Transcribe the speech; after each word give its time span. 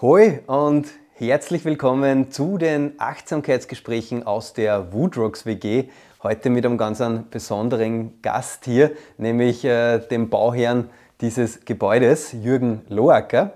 Hoi 0.00 0.38
und 0.46 0.86
herzlich 1.14 1.64
willkommen 1.64 2.30
zu 2.30 2.56
den 2.56 2.92
Achtsamkeitsgesprächen 2.98 4.24
aus 4.24 4.52
der 4.52 4.92
Woodrocks 4.92 5.44
WG. 5.44 5.88
Heute 6.22 6.50
mit 6.50 6.64
einem 6.64 6.78
ganz 6.78 7.02
besonderen 7.32 8.22
Gast 8.22 8.64
hier, 8.64 8.92
nämlich 9.16 9.64
äh, 9.64 9.98
dem 9.98 10.30
Bauherrn 10.30 10.88
dieses 11.20 11.64
Gebäudes, 11.64 12.30
Jürgen 12.30 12.82
Loacker. 12.88 13.54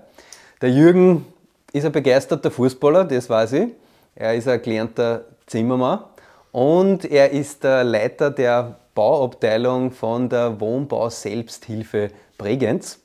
Der 0.61 0.69
Jürgen 0.69 1.25
ist 1.71 1.85
ein 1.85 1.93
begeisterter 1.93 2.51
Fußballer, 2.51 3.05
das 3.05 3.29
weiß 3.29 3.53
ich. 3.53 3.69
Er 4.13 4.35
ist 4.35 4.49
ein 4.49 4.61
gelernter 4.61 5.23
Zimmermann 5.45 5.99
und 6.51 7.05
er 7.05 7.31
ist 7.31 7.63
der 7.63 7.85
Leiter 7.85 8.31
der 8.31 8.79
Bauabteilung 8.93 9.91
von 9.91 10.27
der 10.27 10.59
Wohnbau 10.59 11.09
Selbsthilfe 11.09 12.09
Bregenz. 12.37 12.99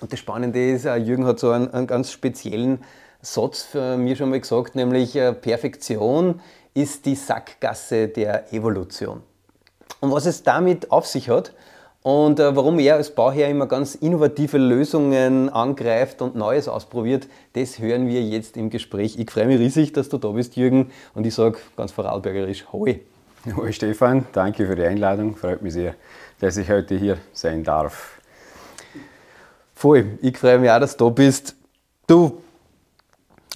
Und 0.00 0.12
das 0.12 0.18
Spannende 0.18 0.70
ist, 0.70 0.84
äh, 0.84 0.96
Jürgen 0.96 1.26
hat 1.26 1.38
so 1.38 1.50
einen, 1.50 1.72
einen 1.72 1.86
ganz 1.86 2.10
speziellen 2.10 2.78
Satz 3.22 3.62
für 3.62 3.96
mir 3.96 4.16
schon 4.16 4.30
mal 4.30 4.40
gesagt, 4.40 4.74
nämlich 4.74 5.14
äh, 5.14 5.32
Perfektion 5.32 6.40
ist 6.72 7.04
die 7.06 7.14
Sackgasse 7.14 8.08
der 8.08 8.52
Evolution. 8.52 9.22
Und 10.00 10.12
was 10.12 10.24
es 10.24 10.42
damit 10.42 10.90
auf 10.90 11.06
sich 11.06 11.28
hat 11.28 11.52
und 12.02 12.40
äh, 12.40 12.56
warum 12.56 12.78
er 12.78 12.94
als 12.94 13.14
Bauherr 13.14 13.50
immer 13.50 13.66
ganz 13.66 13.94
innovative 13.94 14.56
Lösungen 14.56 15.50
angreift 15.50 16.22
und 16.22 16.34
Neues 16.34 16.68
ausprobiert, 16.68 17.28
das 17.52 17.78
hören 17.78 18.08
wir 18.08 18.22
jetzt 18.22 18.56
im 18.56 18.70
Gespräch. 18.70 19.18
Ich 19.18 19.30
freue 19.30 19.46
mich 19.46 19.58
riesig, 19.58 19.92
dass 19.92 20.08
du 20.08 20.16
da 20.16 20.28
bist, 20.28 20.56
Jürgen, 20.56 20.90
und 21.14 21.26
ich 21.26 21.34
sage 21.34 21.58
ganz 21.76 21.92
vorarlbergerisch 21.92 22.72
Hoi. 22.72 23.00
Hoi 23.54 23.72
Stefan, 23.72 24.26
danke 24.32 24.66
für 24.66 24.76
die 24.76 24.84
Einladung. 24.84 25.36
Freut 25.36 25.60
mich 25.60 25.74
sehr, 25.74 25.94
dass 26.40 26.56
ich 26.56 26.70
heute 26.70 26.96
hier 26.96 27.18
sein 27.34 27.64
darf. 27.64 28.19
Voll. 29.80 30.18
Ich 30.20 30.36
freue 30.36 30.58
mich 30.58 30.70
auch, 30.70 30.78
dass 30.78 30.94
du 30.94 31.06
da 31.06 31.10
bist. 31.10 31.56
Du, 32.06 32.42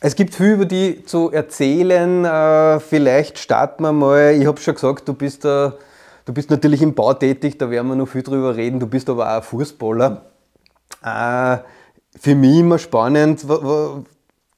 es 0.00 0.16
gibt 0.16 0.34
viel 0.34 0.52
über 0.52 0.64
die 0.64 1.04
zu 1.04 1.30
erzählen. 1.30 2.24
Äh, 2.24 2.80
vielleicht 2.80 3.38
starten 3.38 3.82
wir 3.82 3.92
mal. 3.92 4.32
Ich 4.32 4.46
habe 4.46 4.58
schon 4.58 4.72
gesagt, 4.72 5.06
du 5.06 5.12
bist, 5.12 5.44
äh, 5.44 5.70
du 6.24 6.32
bist 6.32 6.48
natürlich 6.48 6.80
im 6.80 6.94
Bau 6.94 7.12
tätig, 7.12 7.58
da 7.58 7.68
werden 7.68 7.88
wir 7.88 7.96
noch 7.96 8.08
viel 8.08 8.22
drüber 8.22 8.56
reden. 8.56 8.80
Du 8.80 8.86
bist 8.86 9.10
aber 9.10 9.36
auch 9.36 9.44
Fußballer. 9.44 10.22
Äh, 11.02 11.58
für 12.18 12.34
mich 12.34 12.58
immer 12.58 12.78
spannend, 12.78 13.44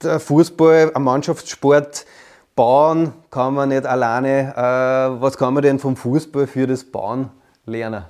der 0.04 0.20
Fußball, 0.20 0.92
ein 0.94 1.02
Mannschaftssport, 1.02 2.06
bauen 2.54 3.12
kann 3.32 3.54
man 3.54 3.70
nicht 3.70 3.86
alleine. 3.86 4.52
Was 5.18 5.36
kann 5.36 5.54
man 5.54 5.64
denn 5.64 5.80
vom 5.80 5.96
Fußball 5.96 6.46
für 6.46 6.68
das 6.68 6.84
Bauen 6.84 7.30
lernen? 7.64 8.04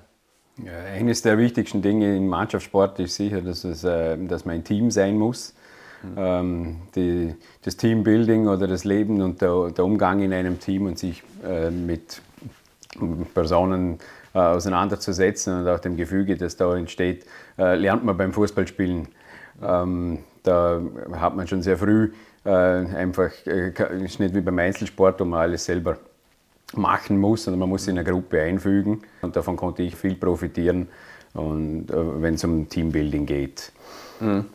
Ja, 0.65 0.73
eines 0.95 1.21
der 1.21 1.37
wichtigsten 1.37 1.83
Dinge 1.83 2.17
im 2.17 2.29
Mannschaftssport 2.29 2.99
ist 2.99 3.17
sicher, 3.17 3.43
dass, 3.43 3.65
es, 3.65 3.85
äh, 3.85 4.17
dass 4.27 4.47
man 4.47 4.57
ein 4.57 4.65
Team 4.65 4.91
sein 4.91 5.19
muss. 5.19 5.55
Mhm. 6.03 6.15
Ähm, 6.17 6.77
die, 6.95 7.35
das 7.63 7.77
Teambuilding 7.77 8.49
oder 8.49 8.67
das 8.67 8.85
Leben 8.85 9.21
und 9.21 9.43
der, 9.43 9.71
der, 9.71 9.85
Umgang 9.85 10.21
in 10.21 10.33
einem 10.33 10.59
Team 10.59 10.87
und 10.87 10.99
sich 10.99 11.23
äh, 11.45 11.71
mit 11.71 12.23
Personen 13.35 13.99
äh, 14.35 14.39
auseinanderzusetzen 14.39 15.61
und 15.61 15.69
auch 15.69 15.81
dem 15.81 15.97
Gefüge, 15.97 16.37
das 16.37 16.57
da 16.57 16.75
entsteht, 16.77 17.27
äh, 17.59 17.75
lernt 17.75 18.05
man 18.05 18.17
beim 18.17 18.33
Fußballspielen. 18.33 19.09
Ähm, 19.63 20.19
da 20.43 20.81
hat 21.13 21.37
man 21.37 21.47
schon 21.47 21.63
sehr 21.63 21.77
früh 21.77 22.13
äh, 22.45 22.51
einfach, 22.51 23.31
äh, 23.47 23.73
ist 24.03 24.21
nicht 24.21 24.35
wie 24.35 24.41
beim 24.41 24.59
Einzelsport, 24.59 25.21
wo 25.21 25.25
man 25.25 25.41
alles 25.41 25.65
selber 25.65 25.99
machen 26.75 27.19
muss, 27.19 27.45
sondern 27.45 27.61
man 27.61 27.69
muss 27.69 27.85
sich 27.85 27.93
in 27.93 27.99
eine 27.99 28.09
Gruppe 28.09 28.41
einfügen. 28.41 29.03
Und 29.23 29.37
davon 29.37 29.57
konnte 29.57 29.83
ich 29.83 29.95
viel 29.95 30.15
profitieren, 30.15 30.89
und, 31.35 31.91
äh, 31.91 32.23
wenn 32.23 32.35
es 32.35 32.45
um 32.45 32.69
Teambuilding 32.69 33.27
geht. 33.27 33.73
Mhm. 34.21 34.47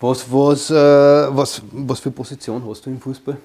Was, 0.00 0.32
was, 0.32 0.70
äh, 0.70 0.74
was, 0.74 1.62
was 1.70 2.00
für 2.00 2.10
Position 2.10 2.66
hast 2.66 2.86
du 2.86 2.90
im 2.90 3.00
Fußball? 3.00 3.36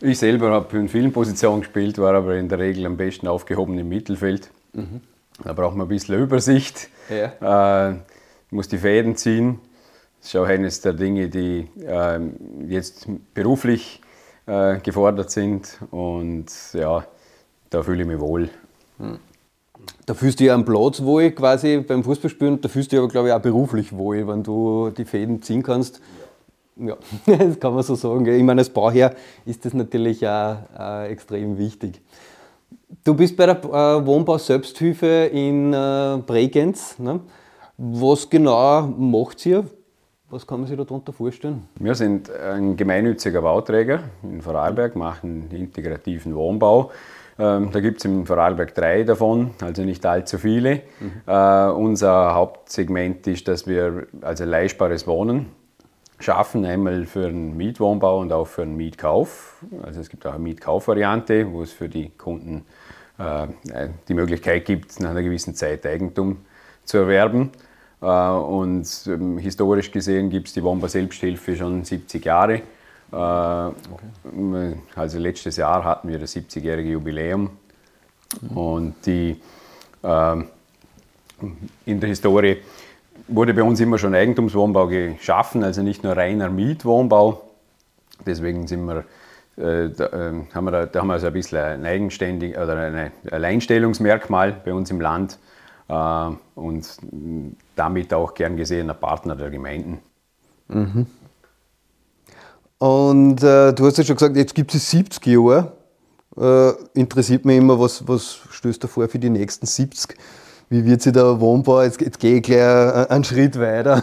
Ich 0.00 0.18
selber 0.18 0.50
habe 0.50 0.76
in 0.78 0.88
vielen 0.88 1.12
Positionen 1.12 1.60
gespielt, 1.60 1.98
war 1.98 2.14
aber 2.14 2.34
in 2.36 2.48
der 2.48 2.58
Regel 2.58 2.86
am 2.86 2.96
besten 2.96 3.28
aufgehoben 3.28 3.78
im 3.78 3.88
Mittelfeld. 3.88 4.50
Mhm. 4.72 5.00
Da 5.42 5.52
braucht 5.52 5.76
man 5.76 5.86
ein 5.86 5.88
bisschen 5.88 6.18
Übersicht. 6.20 6.88
Ja. 7.08 7.90
Äh, 7.90 7.96
muss 8.50 8.68
die 8.68 8.78
Fäden 8.78 9.16
ziehen. 9.16 9.60
Das 10.20 10.28
ist 10.28 10.36
auch 10.36 10.46
eines 10.46 10.80
der 10.80 10.94
Dinge, 10.94 11.28
die 11.28 11.68
äh, 11.86 12.18
jetzt 12.66 13.06
beruflich 13.34 14.00
äh, 14.46 14.78
gefordert 14.78 15.30
sind. 15.30 15.78
Und 15.90 16.46
ja, 16.72 17.04
da 17.70 17.82
fühle 17.82 18.02
ich 18.02 18.08
mich 18.08 18.20
wohl. 18.20 18.50
Hm. 18.98 19.18
Da 20.06 20.14
fühlst 20.14 20.40
du 20.40 20.44
dich 20.44 20.52
am 20.52 20.64
Platz 20.64 21.02
wohl 21.02 21.30
quasi 21.32 21.78
beim 21.78 22.04
Fußballspielen, 22.04 22.60
da 22.60 22.68
fühlst 22.68 22.92
du 22.92 22.96
dich 22.96 23.02
aber 23.02 23.08
glaube 23.08 23.28
ich 23.28 23.34
auch 23.34 23.40
beruflich 23.40 23.94
wohl, 23.94 24.26
wenn 24.26 24.42
du 24.42 24.90
die 24.90 25.04
Fäden 25.04 25.42
ziehen 25.42 25.62
kannst. 25.62 26.00
Ja, 26.76 26.96
das 27.26 27.60
kann 27.60 27.74
man 27.74 27.82
so 27.82 27.94
sagen. 27.94 28.26
Ich 28.26 28.42
meine, 28.42 28.60
als 28.60 28.70
Bauherr 28.70 29.14
ist 29.44 29.64
das 29.64 29.74
natürlich 29.74 30.26
auch, 30.26 30.56
auch 30.76 31.02
extrem 31.02 31.58
wichtig. 31.58 32.00
Du 33.02 33.14
bist 33.14 33.36
bei 33.36 33.46
der 33.46 33.62
äh, 33.64 34.06
Wohnbau 34.06 34.38
Selbsthilfe 34.38 35.30
in 35.32 35.72
äh, 35.72 36.18
Bregenz. 36.24 36.98
Ne? 36.98 37.20
Was 37.76 38.28
genau 38.30 38.82
macht 38.82 39.44
ihr? 39.46 39.64
Was 40.34 40.48
kann 40.48 40.58
man 40.58 40.68
sich 40.68 40.76
darunter 40.76 41.12
vorstellen? 41.12 41.68
Wir 41.78 41.94
sind 41.94 42.28
ein 42.28 42.76
gemeinnütziger 42.76 43.40
Bauträger 43.40 44.00
in 44.24 44.42
Vorarlberg, 44.42 44.96
machen 44.96 45.48
integrativen 45.52 46.34
Wohnbau. 46.34 46.90
Ähm, 47.38 47.70
da 47.70 47.78
gibt 47.78 47.98
es 47.98 48.04
im 48.04 48.26
Vorarlberg 48.26 48.74
drei 48.74 49.04
davon, 49.04 49.52
also 49.62 49.82
nicht 49.84 50.04
allzu 50.04 50.38
viele. 50.38 50.82
Mhm. 50.98 51.12
Äh, 51.24 51.66
unser 51.68 52.34
Hauptsegment 52.34 53.24
ist, 53.28 53.46
dass 53.46 53.68
wir 53.68 54.08
also 54.22 54.44
leistbares 54.44 55.06
Wohnen 55.06 55.50
schaffen, 56.18 56.64
einmal 56.64 57.04
für 57.04 57.28
einen 57.28 57.56
Mietwohnbau 57.56 58.18
und 58.18 58.32
auch 58.32 58.48
für 58.48 58.62
einen 58.62 58.76
Mietkauf. 58.76 59.64
Also 59.84 60.00
es 60.00 60.08
gibt 60.08 60.26
auch 60.26 60.34
eine 60.34 60.42
Mietkaufvariante, 60.42 61.52
wo 61.52 61.62
es 61.62 61.72
für 61.72 61.88
die 61.88 62.08
Kunden 62.08 62.64
äh, 63.18 63.46
die 64.08 64.14
Möglichkeit 64.14 64.64
gibt, 64.64 64.98
nach 64.98 65.10
einer 65.10 65.22
gewissen 65.22 65.54
Zeit 65.54 65.86
Eigentum 65.86 66.38
zu 66.84 66.98
erwerben. 66.98 67.52
Äh, 68.04 68.06
und 68.06 68.86
ähm, 69.06 69.38
historisch 69.38 69.90
gesehen 69.90 70.28
gibt 70.28 70.48
es 70.48 70.52
die 70.52 70.62
Womba 70.62 70.88
Selbsthilfe 70.88 71.56
schon 71.56 71.84
70 71.84 72.24
Jahre. 72.24 72.54
Äh, 72.54 73.16
okay. 73.16 74.76
Also 74.94 75.18
letztes 75.18 75.56
Jahr 75.56 75.84
hatten 75.84 76.08
wir 76.08 76.18
das 76.18 76.36
70-jährige 76.36 76.90
Jubiläum. 76.90 77.50
Mhm. 78.40 78.56
Und 78.56 78.94
die, 79.06 79.40
ähm, 80.02 80.48
in 81.86 82.00
der 82.00 82.10
Historie 82.10 82.58
wurde 83.28 83.54
bei 83.54 83.62
uns 83.62 83.80
immer 83.80 83.96
schon 83.96 84.14
Eigentumswohnbau 84.14 84.86
geschaffen, 84.88 85.64
also 85.64 85.82
nicht 85.82 86.04
nur 86.04 86.14
reiner 86.14 86.50
Mietwohnbau. 86.50 87.42
Deswegen 88.26 88.66
sind 88.66 88.84
wir, 88.84 89.04
äh, 89.56 89.88
da, 89.88 90.06
äh, 90.06 90.32
haben 90.52 90.64
wir 90.64 90.70
da, 90.72 90.86
da, 90.86 91.00
haben 91.00 91.06
wir 91.06 91.14
also 91.14 91.28
ein 91.28 91.32
bisschen 91.32 91.58
ein 91.58 91.86
eigenständig 91.86 92.56
oder 92.58 92.76
ein 92.76 93.12
Alleinstellungsmerkmal 93.30 94.60
bei 94.64 94.74
uns 94.74 94.90
im 94.90 95.00
Land. 95.00 95.38
Äh, 95.88 96.30
und 96.54 96.88
damit 97.76 98.14
auch 98.14 98.34
gern 98.34 98.56
gesehener 98.56 98.94
Partner 98.94 99.36
der 99.36 99.50
Gemeinden. 99.50 99.98
Mhm. 100.68 101.06
Und 102.78 103.42
äh, 103.42 103.72
du 103.72 103.86
hast 103.86 103.98
ja 103.98 104.04
schon 104.04 104.16
gesagt, 104.16 104.36
jetzt 104.36 104.54
gibt 104.54 104.74
es 104.74 104.90
70 104.90 105.26
Jahre. 105.26 105.72
Äh, 106.36 106.70
interessiert 106.98 107.44
mich 107.44 107.58
immer, 107.58 107.78
was, 107.78 108.06
was 108.08 108.38
stößt 108.50 108.82
da 108.82 108.88
vor 108.88 109.08
für 109.08 109.18
die 109.18 109.30
nächsten 109.30 109.66
70? 109.66 110.16
Wie 110.68 110.84
wird 110.84 111.02
sich 111.02 111.12
der 111.12 111.38
Wohnbau, 111.40 111.82
jetzt, 111.82 112.00
jetzt 112.00 112.18
gehe 112.18 112.36
ich 112.36 112.42
gleich 112.42 113.10
einen 113.10 113.22
Schritt 113.22 113.58
weiter, 113.60 114.02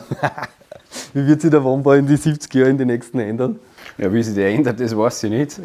wie 1.14 1.28
wird 1.28 1.42
sich 1.42 1.50
der 1.50 1.64
Wohnbau 1.64 1.94
in 1.94 2.08
die 2.08 2.16
70 2.16 2.54
Jahren 2.54 2.72
in 2.72 2.78
den 2.78 2.88
nächsten 2.88 3.20
ändern? 3.20 3.60
Ja, 3.98 4.14
wie 4.14 4.24
sich 4.24 4.36
der 4.36 4.50
ändert, 4.50 4.80
das 4.80 4.96
weiß 4.96 5.24
ich 5.24 5.32
nicht. 5.32 5.60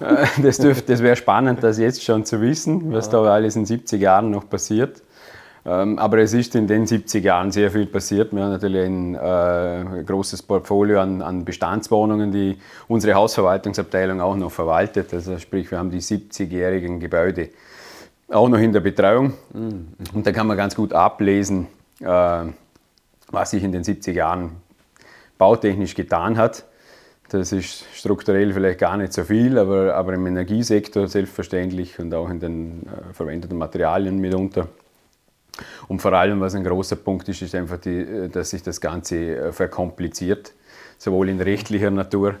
Ja. 0.00 0.22
Äh, 0.22 0.26
das, 0.42 0.58
das 0.58 1.02
wäre 1.02 1.16
spannend, 1.16 1.62
das 1.62 1.78
jetzt 1.78 2.02
schon 2.02 2.24
zu 2.24 2.40
wissen, 2.40 2.92
was 2.92 3.06
ja. 3.06 3.12
da 3.12 3.34
alles 3.34 3.56
in 3.56 3.66
70 3.66 4.00
Jahren 4.00 4.30
noch 4.30 4.48
passiert. 4.48 5.02
Ähm, 5.66 5.98
aber 5.98 6.18
es 6.18 6.34
ist 6.34 6.54
in 6.54 6.66
den 6.66 6.86
70 6.86 7.24
Jahren 7.24 7.50
sehr 7.50 7.70
viel 7.70 7.86
passiert. 7.86 8.34
Wir 8.34 8.42
haben 8.42 8.50
natürlich 8.50 8.84
ein 8.84 9.14
äh, 9.14 10.04
großes 10.04 10.42
Portfolio 10.42 11.00
an, 11.00 11.22
an, 11.22 11.44
Bestandswohnungen, 11.44 12.32
die 12.32 12.58
unsere 12.86 13.14
Hausverwaltungsabteilung 13.14 14.20
auch 14.20 14.36
noch 14.36 14.52
verwaltet. 14.52 15.14
Also 15.14 15.38
sprich, 15.38 15.70
wir 15.70 15.78
haben 15.78 15.90
die 15.90 16.02
70-jährigen 16.02 17.00
Gebäude 17.00 17.48
auch 18.28 18.48
noch 18.48 18.58
in 18.58 18.72
der 18.72 18.80
Betreuung. 18.80 19.32
Mhm. 19.54 19.88
Und 20.12 20.26
da 20.26 20.32
kann 20.32 20.46
man 20.46 20.56
ganz 20.56 20.74
gut 20.74 20.92
ablesen, 20.92 21.68
äh, 22.00 22.44
was 23.30 23.50
sich 23.50 23.64
in 23.64 23.72
den 23.72 23.84
70 23.84 24.14
Jahren 24.14 24.50
bautechnisch 25.38 25.94
getan 25.94 26.36
hat. 26.36 26.64
Das 27.30 27.52
ist 27.52 27.86
strukturell 27.94 28.52
vielleicht 28.52 28.78
gar 28.78 28.98
nicht 28.98 29.14
so 29.14 29.24
viel, 29.24 29.58
aber, 29.58 29.94
aber 29.94 30.12
im 30.12 30.26
Energiesektor 30.26 31.08
selbstverständlich 31.08 31.98
und 31.98 32.12
auch 32.12 32.28
in 32.28 32.38
den 32.38 32.82
äh, 32.86 33.14
verwendeten 33.14 33.56
Materialien 33.56 34.18
mitunter. 34.18 34.68
Und 35.88 36.00
vor 36.02 36.12
allem, 36.12 36.40
was 36.40 36.54
ein 36.54 36.64
großer 36.64 36.96
Punkt 36.96 37.28
ist, 37.28 37.42
ist 37.42 37.54
einfach, 37.54 37.78
die, 37.78 38.28
dass 38.30 38.50
sich 38.50 38.62
das 38.62 38.80
Ganze 38.80 39.36
äh, 39.36 39.52
verkompliziert, 39.52 40.52
sowohl 40.98 41.28
in 41.28 41.40
rechtlicher 41.40 41.90
Natur 41.90 42.36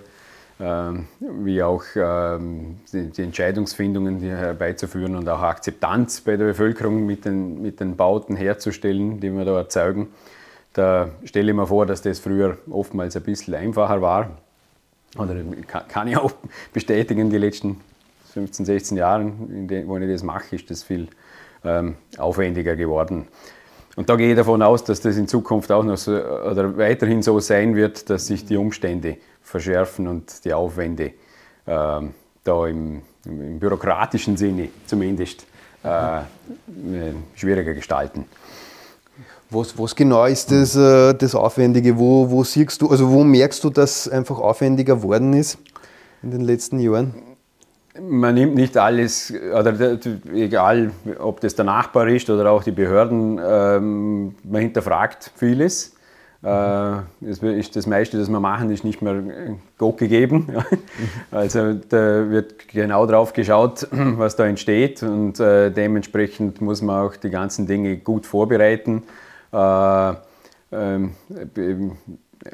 ähm, 0.60 1.08
wie 1.18 1.62
auch 1.62 1.82
ähm, 1.96 2.78
die, 2.92 3.10
die, 3.10 3.22
Entscheidungsfindungen 3.22 4.20
herbeizuführen 4.20 5.16
und 5.16 5.28
auch 5.28 5.42
Akzeptanz 5.42 6.20
bei 6.20 6.36
der 6.36 6.44
Bevölkerung 6.44 7.04
mit 7.04 7.24
den, 7.24 7.60
mit 7.60 7.80
den 7.80 7.96
Bauten 7.96 8.36
herzustellen, 8.36 9.18
die 9.18 9.30
wir 9.32 9.44
da 9.44 9.56
erzeugen. 9.56 10.08
Da 10.72 11.10
stelle 11.24 11.50
ich 11.50 11.56
mir 11.56 11.66
vor, 11.66 11.86
dass 11.86 12.02
das 12.02 12.20
früher 12.20 12.58
oftmals 12.70 13.16
ein 13.16 13.22
bisschen 13.24 13.54
einfacher 13.54 14.00
war. 14.00 14.38
Oder 15.16 15.36
kann 15.88 16.06
ich 16.08 16.16
auch 16.16 16.32
bestätigen, 16.72 17.30
die 17.30 17.38
letzten 17.38 17.80
15, 18.32 18.64
16 18.66 18.96
Jahren, 18.96 19.68
wo 19.86 19.98
ich 19.98 20.08
das 20.08 20.22
mache, 20.22 20.56
ist 20.56 20.70
das 20.70 20.82
viel 20.82 21.08
ähm, 21.64 21.96
aufwendiger 22.18 22.76
geworden. 22.76 23.26
Und 23.96 24.08
da 24.08 24.16
gehe 24.16 24.30
ich 24.30 24.36
davon 24.36 24.60
aus, 24.62 24.84
dass 24.84 25.00
das 25.00 25.16
in 25.16 25.28
Zukunft 25.28 25.70
auch 25.70 25.84
noch 25.84 25.96
so, 25.96 26.12
oder 26.12 26.76
weiterhin 26.76 27.22
so 27.22 27.38
sein 27.40 27.76
wird, 27.76 28.10
dass 28.10 28.26
sich 28.26 28.44
die 28.44 28.56
Umstände 28.56 29.18
verschärfen 29.42 30.08
und 30.08 30.44
die 30.44 30.52
Aufwände 30.52 31.12
ähm, 31.66 32.12
da 32.42 32.66
im, 32.66 33.02
im, 33.24 33.58
bürokratischen 33.58 34.36
Sinne 34.36 34.68
zumindest 34.86 35.46
äh, 35.84 36.20
schwieriger 37.36 37.72
gestalten. 37.72 38.24
Was, 39.50 39.78
was, 39.78 39.94
genau 39.94 40.24
ist 40.24 40.50
das, 40.50 40.74
äh, 40.74 41.14
das 41.14 41.34
Aufwendige? 41.34 41.96
Wo, 41.96 42.28
wo 42.28 42.42
siehst 42.42 42.82
du, 42.82 42.90
also 42.90 43.08
wo 43.10 43.22
merkst 43.22 43.62
du, 43.62 43.70
dass 43.70 44.08
einfach 44.08 44.38
aufwendiger 44.38 44.96
geworden 44.96 45.32
ist 45.34 45.58
in 46.22 46.32
den 46.32 46.40
letzten 46.40 46.80
Jahren? 46.80 47.14
Man 48.00 48.34
nimmt 48.34 48.56
nicht 48.56 48.76
alles, 48.76 49.32
oder 49.32 49.98
egal 50.32 50.90
ob 51.20 51.40
das 51.40 51.54
der 51.54 51.64
Nachbar 51.64 52.08
ist 52.08 52.28
oder 52.28 52.50
auch 52.50 52.64
die 52.64 52.72
Behörden, 52.72 53.40
ähm, 53.42 54.34
man 54.42 54.62
hinterfragt 54.62 55.30
vieles. 55.36 55.94
Äh, 56.42 56.96
das 57.20 57.86
meiste, 57.86 58.18
das 58.18 58.28
wir 58.28 58.40
machen, 58.40 58.70
ist 58.70 58.84
nicht 58.84 59.00
mehr 59.00 59.22
Gott 59.78 59.98
gegeben. 59.98 60.48
Also 61.30 61.74
da 61.74 62.28
wird 62.30 62.68
genau 62.68 63.06
drauf 63.06 63.32
geschaut, 63.32 63.88
was 63.92 64.36
da 64.36 64.46
entsteht 64.46 65.02
und 65.02 65.40
äh, 65.40 65.70
dementsprechend 65.70 66.60
muss 66.60 66.82
man 66.82 67.06
auch 67.06 67.16
die 67.16 67.30
ganzen 67.30 67.66
Dinge 67.66 67.96
gut 67.96 68.26
vorbereiten, 68.26 69.04
äh, 69.52 70.12
ähm, 70.72 71.12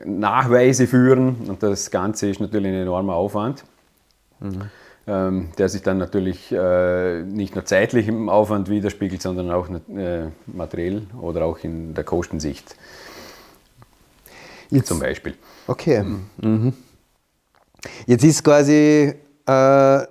Nachweise 0.05 0.87
führen 0.87 1.37
und 1.49 1.63
das 1.63 1.91
Ganze 1.91 2.29
ist 2.29 2.41
natürlich 2.41 2.69
ein 2.69 2.83
enormer 2.83 3.15
Aufwand. 3.15 3.65
Mhm 4.39 4.71
der 5.11 5.69
sich 5.69 5.83
dann 5.83 5.99
natürlich 5.99 6.53
äh, 6.53 7.23
nicht 7.23 7.55
nur 7.55 7.65
zeitlich 7.65 8.07
im 8.09 8.29
Aufwand 8.29 8.69
widerspiegelt, 8.69 9.21
sondern 9.21 9.51
auch 9.51 9.69
äh, 9.69 10.29
materiell 10.47 11.03
oder 11.21 11.45
auch 11.45 11.59
in 11.59 11.95
der 11.95 12.05
Kostensicht. 12.05 12.77
Jetzt, 14.71 14.87
Zum 14.87 15.01
Beispiel. 15.01 15.35
Okay. 15.67 16.05
Mhm. 16.41 16.73
Jetzt 18.07 18.25
ist 18.25 18.45
quasi, 18.45 19.15
äh, 19.47 20.07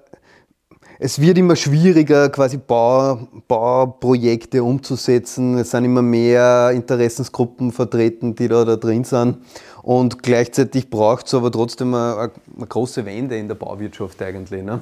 es 1.01 1.21
wird 1.21 1.37
immer 1.37 1.55
schwieriger, 1.55 2.29
quasi 2.29 2.57
Bau, 2.57 3.29
Bauprojekte 3.47 4.61
umzusetzen. 4.61 5.57
Es 5.57 5.71
sind 5.71 5.85
immer 5.85 6.01
mehr 6.01 6.71
Interessensgruppen 6.73 7.71
vertreten, 7.71 8.35
die 8.35 8.49
da, 8.49 8.65
da 8.65 8.75
drin 8.75 9.05
sind. 9.05 9.37
Und 9.81 10.21
gleichzeitig 10.21 10.89
braucht 10.89 11.27
es 11.27 11.33
aber 11.33 11.53
trotzdem 11.53 11.93
eine, 11.93 12.31
eine, 12.57 12.67
große 12.67 13.05
Wende 13.05 13.37
in 13.37 13.47
der 13.47 13.55
Bauwirtschaft 13.55 14.21
eigentlich. 14.21 14.61
Ne? 14.61 14.81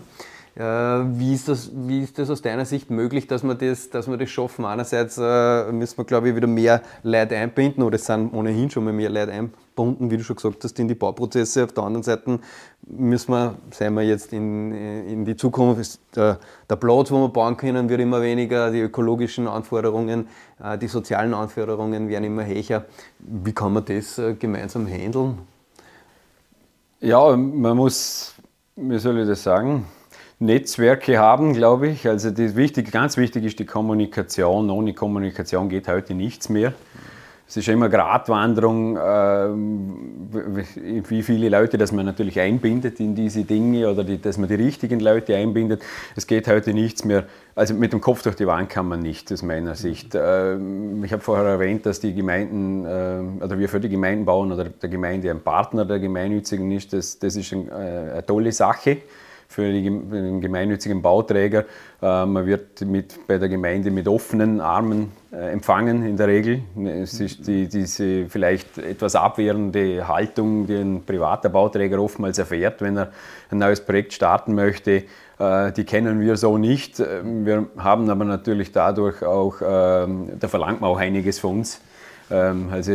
Äh, 0.57 0.61
wie, 0.61 1.35
ist 1.35 1.47
das, 1.47 1.69
wie 1.71 2.01
ist 2.01 2.17
das 2.17 2.31
aus 2.31 2.41
deiner 2.41 2.65
Sicht 2.65 2.89
möglich, 2.89 3.27
dass 3.27 3.43
wir 3.43 3.53
das, 3.53 3.91
dass 3.91 4.07
wir 4.09 4.17
das 4.17 4.31
schaffen? 4.31 4.65
Einerseits 4.65 5.15
äh, 5.21 5.71
müssen 5.71 5.99
wir, 5.99 6.05
glaube 6.05 6.29
ich, 6.29 6.35
wieder 6.35 6.47
mehr 6.47 6.81
Leute 7.03 7.37
einbinden, 7.37 7.83
oder 7.83 7.97
es 7.97 8.07
sind 8.07 8.33
ohnehin 8.33 8.71
schon 8.71 8.83
mal 8.83 8.93
mehr 8.93 9.11
Leute 9.11 9.33
eingebunden, 9.33 10.09
wie 10.09 10.17
du 10.17 10.23
schon 10.23 10.35
gesagt 10.35 10.63
hast, 10.63 10.79
in 10.79 10.87
die 10.87 10.95
Bauprozesse. 10.95 11.63
Auf 11.63 11.73
der 11.73 11.83
anderen 11.83 12.01
Seite 12.01 12.39
müssen 12.87 13.33
wir, 13.33 13.53
seien 13.69 13.93
wir 13.93 14.01
jetzt 14.01 14.33
in, 14.33 14.73
in 14.73 15.25
die 15.25 15.35
Zukunft, 15.35 15.99
der, 16.15 16.39
der 16.67 16.75
Platz, 16.75 17.11
wo 17.11 17.19
wir 17.19 17.29
bauen 17.29 17.55
können, 17.55 17.87
wird 17.87 18.01
immer 18.01 18.23
weniger, 18.23 18.71
die 18.71 18.79
ökologischen 18.79 19.47
Anforderungen, 19.47 20.27
äh, 20.63 20.75
die 20.79 20.87
sozialen 20.87 21.35
Anforderungen 21.35 22.09
werden 22.09 22.23
immer 22.23 22.47
höher. 22.47 22.85
Wie 23.19 23.53
kann 23.53 23.73
man 23.73 23.85
das 23.85 24.17
äh, 24.17 24.33
gemeinsam 24.33 24.87
handeln? 24.87 25.37
Ja, 26.99 27.37
man 27.37 27.77
muss, 27.77 28.33
wie 28.75 28.97
soll 28.97 29.19
ich 29.19 29.27
das 29.27 29.43
sagen, 29.43 29.85
Netzwerke 30.39 31.17
haben, 31.17 31.53
glaube 31.53 31.87
ich. 31.87 32.07
Also 32.07 32.29
das 32.29 32.55
wichtig, 32.55 32.91
ganz 32.91 33.17
wichtig 33.17 33.43
ist 33.45 33.57
die 33.59 33.65
Kommunikation. 33.65 34.69
Ohne 34.69 34.93
Kommunikation 34.93 35.67
geht 35.67 35.87
heute 35.87 36.13
nichts 36.13 36.49
mehr. 36.49 36.73
Es 37.49 37.55
ist 37.55 37.69
immer 37.69 37.87
Gratwanderung, 37.87 38.97
äh, 38.97 39.47
wie 41.09 41.23
viele 41.23 41.47
Leute, 41.47 41.77
dass 41.77 41.93
man 41.93 42.05
natürlich 42.05 42.41
einbindet 42.41 42.99
in 42.99 43.15
diese 43.15 43.45
Dinge 43.45 43.89
oder 43.89 44.03
die, 44.03 44.21
dass 44.21 44.37
man 44.37 44.49
die 44.49 44.55
richtigen 44.55 44.99
Leute 44.99 45.33
einbindet. 45.33 45.81
Es 46.17 46.27
geht 46.27 46.49
heute 46.49 46.73
nichts 46.73 47.05
mehr. 47.05 47.23
Also 47.55 47.73
mit 47.73 47.93
dem 47.93 48.01
Kopf 48.01 48.21
durch 48.21 48.35
die 48.35 48.45
Wand 48.45 48.69
kann 48.69 48.89
man 48.89 48.99
nicht, 48.99 49.31
aus 49.31 49.43
meiner 49.43 49.75
Sicht. 49.75 50.13
Äh, 50.13 50.57
ich 51.03 51.13
habe 51.13 51.21
vorher 51.21 51.45
erwähnt, 51.45 51.85
dass 51.85 52.01
die 52.01 52.13
Gemeinden 52.13 52.85
äh, 52.85 53.43
oder 53.43 53.57
wir 53.57 53.69
für 53.69 53.79
die 53.79 53.89
Gemeinden 53.89 54.25
bauen 54.25 54.51
oder 54.51 54.65
der 54.65 54.89
Gemeinde 54.89 55.31
ein 55.31 55.39
Partner 55.39 55.85
der 55.85 55.99
Gemeinnützigen 55.99 56.69
ist. 56.71 56.91
Das, 56.91 57.17
das 57.17 57.37
ist 57.37 57.53
äh, 57.53 57.55
eine 57.55 58.25
tolle 58.25 58.51
Sache 58.51 58.97
für 59.47 59.71
den 59.71 60.41
gemeinnützigen 60.41 61.01
Bauträger. 61.01 61.65
Äh, 62.01 62.25
man 62.25 62.45
wird 62.45 62.81
mit, 62.81 63.27
bei 63.27 63.37
der 63.37 63.49
Gemeinde 63.49 63.91
mit 63.91 64.07
offenen 64.07 64.61
Armen 64.61 65.11
äh, 65.31 65.51
empfangen 65.51 66.05
in 66.05 66.17
der 66.17 66.27
Regel. 66.27 66.61
Es 66.85 67.19
ist 67.19 67.47
die, 67.47 67.67
diese 67.67 68.27
vielleicht 68.27 68.77
etwas 68.77 69.15
abwehrende 69.15 70.07
Haltung, 70.07 70.67
die 70.67 70.75
ein 70.75 71.03
privater 71.03 71.49
Bauträger 71.49 71.99
oftmals 71.99 72.37
erfährt, 72.37 72.81
wenn 72.81 72.97
er 72.97 73.11
ein 73.49 73.57
neues 73.57 73.81
Projekt 73.81 74.13
starten 74.13 74.53
möchte. 74.53 75.03
Äh, 75.39 75.71
die 75.71 75.85
kennen 75.85 76.19
wir 76.19 76.35
so 76.35 76.57
nicht. 76.57 76.99
Wir 76.99 77.67
haben 77.77 78.09
aber 78.09 78.25
natürlich 78.25 78.71
dadurch 78.71 79.23
auch, 79.23 79.55
ähm, 79.61 80.29
da 80.39 80.47
verlangt 80.47 80.81
man 80.81 80.89
auch 80.89 80.99
einiges 80.99 81.39
von 81.39 81.59
uns. 81.59 81.81
Ähm, 82.29 82.69
also 82.71 82.91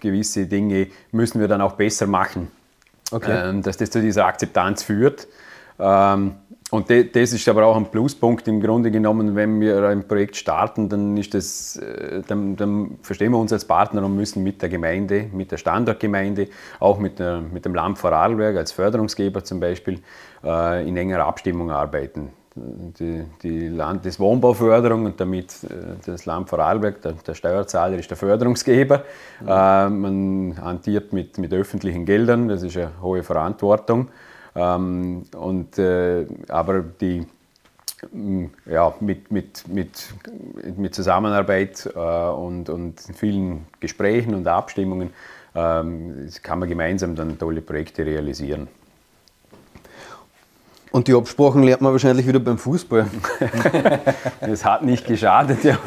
gewisse 0.00 0.46
Dinge 0.46 0.86
müssen 1.10 1.40
wir 1.40 1.48
dann 1.48 1.60
auch 1.60 1.72
besser 1.72 2.06
machen. 2.06 2.50
Okay. 3.10 3.50
Ähm, 3.50 3.62
dass 3.62 3.76
das 3.76 3.90
zu 3.90 4.00
dieser 4.00 4.26
Akzeptanz 4.26 4.82
führt. 4.82 5.26
Ähm, 5.78 6.34
und 6.70 6.90
das 6.90 7.32
ist 7.32 7.48
aber 7.48 7.64
auch 7.64 7.76
ein 7.76 7.86
Pluspunkt 7.86 8.48
im 8.48 8.60
Grunde 8.60 8.90
genommen, 8.90 9.36
wenn 9.36 9.60
wir 9.60 9.86
ein 9.88 10.08
Projekt 10.08 10.34
starten, 10.34 10.88
dann, 10.88 11.16
ist 11.16 11.32
das, 11.32 11.76
äh, 11.76 12.22
dann, 12.26 12.56
dann, 12.56 12.98
verstehen 13.02 13.30
wir 13.30 13.38
uns 13.38 13.52
als 13.52 13.64
Partner 13.64 14.04
und 14.04 14.16
müssen 14.16 14.42
mit 14.42 14.60
der 14.62 14.68
Gemeinde, 14.68 15.26
mit 15.32 15.52
der 15.52 15.58
Standortgemeinde, 15.58 16.48
auch 16.80 16.98
mit, 16.98 17.20
der, 17.20 17.40
mit 17.40 17.64
dem 17.64 17.74
Land 17.74 17.98
Vorarlberg 17.98 18.56
als 18.56 18.72
Förderungsgeber 18.72 19.44
zum 19.44 19.60
Beispiel, 19.60 20.00
äh, 20.42 20.88
in 20.88 20.96
enger 20.96 21.24
Abstimmung 21.24 21.70
arbeiten. 21.70 22.30
Die, 22.56 23.22
die 23.42 23.68
Landeswohnbauförderung 23.68 25.04
und 25.04 25.20
damit 25.20 25.52
äh, 25.64 25.68
das 26.04 26.26
Land 26.26 26.48
Vorarlberg, 26.48 27.00
der, 27.00 27.12
der 27.12 27.34
Steuerzahler 27.34 27.98
ist 27.98 28.10
der 28.10 28.16
Förderungsgeber. 28.16 29.04
Mhm. 29.40 29.46
man 29.46 30.58
hantiert 30.60 31.12
mit, 31.12 31.38
mit 31.38 31.52
öffentlichen 31.52 32.06
Geldern, 32.06 32.48
das 32.48 32.64
ist 32.64 32.76
eine 32.76 32.90
hohe 33.00 33.22
Verantwortung. 33.22 34.08
Ähm, 34.56 35.24
und, 35.36 35.78
äh, 35.78 36.26
aber 36.48 36.80
die, 36.80 37.26
mm, 38.10 38.46
ja, 38.64 38.94
mit, 39.00 39.30
mit, 39.30 39.68
mit, 39.68 40.14
mit 40.76 40.94
Zusammenarbeit 40.94 41.88
äh, 41.94 41.98
und, 41.98 42.70
und 42.70 43.00
vielen 43.14 43.66
Gesprächen 43.80 44.34
und 44.34 44.48
Abstimmungen 44.48 45.10
ähm, 45.54 46.28
kann 46.42 46.58
man 46.58 46.68
gemeinsam 46.68 47.14
dann 47.14 47.38
tolle 47.38 47.60
Projekte 47.60 48.04
realisieren. 48.06 48.68
Und 50.90 51.08
die 51.08 51.14
Absprachen 51.14 51.62
lernt 51.62 51.82
man 51.82 51.92
wahrscheinlich 51.92 52.26
wieder 52.26 52.38
beim 52.40 52.56
Fußball. 52.56 53.06
Es 54.40 54.64
hat 54.64 54.82
nicht 54.82 55.06
geschadet, 55.06 55.62
ja, 55.64 55.78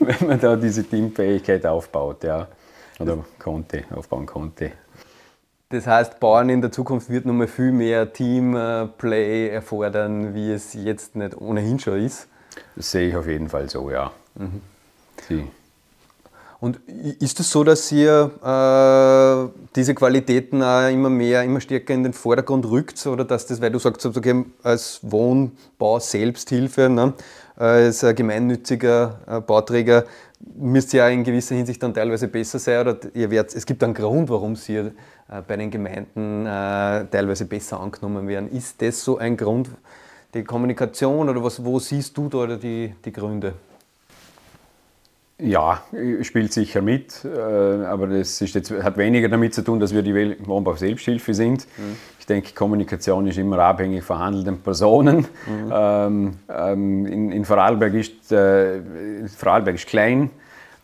wenn 0.00 0.28
man 0.28 0.40
da 0.40 0.56
diese 0.56 0.84
Teamfähigkeit 0.84 1.66
aufbaut, 1.66 2.24
ja. 2.24 2.46
Oder 2.98 3.18
konnte, 3.38 3.84
aufbauen 3.94 4.24
konnte. 4.24 4.72
Das 5.68 5.86
heißt, 5.86 6.20
Bauen 6.20 6.48
in 6.48 6.60
der 6.60 6.70
Zukunft 6.70 7.10
wird 7.10 7.26
nochmal 7.26 7.48
viel 7.48 7.72
mehr 7.72 8.12
Teamplay 8.12 9.48
erfordern, 9.48 10.32
wie 10.32 10.52
es 10.52 10.74
jetzt 10.74 11.16
nicht 11.16 11.36
ohnehin 11.36 11.80
schon 11.80 12.04
ist. 12.04 12.28
Das 12.76 12.92
sehe 12.92 13.08
ich 13.08 13.16
auf 13.16 13.26
jeden 13.26 13.48
Fall 13.48 13.68
so, 13.68 13.90
ja. 13.90 14.12
Mhm. 14.36 14.62
Und 16.60 16.78
ist 16.88 17.22
es 17.22 17.34
das 17.34 17.50
so, 17.50 17.64
dass 17.64 17.90
ihr 17.92 18.30
äh, 18.42 19.60
diese 19.74 19.94
Qualitäten 19.94 20.62
auch 20.62 20.88
immer 20.88 21.10
mehr, 21.10 21.42
immer 21.42 21.60
stärker 21.60 21.94
in 21.94 22.04
den 22.04 22.12
Vordergrund 22.12 22.64
rückt? 22.66 23.04
Oder 23.06 23.24
dass 23.24 23.46
das, 23.46 23.60
weil 23.60 23.70
du 23.70 23.78
sagst, 23.78 24.06
okay, 24.06 24.44
als 24.62 25.00
Wohnbau 25.02 25.98
Selbsthilfe, 25.98 26.88
ne, 26.88 27.12
als 27.56 28.06
gemeinnütziger 28.14 29.18
äh, 29.26 29.40
Bauträger, 29.40 30.04
müsst 30.40 30.92
ihr 30.94 30.98
ja 30.98 31.08
in 31.08 31.24
gewisser 31.24 31.54
Hinsicht 31.54 31.82
dann 31.82 31.94
teilweise 31.94 32.28
besser 32.28 32.58
sein 32.58 32.80
oder 32.80 32.98
ihr 33.14 33.30
werdet, 33.30 33.54
es 33.54 33.66
gibt 33.66 33.82
einen 33.82 33.94
Grund, 33.94 34.28
warum 34.28 34.56
ihr 34.68 34.92
äh, 35.28 35.42
bei 35.46 35.56
den 35.56 35.70
Gemeinden 35.70 36.46
äh, 36.46 37.06
teilweise 37.06 37.46
besser 37.46 37.80
angenommen 37.80 38.28
werden. 38.28 38.50
Ist 38.50 38.80
das 38.82 39.02
so 39.02 39.18
ein 39.18 39.36
Grund, 39.36 39.70
die 40.34 40.44
Kommunikation 40.44 41.28
oder 41.28 41.42
was, 41.42 41.64
wo 41.64 41.78
siehst 41.78 42.16
du 42.16 42.28
da 42.28 42.46
die, 42.56 42.94
die 43.04 43.12
Gründe? 43.12 43.54
Ja, 45.38 45.82
spielt 46.22 46.54
sicher 46.54 46.80
mit, 46.80 47.22
äh, 47.24 47.28
aber 47.28 48.06
das 48.06 48.40
ist 48.40 48.54
jetzt, 48.54 48.70
hat 48.70 48.96
weniger 48.96 49.28
damit 49.28 49.52
zu 49.52 49.62
tun, 49.62 49.78
dass 49.78 49.92
wir 49.92 50.02
die 50.02 50.46
Wohnbau 50.46 50.76
Selbsthilfe 50.76 51.34
sind. 51.34 51.66
Mhm. 51.76 51.96
Ich 52.26 52.28
denke, 52.28 52.54
Kommunikation 52.54 53.28
ist 53.28 53.38
immer 53.38 53.60
abhängig 53.60 54.02
von 54.02 54.18
handelnden 54.18 54.58
Personen. 54.58 55.18
Mhm. 55.46 55.72
Ähm, 55.72 56.32
ähm, 56.48 57.06
in, 57.06 57.30
in 57.30 57.44
Vorarlberg 57.44 57.94
ist, 57.94 58.32
äh, 58.32 58.80
Vorarlberg 59.28 59.76
ist 59.76 59.86
klein, 59.86 60.30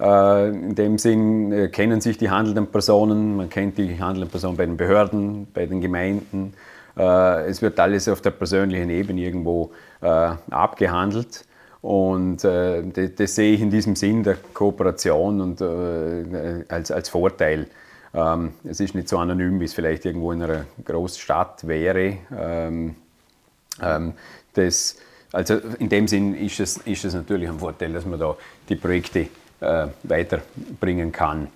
Äh, 0.02 0.48
in 0.48 0.74
dem 0.74 0.98
Sinn 0.98 1.52
äh, 1.52 1.68
kennen 1.68 2.00
sich 2.00 2.18
die 2.18 2.28
handelnden 2.28 2.66
Personen, 2.66 3.36
man 3.36 3.48
kennt 3.48 3.78
die 3.78 4.00
handelnden 4.00 4.30
Personen 4.30 4.56
bei 4.56 4.66
den 4.66 4.76
Behörden, 4.76 5.46
bei 5.54 5.66
den 5.66 5.80
Gemeinden. 5.80 6.54
Äh, 6.96 7.46
es 7.46 7.62
wird 7.62 7.78
alles 7.78 8.08
auf 8.08 8.20
der 8.20 8.32
persönlichen 8.32 8.90
Ebene 8.90 9.20
irgendwo 9.20 9.70
abgehandelt. 10.50 11.44
Und 11.80 12.42
das, 12.42 13.14
das, 13.16 13.34
sehe 13.36 13.54
ich 13.54 13.60
in 13.60 13.70
diesem 13.70 13.94
Sinn 13.94 14.24
der 14.24 14.36
Kooperation 14.52 15.40
und 15.40 15.62
als, 16.68 16.90
als 16.90 17.08
Vorteil. 17.08 17.68
Ähm, 18.14 18.52
es 18.64 18.80
ist 18.80 18.94
nicht 18.94 19.08
so 19.08 19.18
anonym, 19.18 19.60
wie 19.60 19.64
es 19.64 19.74
vielleicht 19.74 20.04
irgendwo 20.04 20.32
in 20.32 20.42
einer 20.42 20.66
Großstadt 20.84 21.66
wäre. 21.66 22.18
Ähm, 22.36 22.94
ähm, 23.80 24.12
das, 24.54 24.96
also 25.32 25.54
in 25.78 25.88
dem 25.88 26.06
Sinn 26.08 26.34
ist 26.34 26.60
es, 26.60 26.76
ist 26.78 27.04
es 27.04 27.14
natürlich 27.14 27.48
ein 27.48 27.58
Vorteil, 27.58 27.92
dass 27.92 28.04
man 28.04 28.18
da 28.18 28.36
die 28.68 28.76
Projekte 28.76 29.28
äh, 29.60 29.86
weiterbringen 30.02 31.10
kann. 31.10 31.48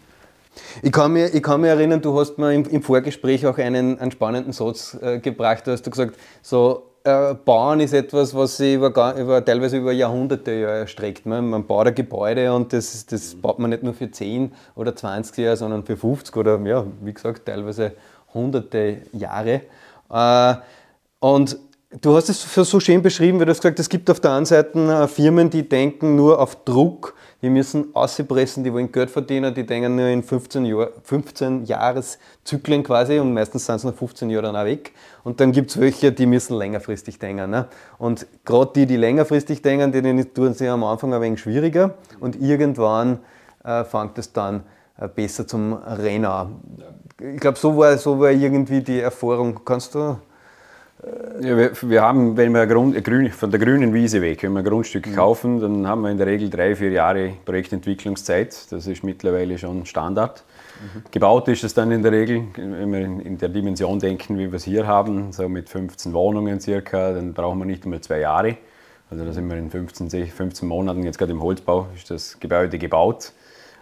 Ich 0.81 0.93
kann, 0.93 1.13
mich, 1.13 1.35
ich 1.35 1.43
kann 1.43 1.61
mich 1.61 1.69
erinnern, 1.69 2.01
du 2.01 2.19
hast 2.19 2.39
mir 2.39 2.55
im, 2.55 2.65
im 2.65 2.83
Vorgespräch 2.83 3.47
auch 3.47 3.59
einen, 3.59 3.99
einen 3.99 4.11
spannenden 4.11 4.55
Satz 4.55 4.97
äh, 5.01 5.19
gebracht. 5.19 5.67
Da 5.67 5.73
hast 5.73 5.83
du 5.83 5.91
gesagt, 5.91 6.17
so, 6.41 6.85
äh, 7.07 7.35
Bauen 7.35 7.81
ist 7.81 7.93
etwas, 7.93 8.35
was 8.35 8.57
sich 8.57 8.75
über, 8.75 9.15
über, 9.17 9.45
teilweise 9.45 9.79
über 9.79 9.93
Jahrhunderte 9.93 10.51
erstreckt. 10.51 11.25
Man, 11.25 11.49
man 11.49 11.67
baut 11.67 11.87
ein 11.87 11.95
Gebäude 11.95 12.53
und 12.53 12.73
das, 12.73 13.07
das 13.07 13.35
baut 13.35 13.59
man 13.59 13.71
nicht 13.71 13.83
nur 13.83 13.95
für 13.95 14.11
10 14.11 14.53
oder 14.75 14.95
20 14.95 15.39
Jahre, 15.39 15.57
sondern 15.57 15.85
für 15.85 15.97
50 15.97 16.37
oder, 16.37 16.59
ja, 16.61 16.85
wie 17.01 17.13
gesagt, 17.15 17.47
teilweise 17.47 17.93
hunderte 18.35 19.03
Jahre. 19.13 19.63
Äh, 20.11 20.55
und 21.21 21.59
du 22.01 22.17
hast 22.17 22.29
es 22.29 22.43
so 22.53 22.81
schön 22.81 23.03
beschrieben, 23.03 23.39
weil 23.39 23.47
du 23.47 23.53
hast 23.53 23.63
gesagt, 23.63 23.79
es 23.79 23.89
gibt 23.89 24.11
auf 24.11 24.21
der 24.21 24.33
einen 24.33 24.47
Seite 24.47 24.79
äh, 24.79 25.09
Firmen, 25.09 25.49
die 25.51 25.69
denken 25.69 26.17
nur 26.17 26.41
auf 26.41 26.65
Druck 26.65 27.15
die 27.47 27.51
müssen 27.51 27.95
auspressen, 27.95 28.65
die 28.65 28.73
wollen 28.73 28.91
Geld 28.91 29.09
verdienen, 29.09 29.55
die 29.55 29.65
denken 29.65 29.95
nur 29.95 30.09
in 30.09 30.25
15, 30.25 30.65
Jahr, 30.65 30.89
15 31.05 31.65
Jahreszyklen 31.65 32.83
quasi 32.83 33.21
und 33.21 33.33
meistens 33.33 33.67
sind 33.67 33.77
es 33.77 33.85
nach 33.85 33.95
15 33.95 34.31
Jahren 34.31 34.47
dann 34.47 34.57
auch 34.57 34.65
weg. 34.65 34.93
Und 35.23 35.39
dann 35.39 35.53
gibt 35.53 35.71
es 35.71 35.79
welche, 35.79 36.11
die 36.11 36.27
müssen 36.27 36.57
längerfristig 36.57 37.21
denken. 37.21 37.49
Ne? 37.49 37.69
Und 37.99 38.27
gerade 38.45 38.73
die, 38.75 38.87
die 38.87 38.97
längerfristig 38.97 39.63
denken, 39.63 39.93
die, 39.93 40.25
tun 40.25 40.55
sich 40.55 40.69
am 40.69 40.83
Anfang 40.83 41.15
ein 41.15 41.21
wenig 41.21 41.41
schwieriger 41.41 41.95
und 42.19 42.35
irgendwann 42.35 43.21
äh, 43.63 43.85
fängt 43.85 44.19
es 44.19 44.33
dann 44.33 44.65
äh, 44.99 45.07
besser 45.07 45.47
zum 45.47 45.75
Rennen 45.75 46.27
Ich 47.33 47.39
glaube, 47.39 47.59
so 47.59 47.77
war, 47.77 47.97
so 47.97 48.19
war 48.19 48.33
irgendwie 48.33 48.81
die 48.81 48.99
Erfahrung. 48.99 49.61
Kannst 49.65 49.95
du 49.95 50.17
ja, 51.41 51.57
wir, 51.57 51.73
wir, 51.83 52.03
haben, 52.03 52.37
wenn 52.37 52.53
wir 52.53 52.67
Grund, 52.67 53.03
grün, 53.05 53.31
von 53.31 53.51
der 53.51 53.61
grünen 53.61 53.93
Wiese 53.93 54.23
weg, 54.23 54.43
wenn 54.43 54.53
wir 54.53 54.61
ein 54.61 54.65
Grundstück 54.65 55.07
mhm. 55.07 55.15
kaufen, 55.15 55.61
dann 55.61 55.87
haben 55.87 56.03
wir 56.03 56.11
in 56.11 56.17
der 56.17 56.27
Regel 56.27 56.49
drei, 56.49 56.75
vier 56.75 56.91
Jahre 56.91 57.35
Projektentwicklungszeit. 57.45 58.73
Das 58.73 58.87
ist 58.87 59.05
mittlerweile 59.05 59.59
schon 59.59 59.85
Standard. 59.85 60.43
Mhm. 60.81 61.03
Gebaut 61.11 61.49
ist 61.49 61.65
es 61.65 61.75
dann 61.75 61.91
in 61.91 62.03
der 62.03 62.13
Regel, 62.13 62.45
wenn 62.57 62.93
wir 62.93 63.01
in, 63.01 63.37
der 63.37 63.51
Dimension 63.51 63.99
denken, 63.99 64.39
wie 64.39 64.51
wir 64.51 64.57
es 64.57 64.65
hier 64.65 64.87
haben, 64.87 65.33
so 65.33 65.49
mit 65.49 65.69
15 65.69 66.13
Wohnungen 66.15 66.61
circa, 66.61 67.13
dann 67.13 67.35
brauchen 67.35 67.59
wir 67.59 67.67
nicht 67.67 67.85
einmal 67.85 68.01
zwei 68.01 68.21
Jahre. 68.21 68.57
Also 69.11 69.25
da 69.25 69.33
sind 69.33 69.49
wir 69.49 69.57
in 69.57 69.71
15, 69.71 70.11
15 70.11 70.67
Monaten, 70.67 71.03
jetzt 71.05 71.19
gerade 71.19 71.33
im 71.33 71.43
Holzbau, 71.43 71.89
ist 71.95 72.11
das 72.11 72.41
Gebäude 72.41 72.79
gebaut. 72.79 73.33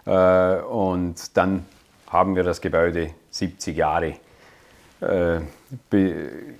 Äh, 0.05 0.57
und 0.57 1.35
dann 1.37 1.65
haben 2.07 2.35
wir 2.35 2.43
das 2.43 2.61
Gebäude 2.61 3.11
70 3.31 3.75
Jahre 3.75 4.15
äh, 5.01 5.39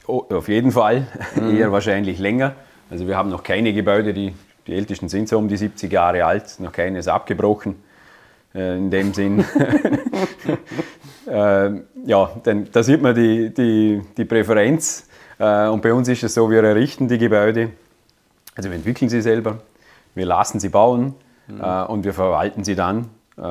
auf 0.08 0.48
jeden 0.48 0.72
Fall, 0.72 1.08
mhm. 1.36 1.58
eher 1.58 1.72
wahrscheinlich 1.72 2.20
länger. 2.20 2.56
Also 2.90 3.08
wir 3.08 3.18
haben 3.18 3.30
noch 3.30 3.44
keine 3.44 3.74
Gebäude, 3.74 4.14
die, 4.14 4.34
die 4.68 4.74
ältesten 4.74 5.10
sind 5.10 5.30
so 5.30 5.38
um 5.38 5.48
die 5.48 5.58
70 5.58 5.92
Jahre 5.92 6.26
alt, 6.26 6.60
noch 6.60 6.72
keines 6.72 7.08
abgebrochen. 7.08 7.76
Äh, 8.56 8.78
in 8.78 8.90
dem 8.90 9.14
Sinn. 9.14 9.40
äh, 11.28 11.70
ja, 12.06 12.32
denn 12.46 12.68
da 12.72 12.84
sieht 12.84 13.02
man 13.02 13.14
die, 13.14 13.54
die, 13.54 14.02
die 14.16 14.26
Präferenz. 14.26 15.08
Äh, 15.38 15.68
und 15.68 15.82
bei 15.82 15.94
uns 15.94 16.08
ist 16.08 16.24
es 16.24 16.34
so, 16.34 16.50
wir 16.50 16.64
errichten 16.64 17.10
die 17.10 17.18
Gebäude, 17.18 17.72
also 18.56 18.70
wir 18.70 18.78
entwickeln 18.78 19.10
sie 19.10 19.22
selber, 19.22 19.60
wir 20.14 20.26
lassen 20.26 20.60
sie 20.62 20.70
bauen 20.70 21.16
mhm. 21.48 21.62
Äh, 21.62 21.84
und 21.84 22.06
wir 22.06 22.14
verwalten 22.14 22.64
sie 22.64 22.76
dann, 22.76 23.10
äh, 23.38 23.42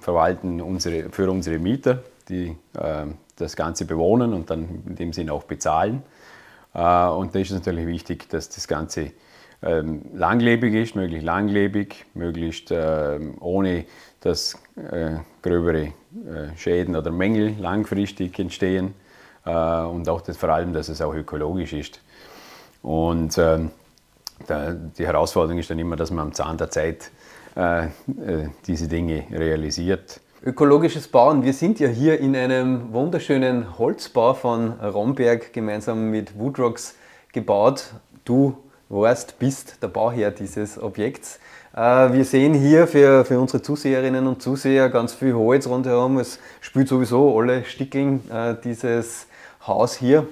verwalten 0.00 0.60
unsere, 0.60 1.10
für 1.10 1.30
unsere 1.30 1.58
Mieter, 1.58 2.02
die 2.28 2.56
das 3.40 3.56
Ganze 3.56 3.84
bewohnen 3.84 4.34
und 4.34 4.50
dann 4.50 4.82
in 4.86 4.96
dem 4.96 5.12
Sinne 5.12 5.32
auch 5.32 5.44
bezahlen. 5.44 6.02
Äh, 6.74 7.06
und 7.08 7.34
da 7.34 7.38
ist 7.38 7.50
es 7.50 7.54
natürlich 7.56 7.86
wichtig, 7.86 8.28
dass 8.28 8.48
das 8.48 8.68
Ganze 8.68 9.12
ähm, 9.62 10.02
langlebig 10.14 10.74
ist, 10.74 10.94
möglichst 10.96 11.24
langlebig, 11.24 12.06
möglichst 12.14 12.70
ähm, 12.70 13.36
ohne 13.40 13.84
dass 14.20 14.58
äh, 14.76 15.16
gröbere 15.42 15.82
äh, 15.82 16.56
Schäden 16.56 16.96
oder 16.96 17.10
Mängel 17.10 17.56
langfristig 17.58 18.38
entstehen 18.38 18.94
und 19.42 20.06
auch 20.06 20.20
das, 20.20 20.36
vor 20.36 20.50
allem, 20.50 20.74
dass 20.74 20.90
es 20.90 21.00
auch 21.00 21.14
ökologisch 21.14 21.72
ist. 21.72 22.02
Und 22.82 23.38
ähm, 23.38 23.70
die 24.46 25.06
Herausforderung 25.06 25.58
ist 25.58 25.70
dann 25.70 25.78
immer, 25.78 25.96
dass 25.96 26.10
man 26.10 26.26
am 26.26 26.34
Zahn 26.34 26.58
der 26.58 26.70
Zeit 26.70 27.10
diese 28.66 28.86
Dinge 28.86 29.24
realisiert. 29.30 30.20
Ökologisches 30.42 31.06
Bauen. 31.06 31.44
Wir 31.44 31.52
sind 31.52 31.80
ja 31.80 31.88
hier 31.88 32.18
in 32.18 32.34
einem 32.34 32.94
wunderschönen 32.94 33.78
Holzbau 33.78 34.32
von 34.32 34.72
Romberg 34.80 35.52
gemeinsam 35.52 36.10
mit 36.10 36.38
Woodrocks 36.38 36.96
gebaut. 37.30 37.92
Du 38.24 38.56
warst, 38.88 39.38
bist 39.38 39.82
der 39.82 39.88
Bauherr 39.88 40.30
dieses 40.30 40.82
Objekts. 40.82 41.40
Äh, 41.76 42.14
wir 42.14 42.24
sehen 42.24 42.54
hier 42.54 42.86
für, 42.86 43.26
für 43.26 43.38
unsere 43.38 43.60
Zuseherinnen 43.60 44.26
und 44.26 44.40
Zuseher 44.40 44.88
ganz 44.88 45.12
viel 45.12 45.34
Holz 45.34 45.66
rundherum. 45.66 46.16
Es 46.18 46.38
spült 46.62 46.88
sowieso 46.88 47.38
alle 47.38 47.66
Stickeln 47.66 48.22
äh, 48.30 48.54
dieses 48.64 49.26
Haus 49.66 49.94
hier. 49.94 50.26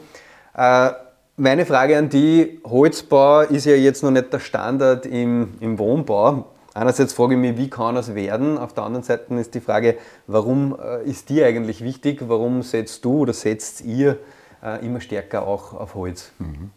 Äh, 0.56 0.88
meine 1.36 1.66
Frage 1.66 1.98
an 1.98 2.08
die, 2.08 2.62
Holzbau 2.64 3.42
ist 3.42 3.66
ja 3.66 3.74
jetzt 3.74 4.02
noch 4.02 4.10
nicht 4.10 4.32
der 4.32 4.40
Standard 4.40 5.04
im, 5.04 5.52
im 5.60 5.78
Wohnbau. 5.78 6.46
Einerseits 6.78 7.12
frage 7.12 7.34
ich 7.34 7.40
mich, 7.40 7.56
wie 7.56 7.68
kann 7.68 7.96
es 7.96 8.14
werden? 8.14 8.56
Auf 8.56 8.72
der 8.72 8.84
anderen 8.84 9.02
Seite 9.02 9.34
ist 9.34 9.52
die 9.52 9.60
Frage, 9.60 9.96
warum 10.28 10.78
äh, 10.80 11.02
ist 11.02 11.28
dir 11.28 11.44
eigentlich 11.44 11.82
wichtig? 11.82 12.20
Warum 12.28 12.62
setzt 12.62 13.04
du 13.04 13.18
oder 13.18 13.32
setzt 13.32 13.80
ihr 13.80 14.18
äh, 14.62 14.86
immer 14.86 15.00
stärker 15.00 15.44
auch 15.44 15.74
auf 15.74 15.96
Holz? 15.96 16.30
Mhm. 16.38 16.70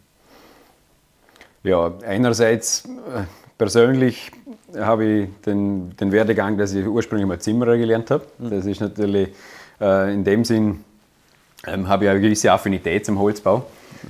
Ja, 1.62 1.92
einerseits 2.04 2.84
äh, 2.84 3.22
persönlich 3.56 4.32
habe 4.76 5.04
ich 5.04 5.28
den, 5.46 5.94
den 5.96 6.10
Werdegang, 6.10 6.58
dass 6.58 6.74
ich 6.74 6.84
ursprünglich 6.84 7.28
mal 7.28 7.38
Zimmerer 7.38 7.76
gelernt 7.76 8.10
habe. 8.10 8.26
Mhm. 8.38 8.50
Das 8.50 8.66
ist 8.66 8.80
natürlich 8.80 9.28
in 9.80 10.22
dem 10.22 10.44
Sinn, 10.44 10.84
ähm, 11.66 11.88
habe 11.88 12.04
ich 12.04 12.10
eine 12.10 12.20
gewisse 12.20 12.52
Affinität 12.52 13.04
zum 13.04 13.18
Holzbau. 13.18 13.64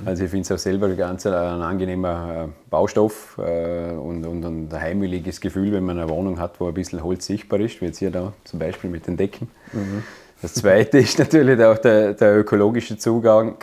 Also 0.04 0.24
ich 0.24 0.30
finde 0.30 0.42
es 0.42 0.52
auch 0.52 0.58
selber 0.58 0.88
ganz 0.90 1.26
ein, 1.26 1.34
ein 1.34 1.62
angenehmer 1.62 2.46
äh, 2.46 2.48
Baustoff 2.70 3.38
äh, 3.38 3.92
und, 3.92 4.26
und, 4.26 4.44
und, 4.44 4.72
ein 4.72 4.80
heimeliges 4.80 5.40
Gefühl, 5.40 5.72
wenn 5.72 5.84
man 5.84 5.98
eine 5.98 6.08
Wohnung 6.08 6.40
hat, 6.40 6.60
wo 6.60 6.68
ein 6.68 6.74
bisschen 6.74 7.02
Holz 7.02 7.26
sichtbar 7.26 7.60
ist, 7.60 7.80
wie 7.80 7.86
jetzt 7.86 7.98
hier 7.98 8.10
da 8.10 8.32
zum 8.44 8.58
Beispiel 8.58 8.90
mit 8.90 9.06
den 9.06 9.16
Decken. 9.16 9.48
Mhm. 9.72 10.02
Das 10.40 10.54
zweite 10.54 10.98
ist 10.98 11.18
natürlich 11.18 11.62
auch 11.62 11.78
der, 11.78 12.14
der 12.14 12.38
ökologische 12.38 12.96
Zugang, 12.96 13.56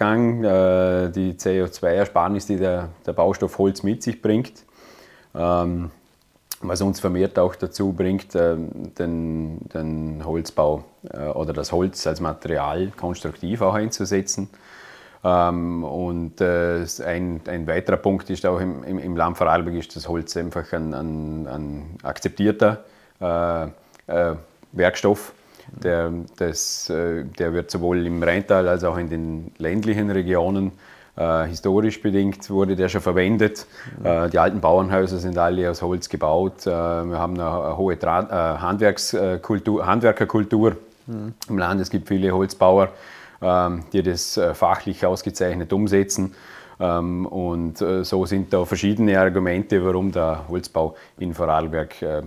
äh, 0.43 1.09
die 1.09 1.33
CO2-Ersparnis, 1.33 2.45
die 2.45 2.57
der, 2.57 2.89
der, 3.05 3.13
Baustoff 3.13 3.57
Holz 3.57 3.83
mit 3.83 4.03
sich 4.03 4.21
bringt. 4.21 4.63
Ähm, 5.36 5.91
was 6.62 6.81
uns 6.81 7.00
vermehrt 7.00 7.39
auch 7.39 7.55
dazu 7.55 7.93
bringt, 7.93 8.33
den, 8.33 9.59
den 9.74 10.21
Holzbau 10.25 10.83
oder 11.33 11.53
das 11.53 11.71
Holz 11.71 12.05
als 12.05 12.19
Material 12.19 12.91
konstruktiv 12.98 13.62
auch 13.62 13.75
einzusetzen. 13.75 14.50
Ähm, 15.24 15.84
und 15.84 16.40
äh, 16.40 16.86
ein, 17.06 17.42
ein, 17.48 17.68
weiterer 17.68 17.98
Punkt 17.98 18.30
ist 18.30 18.46
auch 18.46 18.60
im, 18.60 18.84
im, 18.86 19.00
im 19.00 19.18
Land 19.18 19.38
Vorarlberg 19.38 19.76
ist 19.76 19.96
das 19.96 20.08
Holz 20.08 20.38
einfach 20.38 20.72
ein, 20.72 20.94
ein, 20.94 21.48
ein 21.48 21.98
akzeptierter 22.04 22.84
äh, 23.20 23.64
äh, 23.64 24.36
Werkstoff. 24.72 25.34
Der, 25.84 26.12
das, 26.38 26.90
äh, 26.90 27.26
der 27.26 27.54
wird 27.54 27.70
sowohl 27.70 28.06
im 28.06 28.24
Rheintal 28.24 28.68
als 28.68 28.84
auch 28.84 28.98
in 28.98 29.10
den 29.10 29.52
ländlichen 29.58 30.10
Regionen 30.10 30.72
äh, 31.18 31.44
historisch 31.48 32.02
bedingt 32.02 32.50
wurde 32.50 32.78
der 32.78 32.88
schon 32.88 33.02
verwendet. 33.02 33.68
Mhm. 34.02 34.30
die 34.32 34.40
alten 34.40 34.62
Bauernhäuser 34.62 35.18
sind 35.18 35.38
alle 35.38 35.70
aus 35.70 35.82
Holz 35.82 36.08
gebaut. 36.08 36.66
wir 36.66 36.72
haben 36.74 37.40
eine, 37.40 37.76
hohe 37.76 38.00
Tra 38.00 38.62
Handwerkskultur, 38.62 39.86
Handwerkerkultur 39.86 40.78
mhm. 41.08 41.34
im 41.50 41.58
Land. 41.58 41.82
Es 41.82 41.90
gibt 41.90 42.08
viele 42.08 42.32
Holzbauer 42.32 42.90
die 43.41 44.03
das 44.03 44.38
äh, 44.38 44.53
fachlich 44.53 45.05
ausgezeichnet 45.05 45.72
umsetzen. 45.72 46.36
Ähm, 46.79 47.25
und 47.25 47.81
äh, 47.81 48.03
so 48.03 48.25
sind 48.25 48.53
da 48.53 48.65
verschiedene 48.65 49.19
Argumente, 49.19 49.84
warum 49.84 50.12
der 50.12 50.46
Holzbau 50.48 50.96
in 51.17 51.34
Vorarlberg 51.34 52.01
äh, 52.01 52.22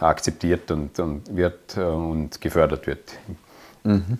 akzeptiert 0.00 0.70
und, 0.70 0.98
und 0.98 1.36
wird 1.36 1.76
und 1.76 2.40
gefördert 2.40 2.86
wird. 2.86 3.12
Mhm. 3.84 4.18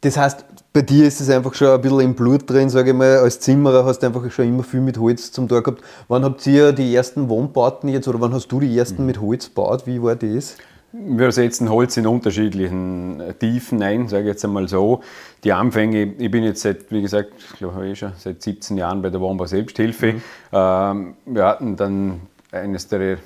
Das 0.00 0.16
heißt, 0.16 0.44
bei 0.72 0.82
dir 0.82 1.06
ist 1.06 1.20
es 1.20 1.28
einfach 1.28 1.54
schon 1.54 1.68
ein 1.68 1.80
bisschen 1.80 2.00
im 2.00 2.14
Blut 2.14 2.48
drin, 2.48 2.70
sage 2.70 2.90
ich 2.90 2.96
mal. 2.96 3.18
Als 3.18 3.40
Zimmerer 3.40 3.84
hast 3.84 3.98
du 3.98 4.06
einfach 4.06 4.30
schon 4.30 4.46
immer 4.46 4.62
viel 4.62 4.80
mit 4.80 4.96
Holz 4.96 5.32
zum 5.32 5.48
Tag 5.48 5.64
gehabt. 5.64 5.82
Wann 6.06 6.24
habt 6.24 6.46
ihr 6.46 6.72
die 6.72 6.94
ersten 6.94 7.28
Wohnbauten 7.28 7.88
jetzt 7.88 8.06
oder 8.06 8.20
wann 8.20 8.32
hast 8.32 8.46
du 8.48 8.60
die 8.60 8.78
ersten 8.78 9.04
mit 9.04 9.20
Holz 9.20 9.46
gebaut? 9.46 9.86
Wie 9.86 10.00
war 10.00 10.14
das? 10.14 10.56
Wir 10.92 11.32
setzen 11.32 11.68
Holz 11.68 11.98
in 11.98 12.06
unterschiedlichen 12.06 13.22
Tiefen 13.38 13.82
ein, 13.82 14.08
sage 14.08 14.22
ich 14.22 14.28
jetzt 14.28 14.44
einmal 14.44 14.68
so. 14.68 15.02
Die 15.44 15.52
Anfänge, 15.52 16.14
ich 16.18 16.30
bin 16.30 16.44
jetzt 16.44 16.62
seit, 16.62 16.90
wie 16.90 17.02
gesagt, 17.02 17.32
ich 17.38 17.58
glaube 17.58 17.88
ich 17.88 17.98
schon 17.98 18.12
seit 18.16 18.42
17 18.42 18.78
Jahren 18.78 19.02
bei 19.02 19.10
der 19.10 19.20
Wohnbau 19.20 19.44
Selbsthilfe. 19.44 20.14
Mhm. 20.14 20.22
Ähm, 20.52 21.14
wir 21.26 21.44
hatten 21.44 21.76
dann 21.76 22.20
eines 22.50 22.88
der 22.88 23.18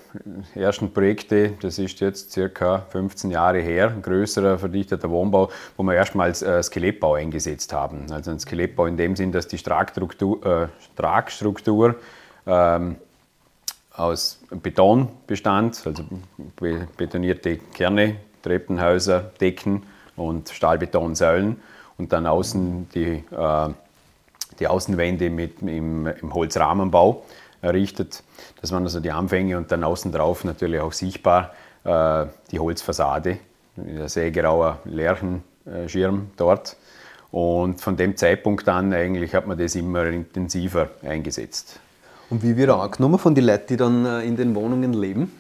ersten 0.57 0.93
Projekte, 0.93 1.53
das 1.61 1.79
ist 1.79 2.01
jetzt 2.01 2.33
circa 2.33 2.81
15 2.91 3.31
Jahre 3.31 3.61
her, 3.61 3.91
ein 3.91 4.03
größerer 4.03 4.59
verdichteter 4.59 5.09
Wohnbau, 5.11 5.49
wo 5.77 5.85
wir 5.85 5.95
erstmals 5.95 6.43
äh, 6.43 6.61
Skelettbau 6.61 7.15
eingesetzt 7.15 7.73
haben. 7.73 8.07
Also 8.11 8.33
ein 8.33 8.41
Skelettbau 8.41 8.87
in 8.87 8.97
dem 8.97 9.15
Sinn, 9.15 9.31
dass 9.31 9.47
die 9.47 9.59
Tragstruktur, 9.59 10.45
äh, 10.45 10.69
Tragstruktur 10.97 11.95
ähm, 12.47 12.97
aus 13.95 14.41
Beton 14.51 15.09
bestand, 15.27 15.83
also 15.87 16.05
betonierte 16.97 17.59
Kerne, 17.75 18.17
Treppenhäuser, 18.43 19.21
Decken 19.41 19.83
und 20.17 20.49
Stahlbetonsäulen 20.49 21.61
und 21.99 22.13
dann 22.13 22.27
außen 22.27 22.89
die, 22.95 23.25
äh, 23.31 23.69
die 24.59 24.67
Außenwände 24.67 25.31
mit, 25.31 25.63
im, 25.63 26.07
im 26.07 26.35
Holzrahmenbau 26.35 27.25
errichtet. 27.61 28.23
Das 28.61 28.73
waren 28.73 28.83
also 28.85 29.01
die 29.01 29.11
Anfänge 29.11 29.57
und 29.57 29.71
dann 29.71 29.85
außen 29.85 30.13
drauf 30.13 30.45
natürlich 30.45 30.81
auch 30.81 30.93
sichtbar 30.93 31.53
äh, 31.85 32.27
die 32.51 32.59
Holzfassade, 32.59 33.39
der 33.77 34.09
sägerauer 34.09 34.81
Lärchenschirm 34.85 36.31
dort. 36.37 36.77
Und 37.31 37.81
von 37.81 37.97
dem 37.97 38.17
Zeitpunkt 38.17 38.69
an 38.69 38.93
eigentlich 38.93 39.35
hat 39.35 39.47
man 39.47 39.57
das 39.57 39.75
immer 39.75 40.05
intensiver 40.07 40.91
eingesetzt. 41.03 41.81
Und 42.33 42.43
wie 42.43 42.57
wird 42.57 42.71
er 42.71 42.81
angenommen 42.81 43.19
von 43.19 43.35
den 43.35 43.45
Leuten, 43.45 43.67
die 43.69 43.77
dann 43.77 44.07
äh, 44.07 44.23
in 44.23 44.37
den 44.37 44.55
Wohnungen 44.55 44.95
leben? 44.95 45.31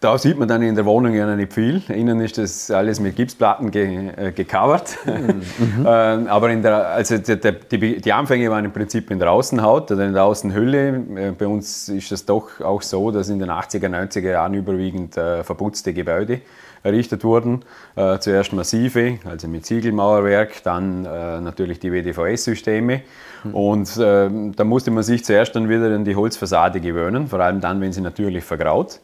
Da 0.00 0.18
sieht 0.18 0.36
man 0.36 0.48
dann 0.48 0.62
in 0.62 0.74
der 0.74 0.84
Wohnung 0.84 1.14
ja 1.14 1.36
nicht 1.36 1.52
viel. 1.52 1.80
Innen 1.88 2.20
ist 2.20 2.38
das 2.38 2.72
alles 2.72 2.98
mit 2.98 3.14
Gipsplatten 3.14 3.70
ge, 3.70 4.08
äh, 4.16 4.32
gecovert. 4.32 4.98
Mhm. 5.06 5.86
ähm, 5.86 6.26
aber 6.26 6.50
in 6.50 6.60
der, 6.60 6.88
also 6.88 7.18
die, 7.18 7.38
die, 7.70 8.00
die, 8.00 8.12
Anfänge 8.12 8.50
waren 8.50 8.64
im 8.64 8.72
Prinzip 8.72 9.12
in 9.12 9.20
der 9.20 9.30
Außenhaut 9.30 9.92
oder 9.92 10.04
in 10.04 10.12
der 10.12 10.24
Außenhülle. 10.24 10.88
Äh, 10.88 11.30
bei 11.38 11.46
uns 11.46 11.88
ist 11.88 12.10
es 12.10 12.26
doch 12.26 12.60
auch 12.60 12.82
so, 12.82 13.12
dass 13.12 13.28
in 13.28 13.38
den 13.38 13.50
80er, 13.50 13.88
90er 13.88 14.30
Jahren 14.30 14.54
überwiegend 14.54 15.16
äh, 15.16 15.44
verputzte 15.44 15.92
Gebäude 15.92 16.40
errichtet 16.82 17.24
wurden. 17.24 17.64
Äh, 17.96 18.18
zuerst 18.18 18.52
massive, 18.52 19.18
also 19.24 19.48
mit 19.48 19.66
Ziegelmauerwerk, 19.66 20.62
dann 20.62 21.04
äh, 21.04 21.40
natürlich 21.40 21.78
die 21.78 21.92
WDVS-Systeme. 21.92 23.02
Mhm. 23.44 23.54
Und 23.54 23.96
äh, 23.96 24.30
da 24.56 24.64
musste 24.64 24.90
man 24.90 25.02
sich 25.02 25.24
zuerst 25.24 25.54
dann 25.56 25.68
wieder 25.68 25.94
an 25.94 26.04
die 26.04 26.16
Holzfassade 26.16 26.80
gewöhnen, 26.80 27.28
vor 27.28 27.40
allem 27.40 27.60
dann, 27.60 27.80
wenn 27.80 27.92
sie 27.92 28.00
natürlich 28.00 28.44
vergraut. 28.44 29.00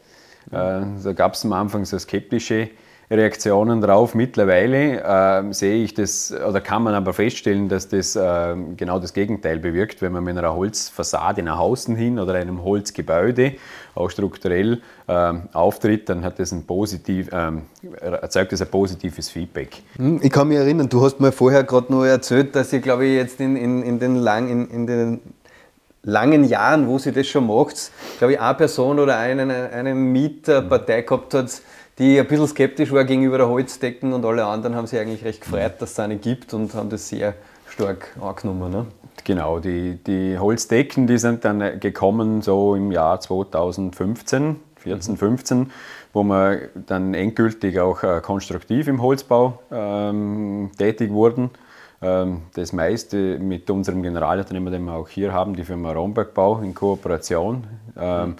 Äh, 0.51 0.81
da 1.03 1.13
gab 1.13 1.33
es 1.33 1.43
am 1.45 1.53
Anfang 1.53 1.85
so 1.85 1.97
skeptische 1.97 2.69
Reaktionen 3.09 3.79
drauf. 3.79 4.15
Mittlerweile 4.15 5.01
äh, 5.01 5.53
sehe 5.53 5.81
ich 5.83 5.93
das, 5.93 6.33
oder 6.33 6.59
kann 6.59 6.83
man 6.83 6.93
aber 6.93 7.13
feststellen, 7.13 7.69
dass 7.69 7.87
das 7.87 8.17
äh, 8.17 8.55
genau 8.75 8.99
das 8.99 9.13
Gegenteil 9.13 9.59
bewirkt, 9.59 10.01
wenn 10.01 10.11
man 10.11 10.25
mit 10.25 10.37
einer 10.37 10.53
Holzfassade 10.53 11.41
nach 11.41 11.57
außen 11.57 11.95
hin 11.95 12.19
oder 12.19 12.33
einem 12.33 12.63
Holzgebäude 12.63 13.53
auch 13.95 14.09
strukturell 14.09 14.81
äh, 15.07 15.33
auftritt, 15.53 16.09
dann 16.09 16.25
hat 16.25 16.37
das 16.37 16.51
ein 16.51 16.65
positiv, 16.65 17.29
ähm, 17.31 17.63
erzeugt 18.01 18.51
das 18.51 18.61
ein 18.61 18.67
positives 18.67 19.29
Feedback. 19.29 19.77
Hm, 19.95 20.19
ich 20.21 20.31
kann 20.31 20.49
mich 20.49 20.57
erinnern, 20.57 20.89
du 20.89 21.01
hast 21.01 21.21
mir 21.21 21.31
vorher 21.31 21.63
gerade 21.63 21.91
noch 21.91 22.03
erzählt, 22.03 22.55
dass 22.57 22.73
ihr, 22.73 22.81
glaube 22.81 23.05
ich, 23.05 23.15
jetzt 23.15 23.39
in, 23.39 23.55
in, 23.55 23.83
in 23.83 23.99
den 23.99 24.17
lang, 24.17 24.49
in, 24.49 24.69
in 24.69 24.85
den 24.85 25.21
langen 26.03 26.43
Jahren, 26.43 26.87
wo 26.87 26.97
sie 26.97 27.13
das 27.13 27.27
schon 27.27 27.47
macht, 27.47 27.91
glaube 28.17 28.33
ich, 28.33 28.39
eine 28.39 28.53
Person 28.55 28.99
oder 28.99 29.17
eine, 29.17 29.69
eine 29.71 29.95
Mieterpartei 29.95 31.03
gehabt 31.03 31.33
hat, 31.33 31.61
die 31.99 32.19
ein 32.19 32.27
bisschen 32.27 32.47
skeptisch 32.47 32.91
war 32.91 33.03
gegenüber 33.05 33.37
der 33.37 33.49
Holzdecken 33.49 34.13
und 34.13 34.23
alle 34.25 34.45
anderen 34.45 34.75
haben 34.75 34.87
sich 34.87 34.99
eigentlich 34.99 35.23
recht 35.23 35.41
gefreut, 35.41 35.73
dass 35.79 35.91
es 35.91 35.99
eine 35.99 36.17
gibt 36.17 36.53
und 36.53 36.73
haben 36.73 36.89
das 36.89 37.09
sehr 37.09 37.33
stark 37.69 38.15
angenommen. 38.21 38.71
Ne? 38.71 38.85
Genau, 39.23 39.59
die, 39.59 39.97
die 40.05 40.37
Holzdecken, 40.37 41.07
die 41.07 41.17
sind 41.17 41.43
dann 41.43 41.79
gekommen 41.79 42.41
so 42.41 42.75
im 42.75 42.91
Jahr 42.91 43.19
2015, 43.19 44.57
14, 44.77 45.13
mhm. 45.13 45.17
15, 45.17 45.71
wo 46.13 46.23
wir 46.23 46.69
dann 46.85 47.13
endgültig 47.13 47.79
auch 47.79 48.03
äh, 48.03 48.21
konstruktiv 48.21 48.87
im 48.87 49.01
Holzbau 49.01 49.59
ähm, 49.71 50.71
tätig 50.77 51.11
wurden. 51.11 51.49
Ähm, 52.01 52.43
das 52.53 52.73
meiste 52.73 53.39
mit 53.39 53.69
unserem 53.69 54.03
Generalunternehmer, 54.03 54.69
den 54.69 54.85
wir 54.85 54.93
auch 54.93 55.09
hier 55.09 55.33
haben, 55.33 55.55
die 55.55 55.63
Firma 55.63 55.91
Rombergbau 55.91 56.59
in 56.59 56.75
Kooperation. 56.75 57.65
Ähm, 57.97 58.35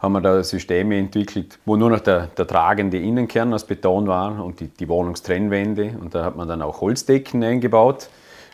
haben 0.00 0.12
wir 0.12 0.20
da 0.20 0.42
Systeme 0.42 0.96
entwickelt, 0.96 1.58
wo 1.66 1.76
nur 1.76 1.90
noch 1.90 2.00
der, 2.00 2.28
der 2.28 2.46
tragende 2.46 2.98
Innenkern 2.98 3.52
aus 3.52 3.64
Beton 3.64 4.06
war 4.06 4.42
und 4.42 4.60
die, 4.60 4.68
die 4.68 4.88
Wohnungstrennwände. 4.88 5.94
Und 6.00 6.14
da 6.14 6.24
hat 6.24 6.36
man 6.36 6.48
dann 6.48 6.62
auch 6.62 6.80
Holzdecken 6.80 7.44
eingebaut. 7.44 8.08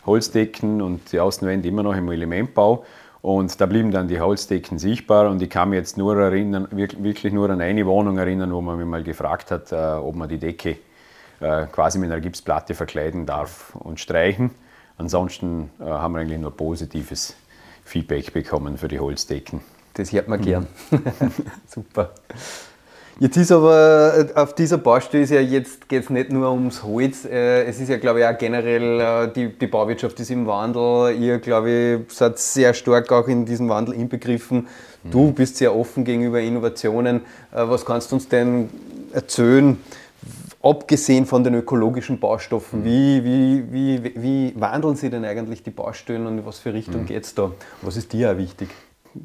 Holzdecken 0.05 0.83
und 0.83 1.13
die 1.13 1.21
Außenwände 1.21 1.69
immer 1.69 1.83
noch 1.83 1.97
im 1.97 2.11
Elementbau. 2.11 2.85
Und 3.23 3.61
da 3.61 3.67
blieben 3.67 3.91
dann 3.91 4.09
die 4.09 4.21
Holzdecken 4.21 4.79
sichtbar 4.79 5.31
und 5.31 5.43
ich 5.43 5.51
kann 5.51 5.71
mich 5.71 5.79
jetzt 5.79 5.99
nur 5.99 6.17
erinnern, 6.17 6.69
wirklich 6.71 7.33
nur 7.33 7.51
an 7.51 7.61
eine 7.61 7.85
Wohnung 7.87 8.19
erinnern, 8.19 8.53
wo 8.53 8.61
man 8.61 8.79
mich 8.79 8.87
mal 8.87 9.03
gefragt 9.03 9.51
hat, 9.51 9.73
äh, 9.73 9.75
ob 9.75 10.15
man 10.15 10.29
die 10.29 10.39
Decke 10.39 10.77
äh, 11.41 11.67
quasi 11.67 11.99
mit 11.99 12.11
einer 12.11 12.21
Gipsplatte 12.21 12.75
verkleiden 12.75 13.27
darf 13.27 13.75
und 13.75 13.99
streichen. 13.99 14.51
Ansonsten 14.97 15.71
äh, 15.81 15.85
haben 15.85 16.15
wir 16.15 16.21
eigentlich 16.21 16.39
nur 16.39 16.57
positives 16.57 17.35
Feedback 17.85 18.33
bekommen 18.33 18.79
für 18.79 18.89
die 18.89 19.01
Holzdecken. 19.01 19.61
Das 19.97 20.13
hört 20.13 20.29
man 20.29 20.41
gern. 20.41 20.67
Super. 21.67 22.11
Jetzt 23.19 23.39
ist 23.39 23.51
aber 23.51 24.13
äh, 24.15 24.39
auf 24.39 24.55
dieser 24.55 24.77
Baustelle 24.77 25.23
ist 25.23 25.31
ja 25.31 25.41
jetzt 25.41 25.89
geht 25.89 26.05
es 26.05 26.11
nicht 26.11 26.31
nur 26.31 26.51
ums 26.53 26.83
Holz, 26.83 27.25
es 27.25 27.81
ist 27.81 27.89
ja 27.89 27.97
glaube 27.97 28.21
ich 28.21 28.27
auch 28.27 28.37
generell 28.37 29.33
die, 29.35 29.59
die 29.59 29.67
Bauwirtschaft 29.67 30.21
ist 30.21 30.31
im 30.31 30.47
Wandel. 30.47 31.17
Ihr 31.19 31.39
glaube 31.39 32.05
ich 32.07 32.15
seid 32.15 32.39
sehr 32.39 32.75
stark 32.75 33.11
auch 33.11 33.27
in 33.27 33.47
diesem 33.47 33.71
Wandel 33.71 33.95
inbegriffen. 33.95 34.69
Du 35.03 35.29
mhm. 35.29 35.35
bist 35.35 35.57
sehr 35.57 35.75
offen 35.75 36.05
gegenüber 36.05 36.41
Innovationen. 36.41 37.23
Was 37.53 37.87
kannst 37.87 38.13
du 38.13 38.17
uns 38.17 38.29
denn 38.29 38.69
erzählen? 39.13 39.79
abgesehen 40.63 41.27
von 41.27 41.45
den 41.45 41.55
ökologischen 41.55 42.19
Baustoffen, 42.19 42.81
mhm. 42.81 42.85
wie, 42.85 43.25
wie, 43.25 43.73
wie, 43.73 44.13
wie 44.17 44.53
wandeln 44.57 44.97
Sie 44.97 45.11
denn 45.11 45.25
eigentlich 45.25 45.63
die 45.63 45.71
Baustellen 45.71 46.27
und 46.27 46.39
in 46.39 46.47
was 46.47 46.59
für 46.59 46.75
Richtung 46.75 47.03
mhm. 47.03 47.07
geht 47.07 47.25
es 47.25 47.35
da? 47.35 47.53
Was 47.83 47.97
ist 47.97 48.13
dir 48.13 48.33
auch 48.33 48.37
wichtig? 48.37 48.69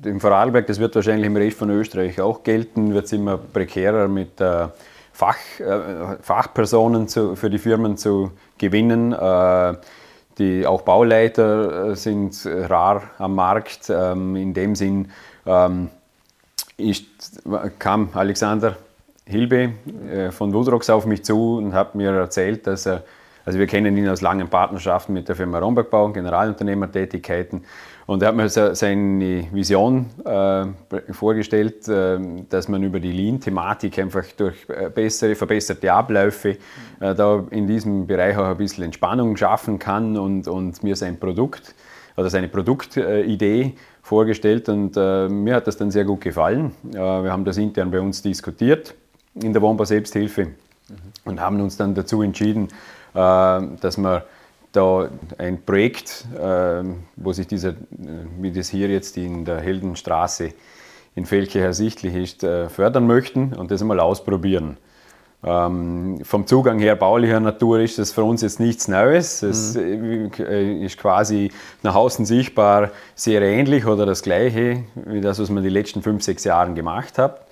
Im 0.05 0.19
Vorarlberg, 0.19 0.67
das 0.67 0.79
wird 0.79 0.95
wahrscheinlich 0.95 1.25
im 1.25 1.35
Rest 1.35 1.57
von 1.57 1.69
Österreich 1.69 2.19
auch 2.21 2.43
gelten, 2.43 2.93
wird 2.93 3.05
es 3.05 3.13
immer 3.13 3.37
prekärer 3.37 4.07
mit 4.07 4.39
äh, 4.39 4.67
Fach, 5.13 5.37
äh, 5.59 6.17
Fachpersonen 6.21 7.07
zu, 7.07 7.35
für 7.35 7.49
die 7.49 7.57
Firmen 7.57 7.97
zu 7.97 8.31
gewinnen. 8.57 9.13
Äh, 9.13 9.75
die, 10.37 10.65
auch 10.65 10.81
Bauleiter 10.81 11.91
äh, 11.91 11.95
sind 11.95 12.35
rar 12.45 13.03
am 13.17 13.35
Markt. 13.35 13.89
Ähm, 13.89 14.35
in 14.35 14.53
dem 14.53 14.75
Sinn 14.75 15.11
ähm, 15.45 15.89
ist, 16.77 17.05
kam 17.79 18.09
Alexander 18.13 18.77
Hilbe 19.25 19.73
äh, 20.09 20.31
von 20.31 20.53
Woodrocks 20.53 20.89
auf 20.89 21.05
mich 21.05 21.23
zu 21.23 21.57
und 21.57 21.73
hat 21.73 21.95
mir 21.95 22.11
erzählt, 22.11 22.65
dass 22.67 22.85
er, 22.85 23.03
also 23.45 23.59
wir 23.59 23.67
kennen 23.67 23.95
ihn 23.97 24.09
aus 24.09 24.21
langen 24.21 24.47
Partnerschaften 24.47 25.13
mit 25.13 25.27
der 25.27 25.35
Firma 25.35 25.59
Rombergbau, 25.59 26.09
Generalunternehmertätigkeiten, 26.09 27.63
und 28.11 28.21
er 28.21 28.27
hat 28.27 28.35
mir 28.35 28.49
seine 28.49 29.47
Vision 29.53 30.07
äh, 30.25 30.65
vorgestellt, 31.13 31.87
äh, 31.87 32.19
dass 32.49 32.67
man 32.67 32.83
über 32.83 32.99
die 32.99 33.13
Lean-Thematik 33.13 33.99
einfach 33.99 34.25
durch 34.35 34.67
äh, 34.67 34.89
bessere, 34.89 35.33
verbesserte 35.33 35.93
Abläufe 35.93 36.57
äh, 36.99 37.15
da 37.15 37.41
in 37.51 37.67
diesem 37.67 38.05
Bereich 38.07 38.35
auch 38.35 38.47
ein 38.47 38.57
bisschen 38.57 38.83
Entspannung 38.83 39.37
schaffen 39.37 39.79
kann 39.79 40.17
und, 40.17 40.49
und 40.49 40.83
mir 40.83 40.97
sein 40.97 41.21
Produkt 41.21 41.73
oder 42.17 42.29
seine 42.29 42.49
Produktidee 42.49 43.75
vorgestellt 44.03 44.67
und 44.67 44.97
äh, 44.97 45.29
mir 45.29 45.55
hat 45.55 45.67
das 45.67 45.77
dann 45.77 45.89
sehr 45.89 46.03
gut 46.03 46.19
gefallen. 46.19 46.73
wir 46.83 47.31
haben 47.31 47.45
das 47.45 47.55
intern 47.55 47.91
bei 47.91 48.01
uns 48.01 48.21
diskutiert 48.21 48.93
in 49.35 49.53
der 49.53 49.61
Wohnbau 49.61 49.85
Selbsthilfe 49.85 50.47
mhm. 50.47 50.53
und 51.23 51.39
haben 51.39 51.61
uns 51.61 51.77
dann 51.77 51.95
dazu 51.95 52.23
entschieden, 52.23 52.67
äh, 53.13 53.61
dass 53.79 53.97
wir 53.97 54.25
da 54.71 55.09
ein 55.37 55.63
Projekt, 55.63 56.25
äh, 56.37 56.83
wo 57.15 57.33
sich 57.33 57.47
dieser, 57.47 57.73
wie 58.39 58.51
das 58.51 58.69
hier 58.69 58.89
jetzt 58.89 59.17
in 59.17 59.45
der 59.45 59.59
Heldenstraße 59.59 60.53
in 61.15 61.25
Felke 61.25 61.59
ersichtlich 61.59 62.15
ist, 62.15 62.43
äh, 62.43 62.69
fördern 62.69 63.05
möchten 63.05 63.53
und 63.53 63.71
das 63.71 63.81
einmal 63.81 63.99
ausprobieren. 63.99 64.77
Ähm, 65.43 66.19
vom 66.23 66.45
Zugang 66.45 66.77
her 66.77 66.95
baulicher 66.95 67.39
Natur 67.39 67.79
ist 67.79 67.97
das 67.97 68.11
für 68.11 68.23
uns 68.23 68.41
jetzt 68.43 68.59
nichts 68.59 68.87
Neues. 68.87 69.41
Es 69.41 69.75
mhm. 69.75 70.31
ist 70.83 70.99
quasi 70.99 71.51
nach 71.81 71.95
außen 71.95 72.25
sichtbar 72.25 72.91
sehr 73.15 73.41
ähnlich 73.41 73.87
oder 73.87 74.05
das 74.05 74.21
gleiche 74.21 74.83
wie 75.05 75.19
das, 75.19 75.39
was 75.39 75.49
man 75.49 75.63
die 75.63 75.69
letzten 75.69 76.03
fünf, 76.03 76.23
sechs 76.23 76.43
Jahre 76.43 76.73
gemacht 76.73 77.17
hat. 77.17 77.47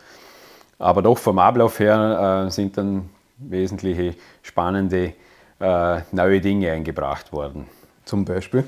Aber 0.77 1.01
doch 1.01 1.17
vom 1.17 1.39
Ablauf 1.39 1.79
her 1.79 2.45
äh, 2.45 2.51
sind 2.51 2.77
dann 2.77 3.10
wesentliche 3.38 4.13
spannende 4.43 5.13
äh, 5.59 6.01
neue 6.11 6.41
Dinge 6.41 6.71
eingebracht 6.71 7.31
worden. 7.33 7.67
Zum 8.05 8.25
Beispiel? 8.25 8.63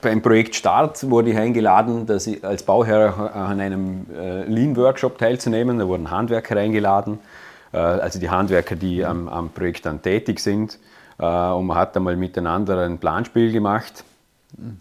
Beim 0.00 0.20
Projekt 0.20 0.56
Start 0.56 1.08
wurde 1.08 1.30
ich 1.30 1.36
eingeladen, 1.36 2.06
dass 2.06 2.26
ich 2.26 2.44
als 2.44 2.64
Bauherr 2.64 3.34
an 3.34 3.60
einem 3.60 4.06
äh, 4.12 4.42
Lean-Workshop 4.44 5.18
teilzunehmen. 5.18 5.78
Da 5.78 5.86
wurden 5.86 6.10
Handwerker 6.10 6.56
eingeladen, 6.56 7.20
äh, 7.72 7.76
also 7.76 8.18
die 8.18 8.28
Handwerker, 8.28 8.74
die 8.74 9.04
am, 9.04 9.28
am 9.28 9.50
Projekt 9.50 9.86
dann 9.86 10.02
tätig 10.02 10.40
sind. 10.40 10.78
Äh, 11.18 11.24
und 11.24 11.66
man 11.66 11.76
hat 11.76 11.96
einmal 11.96 12.16
miteinander 12.16 12.84
ein 12.84 12.98
Planspiel 12.98 13.52
gemacht 13.52 14.02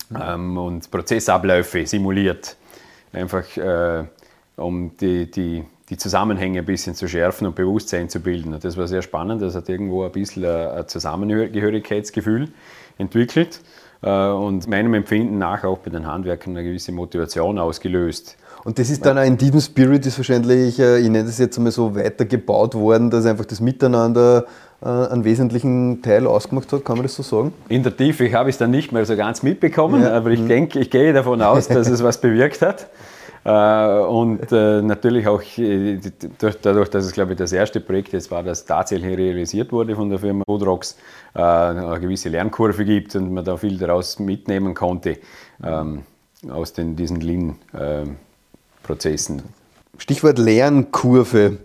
mhm. 0.10 0.58
und 0.58 0.90
Prozessabläufe 0.90 1.86
simuliert. 1.86 2.58
Einfach 3.14 3.46
um 4.56 4.96
die, 4.98 5.30
die, 5.30 5.64
die 5.92 5.98
Zusammenhänge 5.98 6.60
ein 6.60 6.66
bisschen 6.66 6.96
zu 6.96 7.08
schärfen 7.08 7.46
und 7.46 7.56
Bewusstsein 7.56 8.08
zu 8.08 8.22
bilden. 8.22 8.54
Und 8.54 8.64
das 8.64 8.78
war 8.78 8.88
sehr 8.88 9.02
spannend. 9.02 9.42
Das 9.42 9.56
hat 9.56 9.68
irgendwo 9.68 10.06
ein 10.06 10.12
bisschen 10.12 10.46
ein 10.46 10.88
Zusammengehörigkeitsgefühl 10.88 12.48
entwickelt 12.98 13.60
äh, 14.02 14.30
und 14.30 14.68
meinem 14.68 14.94
Empfinden 14.94 15.38
nach 15.38 15.66
auch 15.66 15.80
bei 15.80 15.92
den 15.92 16.08
Handwerkern 16.08 16.56
eine 16.56 16.66
gewisse 16.66 16.94
Motivation 16.94 17.60
ausgelöst. 17.60 18.38
Und 18.64 18.80
das 18.80 18.90
ist 18.90 19.06
dann 19.06 19.18
auch 19.18 19.26
in 19.26 19.38
diesem 19.38 19.60
Spirit 19.60 20.06
ist 20.06 20.18
wahrscheinlich, 20.18 20.80
äh, 20.80 21.00
ich 21.00 21.10
nenne 21.10 21.26
das 21.26 21.38
jetzt 21.40 21.58
einmal 21.58 21.74
so, 21.74 21.94
weitergebaut 21.94 22.74
worden, 22.74 23.10
dass 23.10 23.26
einfach 23.26 23.46
das 23.46 23.60
Miteinander 23.60 24.46
äh, 24.82 24.88
einen 24.88 25.26
wesentlichen 25.26 26.02
Teil 26.02 26.26
ausgemacht 26.26 26.72
hat, 26.72 26.86
kann 26.86 26.96
man 26.96 27.04
das 27.04 27.16
so 27.16 27.24
sagen? 27.24 27.54
In 27.68 27.84
der 27.84 27.98
Tiefe 27.98 28.32
habe 28.32 28.50
ich 28.50 28.54
es 28.54 28.60
dann 28.60 28.72
nicht 28.72 28.94
mehr 28.94 29.06
so 29.06 29.18
ganz 29.18 29.44
mitbekommen, 29.44 30.04
ja. 30.04 30.14
aber 30.14 30.30
ich 30.30 30.40
mhm. 30.40 30.48
denke, 30.48 30.80
ich 30.80 30.90
gehe 30.90 31.12
davon 31.12 31.42
aus, 31.42 31.68
dass 31.68 31.90
es 31.90 32.02
was 32.02 32.22
bewirkt 32.22 32.62
hat. 32.62 32.88
Äh, 33.44 34.02
und 34.02 34.52
äh, 34.52 34.84
natürlich 34.84 35.28
auch 35.28 35.42
äh, 35.58 36.00
dadurch, 36.62 36.90
dass 36.90 37.06
es, 37.06 37.12
glaube 37.12 37.32
ich, 37.32 37.40
das 37.40 37.52
erste 37.52 37.80
Projekt 37.80 38.14
jetzt 38.14 38.30
war, 38.30 38.44
das 38.44 38.66
tatsächlich 38.66 39.18
realisiert 39.18 39.72
wurde 39.72 39.96
von 39.96 40.12
der 40.12 40.20
Firma 40.20 40.44
Woodrocks, 40.48 40.96
eine 41.34 42.00
gewisse 42.00 42.30
Lernkurve 42.30 42.86
gibt 42.86 43.16
und 43.16 43.34
man 43.34 43.44
da 43.46 43.58
viel 43.58 43.78
daraus 43.78 44.20
mitnehmen 44.20 44.74
konnte 44.74 45.20
ähm, 45.64 46.04
aus 46.50 46.74
den, 46.74 46.98
diesen 46.98 47.22
Lean-Prozessen. 47.22 49.42
Stichwort 49.98 50.38
Lernkurve. 50.38 51.60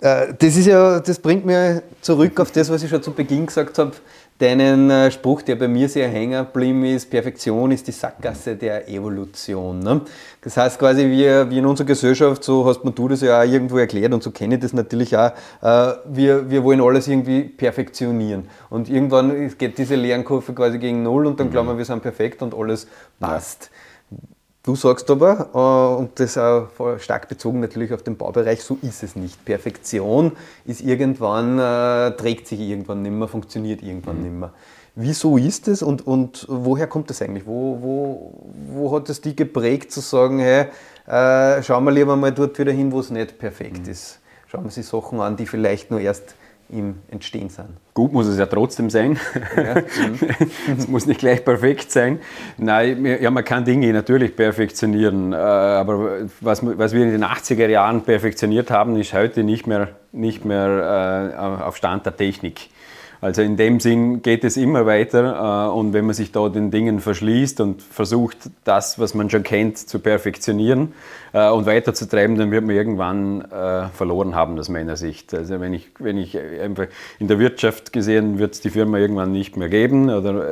Das, 0.00 0.38
ist 0.40 0.66
ja, 0.66 1.00
das 1.00 1.18
bringt 1.18 1.44
mir 1.44 1.82
zurück 2.00 2.40
auf 2.40 2.50
das, 2.50 2.70
was 2.70 2.82
ich 2.82 2.88
schon 2.88 3.02
zu 3.02 3.12
Beginn 3.12 3.44
gesagt 3.44 3.76
habe 3.78 3.92
deinen 4.38 4.88
äh, 4.90 5.10
Spruch, 5.10 5.42
der 5.42 5.56
bei 5.56 5.68
mir 5.68 5.88
sehr 5.88 6.08
hängen 6.08 6.46
geblieben 6.46 6.84
ist, 6.84 7.10
Perfektion 7.10 7.70
ist 7.72 7.86
die 7.86 7.92
Sackgasse 7.92 8.56
der 8.56 8.88
Evolution. 8.88 9.80
Ne? 9.80 10.02
Das 10.40 10.56
heißt 10.56 10.78
quasi, 10.78 11.06
wie, 11.06 11.50
wie 11.50 11.58
in 11.58 11.66
unserer 11.66 11.86
Gesellschaft, 11.86 12.44
so 12.44 12.64
hast 12.66 12.84
man 12.84 12.94
du 12.94 13.08
das 13.08 13.20
ja 13.20 13.40
auch 13.40 13.44
irgendwo 13.44 13.78
erklärt 13.78 14.12
und 14.14 14.22
so 14.22 14.30
kenne 14.30 14.54
ich 14.54 14.60
das 14.60 14.72
natürlich 14.72 15.16
auch, 15.16 15.32
äh, 15.62 15.92
wir, 16.06 16.48
wir 16.50 16.62
wollen 16.62 16.80
alles 16.80 17.08
irgendwie 17.08 17.42
perfektionieren. 17.42 18.48
Und 18.70 18.88
irgendwann 18.88 19.56
geht 19.58 19.76
diese 19.78 19.96
Lernkurve 19.96 20.52
quasi 20.52 20.78
gegen 20.78 21.02
Null 21.02 21.26
und 21.26 21.40
dann 21.40 21.48
mhm. 21.48 21.52
glauben 21.52 21.68
wir, 21.68 21.78
wir 21.78 21.84
sind 21.84 22.02
perfekt 22.02 22.40
und 22.42 22.54
alles 22.54 22.86
passt. 23.18 23.70
Ja. 24.10 24.18
Du 24.62 24.74
sagst 24.74 25.10
aber, 25.10 25.50
äh, 25.54 26.00
und 26.00 26.18
das 26.20 26.36
auch 26.36 26.68
stark 26.98 27.28
bezogen 27.28 27.60
natürlich 27.60 27.92
auf 27.92 28.02
den 28.02 28.16
Baubereich, 28.16 28.62
so 28.62 28.76
ist 28.82 29.02
es 29.02 29.16
nicht. 29.16 29.44
Perfektion 29.44 30.32
ist 30.66 30.80
irgendwann, 30.80 31.58
äh, 31.58 32.16
trägt 32.16 32.48
sich 32.48 32.60
irgendwann 32.60 33.02
nicht 33.02 33.12
mehr, 33.12 33.28
funktioniert 33.28 33.82
irgendwann 33.82 34.18
mhm. 34.18 34.22
nicht 34.22 34.34
mehr. 34.34 34.52
Wieso 34.94 35.36
ist 35.36 35.68
es 35.68 35.80
und, 35.80 36.06
und 36.06 36.44
woher 36.48 36.88
kommt 36.88 37.08
das 37.08 37.22
eigentlich? 37.22 37.46
Wo, 37.46 37.78
wo, 37.80 38.32
wo 38.74 38.96
hat 38.96 39.08
es 39.08 39.20
die 39.20 39.36
geprägt 39.36 39.92
zu 39.92 40.00
sagen, 40.00 40.40
hey, 40.40 40.66
äh, 41.06 41.62
schauen 41.62 41.84
wir 41.84 41.92
lieber 41.92 42.16
mal 42.16 42.32
dort 42.32 42.58
wieder 42.58 42.72
hin, 42.72 42.90
wo 42.90 42.98
es 42.98 43.10
nicht 43.10 43.38
perfekt 43.38 43.86
mhm. 43.86 43.92
ist. 43.92 44.18
Schauen 44.48 44.64
wir 44.64 44.70
sich 44.70 44.86
Sachen 44.86 45.20
an, 45.20 45.36
die 45.36 45.46
vielleicht 45.46 45.90
nur 45.90 46.00
erst 46.00 46.34
im 46.70 46.96
Entstehen 47.10 47.48
sind. 47.48 47.68
Gut 47.94 48.12
muss 48.12 48.26
es 48.26 48.38
ja 48.38 48.46
trotzdem 48.46 48.90
sein. 48.90 49.18
Ja. 49.56 49.76
es 50.78 50.86
muss 50.86 51.06
nicht 51.06 51.20
gleich 51.20 51.44
perfekt 51.44 51.90
sein. 51.90 52.20
Nein, 52.58 53.04
ja, 53.04 53.30
man 53.30 53.44
kann 53.44 53.64
Dinge 53.64 53.92
natürlich 53.92 54.36
perfektionieren, 54.36 55.32
äh, 55.32 55.36
aber 55.36 56.28
was, 56.40 56.60
was 56.64 56.92
wir 56.92 57.02
in 57.02 57.10
den 57.10 57.24
80er 57.24 57.68
Jahren 57.68 58.02
perfektioniert 58.02 58.70
haben, 58.70 58.96
ist 58.96 59.14
heute 59.14 59.44
nicht 59.44 59.66
mehr, 59.66 59.88
nicht 60.12 60.44
mehr 60.44 61.34
äh, 61.34 61.62
auf 61.62 61.76
Stand 61.76 62.06
der 62.06 62.16
Technik. 62.16 62.68
Also 63.20 63.42
in 63.42 63.56
dem 63.56 63.80
Sinn 63.80 64.22
geht 64.22 64.44
es 64.44 64.56
immer 64.56 64.86
weiter 64.86 65.68
äh, 65.68 65.76
und 65.76 65.92
wenn 65.92 66.06
man 66.06 66.14
sich 66.14 66.30
da 66.30 66.48
den 66.48 66.70
Dingen 66.70 67.00
verschließt 67.00 67.60
und 67.60 67.82
versucht, 67.82 68.50
das, 68.62 69.00
was 69.00 69.14
man 69.14 69.28
schon 69.28 69.42
kennt, 69.42 69.76
zu 69.76 69.98
perfektionieren 69.98 70.92
äh, 71.32 71.50
und 71.50 71.66
weiterzutreiben, 71.66 72.36
dann 72.36 72.52
wird 72.52 72.64
man 72.64 72.76
irgendwann 72.76 73.40
äh, 73.50 73.88
verloren 73.88 74.36
haben 74.36 74.56
aus 74.56 74.68
meiner 74.68 74.94
Sicht. 74.94 75.34
Also 75.34 75.58
wenn 75.58 75.74
ich, 75.74 75.88
wenn 75.98 76.16
ich 76.16 76.38
einfach 76.38 76.86
in 77.18 77.26
der 77.26 77.40
Wirtschaft 77.40 77.92
gesehen, 77.92 78.38
wird 78.38 78.54
es 78.54 78.60
die 78.60 78.70
Firma 78.70 78.98
irgendwann 78.98 79.32
nicht 79.32 79.56
mehr 79.56 79.68
geben 79.68 80.10
oder, 80.10 80.46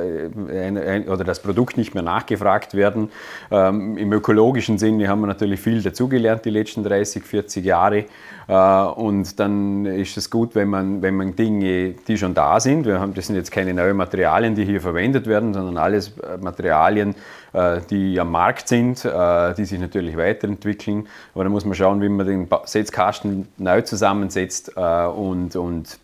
ein, 0.50 0.76
ein, 0.76 1.09
oder 1.09 1.22
das 1.22 1.40
Produkt 1.40 1.76
nicht 1.76 1.94
mehr 1.94 2.02
nachgefragt 2.02 2.74
werden. 2.74 3.11
Ähm, 3.52 3.96
Im 3.96 4.12
ökologischen 4.12 4.79
Sinne 4.79 5.09
haben 5.09 5.20
wir 5.20 5.29
natürlich 5.29 5.61
viel 5.61 5.83
dazugelernt 5.83 6.44
die 6.44 6.50
letzten 6.50 6.83
30, 6.83 7.22
40 7.22 7.64
Jahre 7.64 8.07
und 8.48 9.40
dann 9.40 9.87
ist 9.87 10.16
es 10.16 10.31
gut, 10.31 10.55
wenn 10.55 10.68
man, 10.68 11.02
wenn 11.02 11.16
man 11.16 11.35
Dinge, 11.35 11.94
die 12.07 12.16
schon 12.16 12.33
da 12.33 12.55
sind. 12.60 12.86
Wir 12.86 13.00
haben, 13.00 13.14
das 13.14 13.26
sind 13.26 13.36
jetzt 13.36 13.50
keine 13.50 13.74
neuen 13.74 13.96
Materialien, 13.96 14.54
die 14.54 14.64
hier 14.64 14.80
verwendet 14.80 15.26
werden, 15.26 15.54
sondern 15.54 15.76
alles 15.76 16.12
äh, 16.18 16.36
Materialien, 16.38 17.14
äh, 17.52 17.80
die 17.90 18.18
am 18.20 18.30
Markt 18.30 18.68
sind, 18.68 19.04
äh, 19.04 19.54
die 19.54 19.64
sich 19.64 19.78
natürlich 19.78 20.16
weiterentwickeln. 20.16 21.06
Aber 21.34 21.44
da 21.44 21.50
muss 21.50 21.64
man 21.64 21.74
schauen, 21.74 22.00
wie 22.02 22.08
man 22.08 22.26
den 22.26 22.48
Setzkasten 22.64 23.48
neu 23.56 23.82
zusammensetzt 23.82 24.76
und, 24.76 25.56
und, 25.56 25.98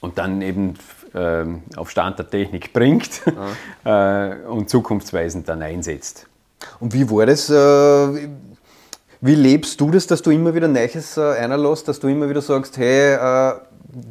und 0.00 0.18
dann 0.18 0.42
eben 0.42 0.74
auf 1.76 1.90
Stand 1.90 2.18
der 2.18 2.28
Technik 2.28 2.74
bringt 2.74 3.22
ja. 3.84 4.36
und 4.48 4.68
zukunftsweisend 4.68 5.48
dann 5.48 5.62
einsetzt. 5.62 6.26
Und 6.80 6.92
wie 6.92 7.10
war 7.10 7.24
das? 7.24 7.50
Wie 9.20 9.34
lebst 9.34 9.80
du 9.80 9.90
das, 9.90 10.06
dass 10.06 10.20
du 10.20 10.30
immer 10.30 10.54
wieder 10.54 10.68
Neues 10.68 11.18
einerlässt, 11.18 11.88
dass 11.88 11.98
du 11.98 12.08
immer 12.08 12.28
wieder 12.28 12.42
sagst, 12.42 12.76
hey, 12.76 13.16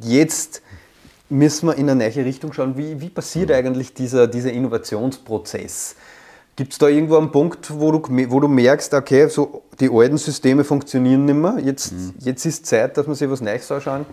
jetzt 0.02 0.64
müssen 1.30 1.68
wir 1.68 1.76
in 1.76 1.90
eine 1.90 2.10
neue 2.10 2.26
Richtung 2.26 2.54
schauen. 2.54 2.78
Wie, 2.78 3.00
wie 3.02 3.10
passiert 3.10 3.52
eigentlich 3.52 3.94
dieser, 3.94 4.28
dieser 4.28 4.52
Innovationsprozess? 4.52 5.96
Gibt 6.56 6.74
es 6.74 6.80
da 6.80 6.88
irgendwo 6.88 7.18
einen 7.18 7.32
Punkt, 7.32 7.72
wo 7.80 7.92
du, 7.92 8.02
wo 8.32 8.40
du 8.40 8.48
merkst, 8.48 8.94
okay, 8.94 9.28
so 9.28 9.64
die 9.80 9.90
alten 9.92 10.18
Systeme 10.18 10.64
funktionieren 10.64 11.26
nicht 11.26 11.36
mehr, 11.36 11.60
jetzt, 11.64 11.94
mhm. 11.94 12.14
jetzt 12.20 12.46
ist 12.46 12.66
Zeit, 12.66 12.98
dass 12.98 13.08
wir 13.08 13.14
sich 13.14 13.30
was 13.30 13.42
Neues 13.42 13.72
anschauen? 13.72 14.06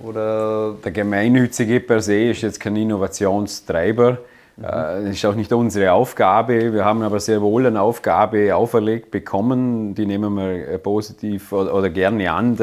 Oder 0.00 0.76
Der 0.82 0.92
Gemeinnützige 0.92 1.78
per 1.78 2.00
se 2.00 2.30
ist 2.30 2.40
jetzt 2.40 2.58
kein 2.58 2.74
Innovationstreiber. 2.74 4.18
Das 4.60 5.04
ist 5.04 5.24
auch 5.24 5.34
nicht 5.34 5.50
unsere 5.54 5.92
Aufgabe. 5.92 6.74
Wir 6.74 6.84
haben 6.84 7.02
aber 7.02 7.18
sehr 7.18 7.40
wohl 7.40 7.66
eine 7.66 7.80
Aufgabe 7.80 8.54
auferlegt 8.54 9.10
bekommen. 9.10 9.94
Die 9.94 10.04
nehmen 10.04 10.34
wir 10.34 10.68
äh, 10.68 10.78
positiv 10.78 11.52
oder, 11.52 11.88
gerne 11.88 12.30
an. 12.30 12.58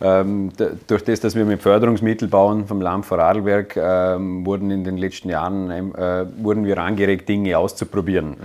Ähm, 0.00 0.50
durch 0.86 1.04
das, 1.04 1.20
dass 1.20 1.34
wir 1.34 1.46
mit 1.46 1.62
Förderungsmitteln 1.62 2.30
bauen 2.30 2.66
vom 2.66 2.82
Land 2.82 3.06
Vorarlberg, 3.06 3.76
ähm, 3.76 4.44
wurden 4.44 4.70
in 4.70 4.84
den 4.84 4.98
letzten 4.98 5.30
Jahren 5.30 5.70
ähm, 5.70 5.94
äh, 5.94 6.26
wurden 6.42 6.66
wir 6.66 6.76
angeregt, 6.78 7.28
Dinge 7.28 7.56
auszuprobieren. 7.56 8.36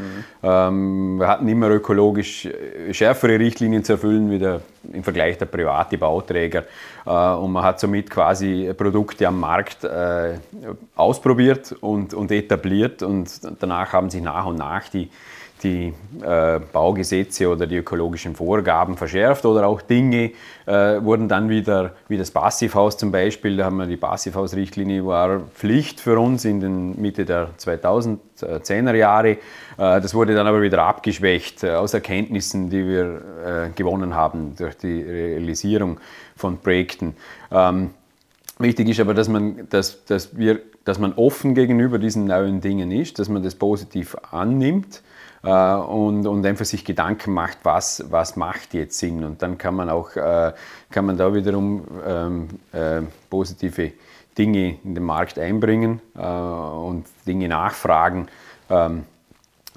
Mhm. 0.42 1.20
Wir 1.20 1.28
hatten 1.28 1.48
immer 1.48 1.70
ökologisch 1.70 2.46
äh, 2.46 2.94
schärfere 2.94 3.38
Richtlinien 3.38 3.84
zu 3.84 3.94
erfüllen 3.94 4.32
wie 4.32 4.40
der, 4.40 4.62
im 4.92 5.04
Vergleich 5.04 5.38
der 5.38 5.46
private 5.46 5.98
Bauträger. 5.98 6.66
Und 7.06 7.52
man 7.52 7.64
hat 7.64 7.80
somit 7.80 8.10
quasi 8.10 8.74
Produkte 8.76 9.28
am 9.28 9.40
Markt 9.40 9.88
ausprobiert 10.96 11.76
und, 11.82 12.14
und 12.14 12.32
etabliert 12.32 13.02
und 13.02 13.30
danach 13.60 13.94
haben 13.94 14.10
sich 14.10 14.22
nach 14.22 14.46
und 14.46 14.58
nach 14.58 14.90
die, 14.90 15.10
die 15.62 15.94
äh, 16.22 16.60
Baugesetze 16.72 17.48
oder 17.50 17.68
die 17.68 17.78
ökologischen 17.78 18.36
Vorgaben 18.36 18.98
verschärft 18.98 19.46
oder 19.46 19.68
auch 19.68 19.82
Dinge 19.82 20.32
äh, 20.66 21.02
wurden 21.02 21.30
dann 21.30 21.50
wieder, 21.50 21.94
wie 22.08 22.18
das 22.18 22.32
Passivhaus 22.32 22.98
zum 22.98 23.12
Beispiel, 23.12 23.58
da 23.58 23.66
haben 23.66 23.78
wir 23.78 23.86
die 23.86 23.98
Passivhausrichtlinie, 23.98 25.06
war 25.06 25.42
Pflicht 25.56 26.00
für 26.00 26.20
uns 26.20 26.44
in 26.46 26.60
den 26.60 27.02
Mitte 27.02 27.26
der 27.26 27.50
2010er 27.58 28.96
Jahre. 28.96 29.30
Äh, 29.30 29.38
das 29.78 30.14
wurde 30.14 30.36
dann 30.36 30.48
aber 30.48 30.62
wieder 30.62 30.84
abgeschwächt 30.84 31.64
äh, 31.64 31.72
aus 31.72 31.94
Erkenntnissen, 31.94 32.70
die 32.70 32.88
wir 32.88 33.22
äh, 33.46 33.70
gewonnen 33.76 34.16
haben 34.16 34.56
durch 34.58 34.76
die 34.78 35.02
Realisierung 35.02 36.00
von 36.36 36.58
Projekten. 36.58 37.16
Ähm, 37.52 37.92
Wichtig 38.60 38.88
ist 38.90 39.00
aber, 39.00 39.14
dass 39.16 39.28
man, 39.28 39.68
dass, 39.70 40.06
dass, 40.06 40.38
wir, 40.38 40.60
dass 40.86 41.00
man 41.00 41.14
offen 41.14 41.56
gegenüber 41.56 41.98
diesen 41.98 42.26
neuen 42.26 42.62
Dingen 42.62 42.92
ist, 42.92 43.18
dass 43.18 43.28
man 43.28 43.42
das 43.42 43.56
positiv 43.56 44.16
annimmt 44.32 45.02
und, 45.50 46.26
und 46.26 46.46
einfach 46.46 46.66
sich 46.66 46.86
Gedanken 46.86 47.34
macht, 47.34 47.60
was, 47.64 48.06
was 48.10 48.36
macht 48.38 48.74
jetzt 48.74 48.98
Sinn. 48.98 49.24
Und 49.24 49.42
dann 49.42 49.58
kann 49.58 49.76
man 49.76 49.90
auch 49.90 50.16
äh, 50.16 50.54
kann 50.90 51.06
man 51.06 51.18
da 51.18 51.34
wiederum 51.34 51.86
ähm, 52.06 52.48
äh, 52.72 53.02
positive 53.30 53.92
Dinge 54.38 54.78
in 54.84 54.96
den 54.96 55.04
Markt 55.04 55.38
einbringen 55.38 56.02
äh, 56.16 56.22
und 56.22 57.06
Dinge 57.28 57.48
nachfragen, 57.50 58.28
ähm, 58.70 59.04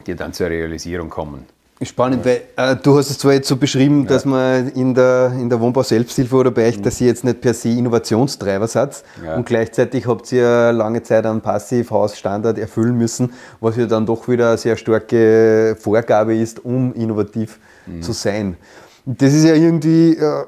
die 0.06 0.14
dann 0.14 0.32
zur 0.32 0.48
Realisierung 0.48 1.10
kommen. 1.10 1.46
Spannend, 1.82 2.24
weil 2.24 2.40
äh, 2.56 2.74
du 2.74 2.96
hast 2.96 3.10
es 3.10 3.18
zwar 3.18 3.34
jetzt 3.34 3.48
so 3.48 3.56
beschrieben, 3.56 4.04
ja. 4.04 4.08
dass 4.08 4.24
man 4.24 4.68
in 4.70 4.94
der, 4.94 5.32
in 5.38 5.50
der 5.50 5.60
Wohnbau-Selbsthilfe 5.60 6.34
oder 6.34 6.50
bei 6.50 6.68
euch, 6.68 6.78
mhm. 6.78 6.82
dass 6.82 6.98
ihr 7.02 7.08
jetzt 7.08 7.22
nicht 7.22 7.42
per 7.42 7.52
se 7.52 7.68
Innovationstreiber 7.68 8.66
seid 8.66 9.02
ja. 9.22 9.36
und 9.36 9.44
gleichzeitig 9.44 10.06
habt 10.06 10.32
ihr 10.32 10.72
lange 10.72 11.02
Zeit 11.02 11.26
einen 11.26 11.42
Passivhausstandard 11.42 12.56
erfüllen 12.56 12.96
müssen, 12.96 13.34
was 13.60 13.76
ja 13.76 13.84
dann 13.84 14.06
doch 14.06 14.26
wieder 14.26 14.48
eine 14.48 14.58
sehr 14.58 14.78
starke 14.78 15.76
Vorgabe 15.78 16.34
ist, 16.34 16.64
um 16.64 16.94
innovativ 16.94 17.58
mhm. 17.84 18.00
zu 18.00 18.12
sein. 18.12 18.56
Das 19.04 19.34
ist 19.34 19.44
ja 19.44 19.54
irgendwie, 19.54 20.16
äh, 20.16 20.44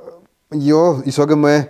ja, 0.54 1.02
ich 1.04 1.14
sage 1.14 1.36
mal, 1.36 1.68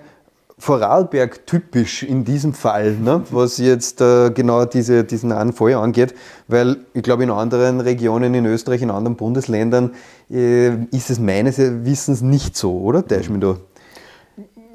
Vorarlberg 0.58 1.46
typisch 1.46 2.02
in 2.02 2.24
diesem 2.24 2.52
Fall, 2.52 2.92
ne? 2.92 3.22
was 3.30 3.58
jetzt 3.58 4.00
äh, 4.00 4.30
genau 4.30 4.64
diese, 4.64 5.04
diesen 5.04 5.30
einen 5.32 5.52
Fall 5.52 5.74
angeht, 5.74 6.14
weil 6.48 6.78
ich 6.94 7.02
glaube, 7.02 7.22
in 7.22 7.30
anderen 7.30 7.80
Regionen 7.80 8.34
in 8.34 8.44
Österreich, 8.44 8.82
in 8.82 8.90
anderen 8.90 9.16
Bundesländern 9.16 9.92
äh, 10.30 10.74
ist 10.86 11.10
es 11.10 11.20
meines 11.20 11.58
Wissens 11.58 12.22
nicht 12.22 12.56
so, 12.56 12.80
oder? 12.80 13.06
Täusch 13.06 13.30
mich 13.30 13.40
da? 13.40 13.56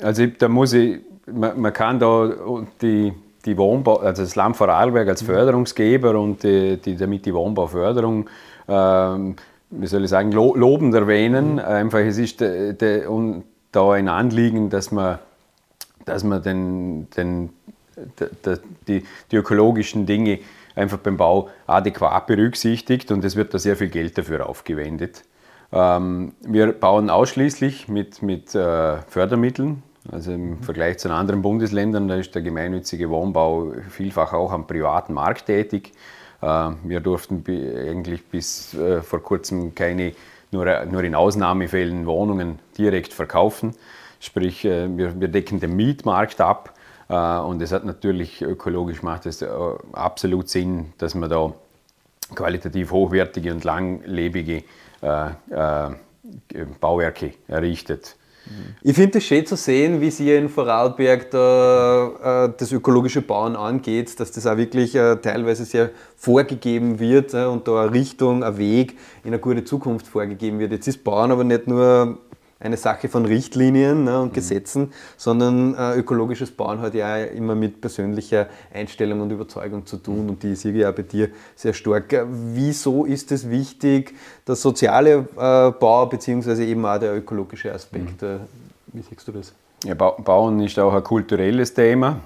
Also 0.02 0.26
da 0.26 0.48
muss 0.48 0.74
ich, 0.74 1.00
man, 1.32 1.60
man 1.60 1.74
kann 1.74 2.00
da 2.00 2.32
die, 2.82 3.13
die 3.46 3.58
Wohnbau, 3.58 3.98
also 3.98 4.24
das 4.24 4.36
Land 4.36 4.56
Vorarlberg 4.56 5.08
als 5.10 5.22
Förderungsgeber 5.22 6.17
und 6.19 6.43
die, 6.43 6.78
die, 6.78 6.96
damit 6.96 7.26
die 7.26 7.34
Wohnbauförderung 7.34 8.30
ähm, 8.67 9.36
wie 9.69 9.88
soll 9.88 10.04
ich 10.04 10.10
sagen, 10.10 10.32
lobend 10.32 10.93
erwähnen. 10.93 11.60
Einfach, 11.60 12.00
es 12.00 12.17
ist 12.17 12.41
de, 12.41 12.74
de, 12.74 13.06
und 13.08 13.43
da 13.72 13.91
ein 13.91 14.08
Anliegen, 14.08 14.69
dass 14.69 14.91
man 14.91 15.19
dass 16.05 16.23
man 16.23 16.41
den, 16.41 17.09
den, 17.11 17.49
de, 18.19 18.59
die, 18.87 19.03
die 19.31 19.35
ökologischen 19.35 20.05
Dinge 20.05 20.39
einfach 20.75 20.97
beim 20.97 21.17
Bau 21.17 21.49
adäquat 21.67 22.27
berücksichtigt 22.27 23.11
und 23.11 23.23
es 23.23 23.35
wird 23.35 23.53
da 23.53 23.59
sehr 23.59 23.75
viel 23.75 23.89
Geld 23.89 24.17
dafür 24.17 24.47
aufgewendet. 24.49 25.23
Ähm, 25.71 26.33
wir 26.41 26.71
bauen 26.71 27.09
ausschließlich 27.09 27.87
mit, 27.87 28.21
mit 28.21 28.53
äh, 28.55 28.97
Fördermitteln. 29.07 29.83
Also 30.11 30.33
im 30.33 30.61
Vergleich 30.61 30.99
zu 30.99 31.09
anderen 31.09 31.41
Bundesländern, 31.41 32.09
da 32.09 32.15
ist 32.15 32.35
der 32.35 32.41
gemeinnützige 32.41 33.09
Wohnbau 33.09 33.71
vielfach 33.89 34.33
auch 34.33 34.51
am 34.51 34.67
privaten 34.67 35.13
Markt 35.13 35.45
tätig. 35.45 35.93
Äh, 36.41 36.71
wir 36.83 36.99
durften 36.99 37.43
eigentlich 37.47 38.25
bis 38.27 38.73
äh, 38.73 39.01
vor 39.01 39.23
kurzem 39.23 39.73
keine, 39.73 40.13
nur 40.51 41.03
in 41.03 41.15
Ausnahmefällen 41.15 42.05
Wohnungen 42.05 42.59
direkt 42.77 43.13
verkaufen. 43.13 43.73
Sprich, 44.23 44.63
äh, 44.63 44.88
wir, 44.97 45.19
wir 45.19 45.27
decken 45.27 45.59
den 45.59 45.75
Mietmarkt 45.75 46.39
ab 46.39 46.73
äh, 47.09 47.13
und 47.39 47.62
es 47.62 47.73
hat 47.73 47.83
natürlich 47.83 48.41
ökologisch 48.41 49.03
macht 49.03 49.25
es 49.25 49.41
äh, 49.41 49.49
absolut 49.91 50.47
Sinn, 50.47 50.93
dass 50.97 51.13
man 51.13 51.29
da 51.29 51.51
qualitativ 52.33 52.91
hochwertige 52.91 53.51
und 53.51 53.65
langlebige 53.65 54.63
Bauwerke 56.79 57.33
errichtet. 57.49 58.15
Ich 58.81 58.95
finde 58.95 59.19
es 59.19 59.23
schön 59.25 59.45
zu 59.45 59.55
sehen, 59.55 60.01
wie 60.01 60.12
Sie 60.12 60.33
in 60.33 60.49
Vorarlberg 60.49 61.31
da, 61.31 62.47
äh, 62.47 62.53
das 62.57 62.71
ökologische 62.73 63.21
Bauen 63.21 63.55
angeht, 63.55 64.19
dass 64.19 64.31
das 64.31 64.45
auch 64.45 64.57
wirklich 64.57 64.95
äh, 64.95 65.15
teilweise 65.15 65.63
sehr 65.63 65.91
vorgegeben 66.17 66.99
wird 66.99 67.33
äh, 67.33 67.45
und 67.45 67.67
da 67.67 67.83
eine 67.83 67.93
Richtung, 67.93 68.43
ein 68.43 68.57
Weg 68.57 68.97
in 69.23 69.29
eine 69.29 69.39
gute 69.39 69.63
Zukunft 69.63 70.07
vorgegeben 70.07 70.59
wird. 70.59 70.73
Jetzt 70.73 70.88
ist 70.88 71.03
Bauen 71.05 71.31
aber 71.31 71.45
nicht 71.45 71.67
nur 71.67 72.17
eine 72.63 72.78
Sache 72.78 73.10
von 73.10 73.26
Richtlinien 73.26 74.06
ne, 74.06 74.21
und 74.21 74.30
mhm. 74.30 74.34
Gesetzen, 74.34 74.93
sondern 75.17 75.76
äh, 75.76 75.99
ökologisches 75.99 76.52
Bauen 76.52 76.80
hat 76.80 76.93
ja 76.95 77.17
immer 77.17 77.56
mit 77.56 77.82
persönlicher 77.82 78.47
Einstellung 78.73 79.21
und 79.21 79.32
Überzeugung 79.32 79.86
zu 79.86 79.97
tun 79.97 80.30
und 80.30 80.43
die 80.43 80.56
sehe 80.56 80.73
ich 80.73 80.86
auch 80.86 80.93
bei 80.93 81.04
dir 81.04 81.30
sehr 81.56 81.73
stark. 81.73 82.26
Wieso 82.54 83.06
ist 83.06 83.32
es 83.32 83.49
wichtig, 83.49 84.15
der 84.47 84.56
soziale 84.56 85.28
äh, 85.38 85.71
Bau 85.71 86.06
bzw. 86.06 86.65
eben 86.65 86.86
auch 86.86 86.97
der 86.97 87.17
ökologische 87.17 87.73
Aspekt? 87.73 88.21
Mhm. 88.21 88.28
Äh, 88.28 88.39
wie 88.93 89.02
siehst 89.02 89.28
du 89.28 89.34
das? 89.34 89.54
Ja, 89.84 89.95
Bauen 89.95 90.62
ist 90.62 90.80
auch 90.80 90.93
ein 90.93 91.04
kulturelles 91.04 91.73
Thema. 91.73 92.21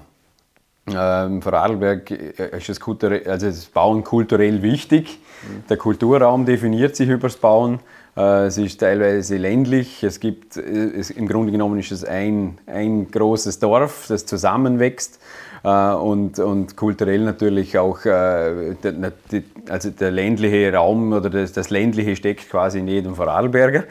Ähm, 0.86 1.42
Vorarlberg 1.42 2.10
äh, 2.10 2.56
ist 2.56 2.68
das, 2.68 2.80
also 3.26 3.46
das 3.46 3.66
Bauen 3.66 4.04
kulturell 4.04 4.62
wichtig. 4.62 5.18
Mhm. 5.42 5.64
Der 5.68 5.76
Kulturraum 5.76 6.46
definiert 6.46 6.96
sich 6.96 7.08
über 7.08 7.28
das 7.28 7.36
Bauen. 7.36 7.80
Äh, 8.18 8.46
es 8.46 8.58
ist 8.58 8.80
teilweise 8.80 9.36
ländlich. 9.36 10.02
Es 10.02 10.18
gibt, 10.18 10.56
äh, 10.56 10.60
es, 10.60 11.10
im 11.10 11.28
Grunde 11.28 11.52
genommen 11.52 11.78
ist 11.78 11.92
es 11.92 12.04
ein, 12.04 12.58
ein 12.66 13.10
großes 13.10 13.60
Dorf, 13.60 14.06
das 14.08 14.26
zusammenwächst. 14.26 15.20
Uh, 15.64 15.96
und, 15.96 16.38
und 16.38 16.76
kulturell 16.76 17.18
natürlich 17.24 17.76
auch, 17.76 17.98
also 18.06 19.90
der 19.90 20.10
ländliche 20.12 20.72
Raum 20.72 21.12
oder 21.12 21.28
das, 21.30 21.52
das, 21.52 21.68
ländliche 21.70 22.14
steckt 22.14 22.48
quasi 22.48 22.78
in 22.78 22.86
jedem 22.86 23.16
Vorarlberger. 23.16 23.82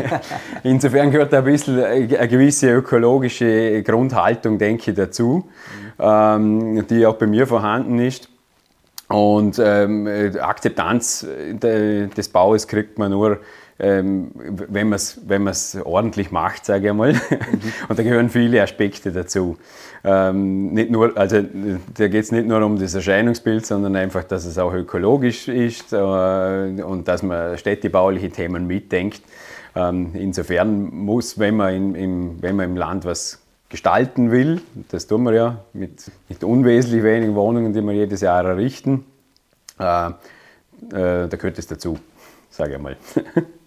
Insofern 0.62 1.10
gehört 1.10 1.34
ein 1.34 1.44
bisschen 1.44 1.84
eine 1.84 2.06
gewisse 2.28 2.72
ökologische 2.72 3.82
Grundhaltung, 3.82 4.56
denke 4.56 4.90
ich, 4.90 4.96
dazu, 4.96 5.50
um, 5.98 6.86
die 6.86 7.04
auch 7.04 7.16
bei 7.16 7.26
mir 7.26 7.46
vorhanden 7.46 7.98
ist. 7.98 8.30
Und 9.08 9.60
ähm, 9.62 10.08
Akzeptanz 10.40 11.26
des 11.60 12.28
Baues 12.30 12.66
kriegt 12.66 12.98
man 12.98 13.10
nur 13.10 13.40
ähm, 13.82 14.30
wenn 14.34 14.88
man 14.88 14.96
es 14.96 15.20
wenn 15.26 15.50
ordentlich 15.84 16.30
macht, 16.30 16.64
sage 16.64 16.84
ich 16.84 16.90
einmal. 16.90 17.14
Mhm. 17.14 17.18
Und 17.88 17.98
da 17.98 18.02
gehören 18.04 18.30
viele 18.30 18.62
Aspekte 18.62 19.10
dazu. 19.10 19.58
Ähm, 20.04 20.72
nicht 20.72 20.90
nur, 20.90 21.16
also, 21.16 21.42
da 21.42 22.08
geht 22.08 22.24
es 22.24 22.30
nicht 22.30 22.46
nur 22.46 22.62
um 22.62 22.78
das 22.78 22.94
Erscheinungsbild, 22.94 23.66
sondern 23.66 23.96
einfach, 23.96 24.22
dass 24.22 24.44
es 24.44 24.56
auch 24.56 24.72
ökologisch 24.72 25.48
ist 25.48 25.92
äh, 25.92 25.96
und 25.96 27.08
dass 27.08 27.24
man 27.24 27.58
städtebauliche 27.58 28.30
Themen 28.30 28.68
mitdenkt. 28.68 29.22
Ähm, 29.74 30.12
insofern 30.14 30.94
muss, 30.94 31.40
wenn 31.40 31.56
man, 31.56 31.74
in, 31.74 31.94
im, 31.96 32.42
wenn 32.42 32.54
man 32.54 32.70
im 32.70 32.76
Land 32.76 33.04
was 33.04 33.40
gestalten 33.68 34.30
will, 34.30 34.60
das 34.90 35.08
tun 35.08 35.24
wir 35.24 35.32
ja 35.32 35.64
mit, 35.72 36.08
mit 36.28 36.44
unwesentlich 36.44 37.02
wenigen 37.02 37.34
Wohnungen, 37.34 37.72
die 37.72 37.80
wir 37.80 37.92
jedes 37.94 38.20
Jahr 38.20 38.44
errichten, 38.44 39.04
äh, 39.80 40.06
äh, 40.06 40.12
da 40.90 41.26
gehört 41.26 41.58
es 41.58 41.66
dazu, 41.66 41.98
sage 42.48 42.70
ich 42.70 42.76
einmal. 42.76 42.96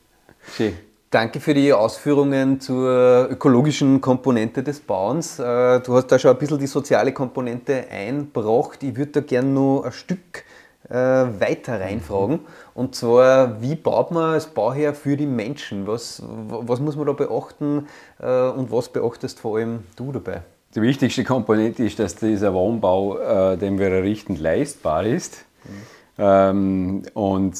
Schön. 0.54 0.74
Danke 1.16 1.40
für 1.40 1.54
die 1.54 1.72
Ausführungen 1.72 2.60
zur 2.60 3.30
ökologischen 3.30 4.02
Komponente 4.02 4.64
des 4.64 4.82
Bauens. 4.82 5.40
Äh, 5.40 5.80
du 5.80 5.94
hast 5.94 6.08
da 6.08 6.20
schon 6.20 6.32
ein 6.32 6.38
bisschen 6.38 6.60
die 6.60 6.68
soziale 6.68 7.14
Komponente 7.14 7.86
einbracht. 7.90 8.84
Ich 8.84 8.98
würde 8.98 9.12
da 9.14 9.20
gerne 9.22 9.48
noch 9.48 9.84
ein 9.86 9.94
Stück 9.94 10.44
äh, 10.90 10.94
weiter 10.94 11.80
reinfragen. 11.80 12.40
Und 12.74 12.96
zwar, 12.96 13.62
wie 13.62 13.76
baut 13.76 14.12
man 14.12 14.34
als 14.34 14.48
Bauherr 14.48 14.94
für 14.94 15.16
die 15.16 15.26
Menschen? 15.26 15.88
Was, 15.88 16.22
was 16.26 16.82
muss 16.82 16.98
man 16.98 17.06
da 17.06 17.14
beachten 17.14 17.88
äh, 18.20 18.50
und 18.50 18.70
was 18.70 18.90
beachtest 18.90 19.40
vor 19.40 19.58
allem 19.58 19.84
du 19.96 20.12
dabei? 20.12 20.42
Die 20.76 20.82
wichtigste 20.82 21.24
Komponente 21.24 21.86
ist, 21.86 21.98
dass 21.98 22.18
dieser 22.18 22.54
Wohnbau, 22.54 23.56
den 23.56 23.80
wir 23.80 23.88
errichten, 23.88 24.36
leistbar 24.36 25.06
ist. 25.06 25.46
Mhm. 25.64 25.72
Ähm, 26.18 27.04
und 27.14 27.56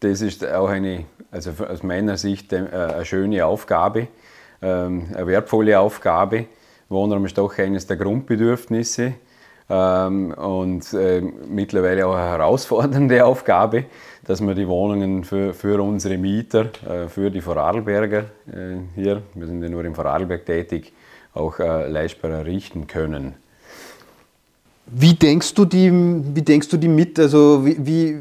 das 0.00 0.20
ist 0.20 0.46
auch 0.46 0.68
eine 0.68 1.06
also 1.34 1.50
aus 1.64 1.82
meiner 1.82 2.16
Sicht 2.16 2.52
äh, 2.52 2.66
eine 2.72 3.04
schöne 3.04 3.44
Aufgabe, 3.44 4.06
ähm, 4.62 5.06
eine 5.14 5.26
wertvolle 5.26 5.78
Aufgabe. 5.78 6.46
Wohnraum 6.88 7.26
ist 7.26 7.36
doch 7.36 7.58
eines 7.58 7.86
der 7.86 7.96
Grundbedürfnisse 7.96 9.14
ähm, 9.68 10.32
und 10.32 10.92
äh, 10.92 11.20
mittlerweile 11.20 12.06
auch 12.06 12.14
eine 12.14 12.30
herausfordernde 12.30 13.24
Aufgabe, 13.26 13.86
dass 14.24 14.40
wir 14.40 14.54
die 14.54 14.68
Wohnungen 14.68 15.24
für, 15.24 15.54
für 15.54 15.82
unsere 15.82 16.18
Mieter, 16.18 16.66
äh, 16.88 17.08
für 17.08 17.30
die 17.30 17.40
Vorarlberger 17.40 18.26
hier, 18.94 19.22
wir 19.34 19.46
sind 19.46 19.62
ja 19.62 19.68
nur 19.68 19.84
im 19.84 19.94
Vorarlberg 19.94 20.46
tätig, 20.46 20.92
auch 21.32 21.58
leistbar 21.58 22.30
errichten 22.30 22.86
können. 22.86 23.34
Wie 24.86 25.14
denkst 25.14 25.54
du 25.54 25.64
die, 25.64 25.90
wie 25.90 26.42
denkst 26.42 26.68
du 26.68 26.76
die 26.76 26.88
mit? 26.88 27.18
Also 27.18 27.64
wie, 27.64 27.76
wie, 27.78 28.18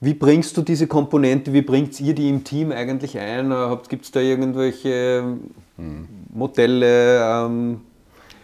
wie 0.00 0.14
bringst 0.14 0.56
du 0.56 0.62
diese 0.62 0.86
Komponente, 0.86 1.52
wie 1.52 1.62
bringt 1.62 1.98
ihr 2.00 2.14
die 2.14 2.28
im 2.28 2.42
Team 2.42 2.72
eigentlich 2.72 3.18
ein? 3.18 3.52
Gibt 3.88 4.04
es 4.04 4.10
da 4.10 4.20
irgendwelche 4.20 5.36
hm. 5.76 6.08
Modelle? 6.32 7.46
Ähm? 7.46 7.80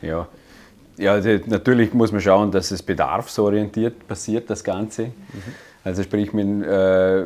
Ja. 0.03 0.29
Ja, 0.97 1.13
also 1.13 1.31
natürlich 1.47 1.95
muss 1.95 2.13
man 2.13 2.21
schauen, 2.21 2.51
dass 2.51 2.71
es 2.71 2.83
bedarfsorientiert 2.83 4.07
passiert, 4.07 4.51
das 4.51 4.63
Ganze. 4.63 5.05
Mhm. 5.05 5.13
Also 5.83 6.03
sprich, 6.03 6.35
wir, 6.35 6.45
äh, 6.45 7.25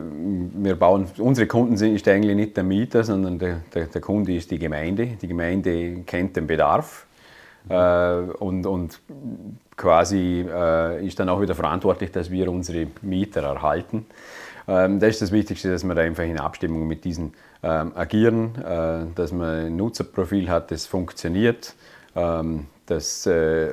wir 0.63 0.77
bauen, 0.77 1.09
unsere 1.19 1.49
Kunden 1.49 1.77
sind 1.77 1.97
ist 1.97 2.07
eigentlich 2.07 2.37
nicht 2.37 2.57
der 2.57 2.63
Mieter, 2.63 3.03
sondern 3.03 3.37
der, 3.39 3.63
der, 3.75 3.87
der 3.87 4.01
Kunde 4.01 4.33
ist 4.33 4.53
die 4.53 4.61
Gemeinde. 4.61 5.19
Die 5.21 5.27
Gemeinde 5.27 6.03
kennt 6.07 6.37
den 6.37 6.47
Bedarf 6.47 7.07
äh, 7.69 8.15
und, 8.39 8.65
und 8.65 9.01
quasi 9.77 10.45
äh, 10.49 11.07
ist 11.07 11.19
dann 11.19 11.29
auch 11.29 11.41
wieder 11.41 11.55
verantwortlich, 11.55 12.11
dass 12.13 12.31
wir 12.31 12.51
unsere 12.51 12.87
Mieter 13.03 13.43
erhalten. 13.43 14.07
Ähm, 14.67 15.01
das 15.01 15.11
ist 15.11 15.23
das 15.23 15.33
Wichtigste, 15.33 15.71
dass 15.71 15.85
wir 15.85 15.95
da 15.95 16.03
einfach 16.03 16.25
in 16.25 16.39
Abstimmung 16.39 16.87
mit 16.87 17.05
diesen 17.05 17.35
ähm, 17.63 17.93
agieren, 17.95 18.55
äh, 18.63 19.15
dass 19.15 19.33
man 19.33 19.67
ein 19.67 19.77
Nutzerprofil 19.77 20.49
hat, 20.49 20.71
das 20.71 20.87
funktioniert, 20.87 21.75
ähm, 22.15 22.67
dass, 22.87 23.27
äh, 23.27 23.71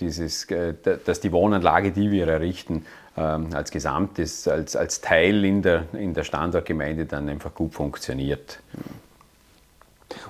dieses, 0.00 0.44
äh, 0.50 0.74
dass 1.04 1.20
die 1.20 1.32
Wohnanlage, 1.32 1.92
die 1.92 2.10
wir 2.10 2.28
errichten, 2.28 2.84
ähm, 3.16 3.48
als 3.52 3.70
Gesamtes, 3.70 4.48
als, 4.48 4.74
als 4.74 5.00
Teil 5.00 5.44
in 5.44 5.62
der, 5.62 5.84
in 5.92 6.14
der 6.14 6.24
Standortgemeinde 6.24 7.06
dann 7.06 7.28
einfach 7.28 7.54
gut 7.54 7.74
funktioniert. 7.74 8.60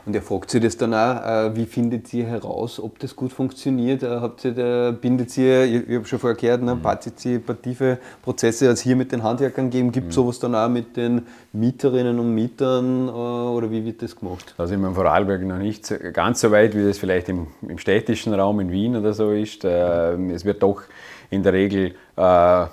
Und 0.05 0.17
er 0.17 0.23
fragt 0.23 0.51
sich 0.51 0.61
das 0.61 0.77
dann 0.77 0.95
auch, 0.95 1.25
äh, 1.25 1.57
wie 1.57 1.65
findet 1.65 2.13
ihr 2.13 2.27
heraus, 2.27 2.81
ob 2.81 2.99
das 2.99 3.15
gut 3.15 3.33
funktioniert? 3.33 4.03
Äh, 4.03 4.09
habt 4.09 4.45
ihr 4.45 4.53
da, 4.53 4.91
bindet 4.91 5.37
ihr, 5.39 5.65
ich, 5.65 5.89
ich 5.89 5.95
habe 5.97 6.07
schon 6.07 6.19
vorher 6.19 6.37
gehört, 6.37 6.63
ne, 6.63 6.75
mhm. 6.75 6.83
partizipative 6.83 7.99
Prozesse 8.21 8.69
als 8.69 8.81
hier 8.81 8.97
mit 8.97 9.13
den 9.13 9.23
Handwerkern 9.23 9.71
geben. 9.71 9.93
Gibt 9.93 10.11
es 10.11 10.17
mhm. 10.17 10.23
sowas 10.23 10.41
dann 10.41 10.57
auch 10.57 10.69
mit 10.69 10.97
den 10.97 11.23
Mieterinnen 11.53 12.19
und 12.19 12.35
Mietern 12.35 13.09
äh, 13.09 13.11
oder 13.11 13.71
wie 13.71 13.85
wird 13.85 14.03
das 14.03 14.17
gemacht? 14.17 14.55
Da 14.57 14.67
sind 14.67 14.81
wir 14.81 14.89
in 14.89 14.95
Vorarlberg 14.95 15.43
noch 15.43 15.59
nicht 15.59 15.95
ganz 16.13 16.41
so 16.41 16.51
weit, 16.51 16.77
wie 16.77 16.85
das 16.85 16.99
vielleicht 16.99 17.29
im, 17.29 17.47
im 17.63 17.79
städtischen 17.79 18.35
Raum 18.35 18.59
in 18.59 18.73
Wien 18.73 18.97
oder 18.97 19.13
so 19.13 19.31
ist. 19.31 19.65
Es 19.65 20.45
wird 20.45 20.63
doch 20.63 20.83
in 21.31 21.43
der 21.43 21.53
Regel 21.53 21.95
mehr 22.17 22.71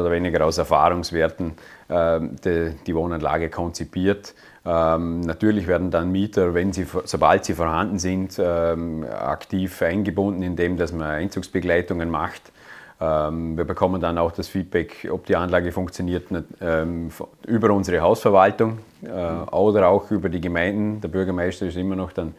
oder 0.00 0.10
weniger 0.10 0.44
aus 0.44 0.58
Erfahrungswerten 0.58 1.52
die, 1.88 2.72
die 2.86 2.94
Wohnanlage 2.94 3.48
konzipiert 3.50 4.34
ähm, 4.66 5.20
natürlich 5.20 5.68
werden 5.68 5.90
dann 5.90 6.10
Mieter, 6.10 6.52
wenn 6.54 6.72
sie, 6.72 6.86
sobald 7.04 7.44
sie 7.44 7.54
vorhanden 7.54 7.98
sind, 7.98 8.40
ähm, 8.42 9.04
aktiv 9.04 9.80
eingebunden, 9.80 10.42
indem 10.42 10.76
dass 10.76 10.92
man 10.92 11.02
Einzugsbegleitungen 11.02 12.10
macht. 12.10 12.52
Ähm, 13.00 13.56
wir 13.56 13.64
bekommen 13.64 14.00
dann 14.00 14.18
auch 14.18 14.32
das 14.32 14.48
Feedback, 14.48 15.08
ob 15.10 15.26
die 15.26 15.36
Anlage 15.36 15.70
funktioniert, 15.70 16.24
ähm, 16.60 17.10
über 17.46 17.70
unsere 17.70 18.00
Hausverwaltung 18.00 18.78
äh, 19.04 19.08
oder 19.54 19.88
auch 19.88 20.10
über 20.10 20.28
die 20.28 20.40
Gemeinden. 20.40 21.00
Der 21.00 21.08
Bürgermeister 21.08 21.66
ist 21.66 21.76
immer 21.76 21.94
noch 21.94 22.12
dann 22.12 22.34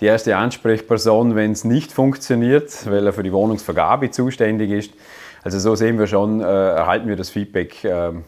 die 0.00 0.06
erste 0.06 0.36
Ansprechperson, 0.36 1.36
wenn 1.36 1.52
es 1.52 1.64
nicht 1.64 1.92
funktioniert, 1.92 2.90
weil 2.90 3.06
er 3.06 3.12
für 3.12 3.22
die 3.22 3.32
Wohnungsvergabe 3.32 4.10
zuständig 4.10 4.70
ist. 4.70 4.92
Also 5.48 5.60
so 5.60 5.74
sehen 5.76 5.98
wir 5.98 6.06
schon, 6.06 6.42
äh, 6.42 6.44
erhalten 6.44 7.08
wir 7.08 7.16
das 7.16 7.30
Feedback 7.30 7.82
ähm, 7.82 8.24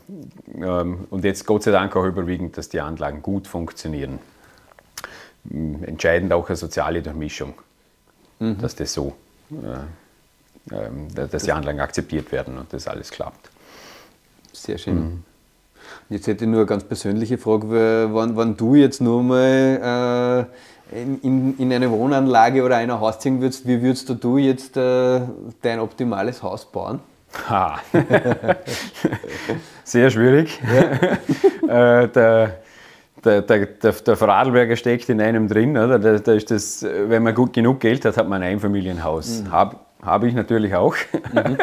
ähm, 0.55 1.07
und 1.11 1.23
jetzt 1.23 1.45
Gott 1.45 1.65
sei 1.65 1.71
Dank 1.71 1.95
auch 1.95 2.07
überwiegend, 2.07 2.57
dass 2.57 2.71
die 2.71 2.81
Anlagen 2.81 3.21
gut 3.21 3.47
funktionieren. 3.47 4.21
Ähm, 5.51 5.85
entscheidend 5.85 6.33
auch 6.33 6.49
eine 6.49 6.57
soziale 6.57 7.03
Durchmischung, 7.03 7.53
mhm. 8.39 8.57
dass 8.57 8.75
das 8.75 8.95
so, 8.95 9.13
äh, 9.51 10.75
äh, 10.75 11.29
dass 11.29 11.43
die 11.43 11.53
Anlagen 11.53 11.81
akzeptiert 11.81 12.33
werden 12.33 12.57
und 12.57 12.73
das 12.73 12.89
alles 12.89 13.11
klappt. 13.11 13.51
Sehr 14.55 14.79
schön. 14.79 14.95
Mhm. 14.95 15.25
Jetzt 16.09 16.27
hätte 16.27 16.47
ich 16.47 16.51
nur 16.51 16.61
eine 16.61 16.67
ganz 16.67 16.85
persönliche 16.85 17.37
Frage, 17.37 18.09
wann, 18.15 18.35
wann 18.35 18.57
du 18.57 18.77
jetzt 18.77 19.03
nur 19.03 19.23
mal 19.23 20.49
äh, 20.49 20.80
in, 20.93 21.57
in, 21.59 21.73
eine 21.73 21.91
Wohnanlage 21.91 22.65
oder 22.65 22.77
ein 22.77 22.91
Haus 22.93 23.19
ziehen 23.19 23.41
würdest, 23.41 23.67
wie 23.67 23.81
würdest 23.83 24.13
du 24.23 24.39
jetzt 24.39 24.77
äh, 24.77 25.21
dein 25.63 25.81
optimales 25.81 26.43
Haus 26.43 26.71
bauen? 26.71 27.01
Ha. 27.49 27.79
Sehr 29.85 30.11
schwierig. 30.11 30.61
Ja. 31.69 32.03
äh, 32.03 32.09
der, 32.09 32.59
der, 33.25 33.43
der, 33.43 33.67
der, 33.67 34.17
Vorarlberger 34.17 34.77
steckt 34.77 35.09
in 35.09 35.21
einem 35.21 35.47
drin. 35.47 35.77
Oder? 35.77 35.99
Da, 35.99 36.19
da 36.19 36.33
ist 36.33 36.51
das, 36.51 36.83
wenn 36.83 37.23
man 37.23 37.35
gut 37.35 37.53
genug 37.53 37.81
Geld 37.81 38.05
hat, 38.05 38.17
hat 38.17 38.29
man 38.29 38.43
ein 38.43 38.53
Einfamilienhaus. 38.55 39.43
Mhm. 39.43 39.53
Habe 40.03 40.11
hab 40.11 40.25
ich 40.25 40.35
natürlich 40.35 40.75
auch. 40.75 40.95
Mhm. 41.33 41.57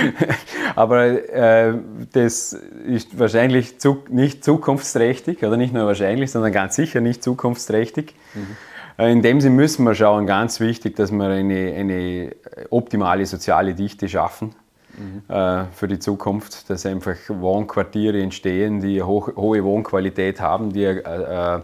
Aber 0.76 1.04
äh, 1.32 1.74
das 2.12 2.52
ist 2.52 3.18
wahrscheinlich 3.18 3.78
zu, 3.78 4.04
nicht 4.08 4.44
zukunftsträchtig, 4.44 5.42
oder 5.42 5.56
nicht 5.56 5.72
nur 5.72 5.86
wahrscheinlich, 5.86 6.30
sondern 6.30 6.52
ganz 6.52 6.76
sicher 6.76 7.00
nicht 7.00 7.22
zukunftsträchtig. 7.22 8.14
Mhm. 8.34 8.56
In 9.04 9.22
dem 9.22 9.40
Sinne 9.40 9.56
müssen 9.56 9.84
wir 9.84 9.94
schauen, 9.94 10.26
ganz 10.26 10.60
wichtig, 10.60 10.96
dass 10.96 11.10
wir 11.10 11.24
eine, 11.24 11.72
eine 11.74 12.36
optimale 12.68 13.24
soziale 13.24 13.74
Dichte 13.74 14.08
schaffen 14.08 14.54
mhm. 14.98 15.34
äh, 15.34 15.64
für 15.72 15.88
die 15.88 15.98
Zukunft, 15.98 16.68
dass 16.68 16.84
einfach 16.84 17.16
Wohnquartiere 17.28 18.20
entstehen, 18.20 18.80
die 18.80 19.02
hoch, 19.02 19.34
hohe 19.36 19.64
Wohnqualität 19.64 20.40
haben, 20.40 20.72
die 20.74 20.84
äh, 20.84 21.60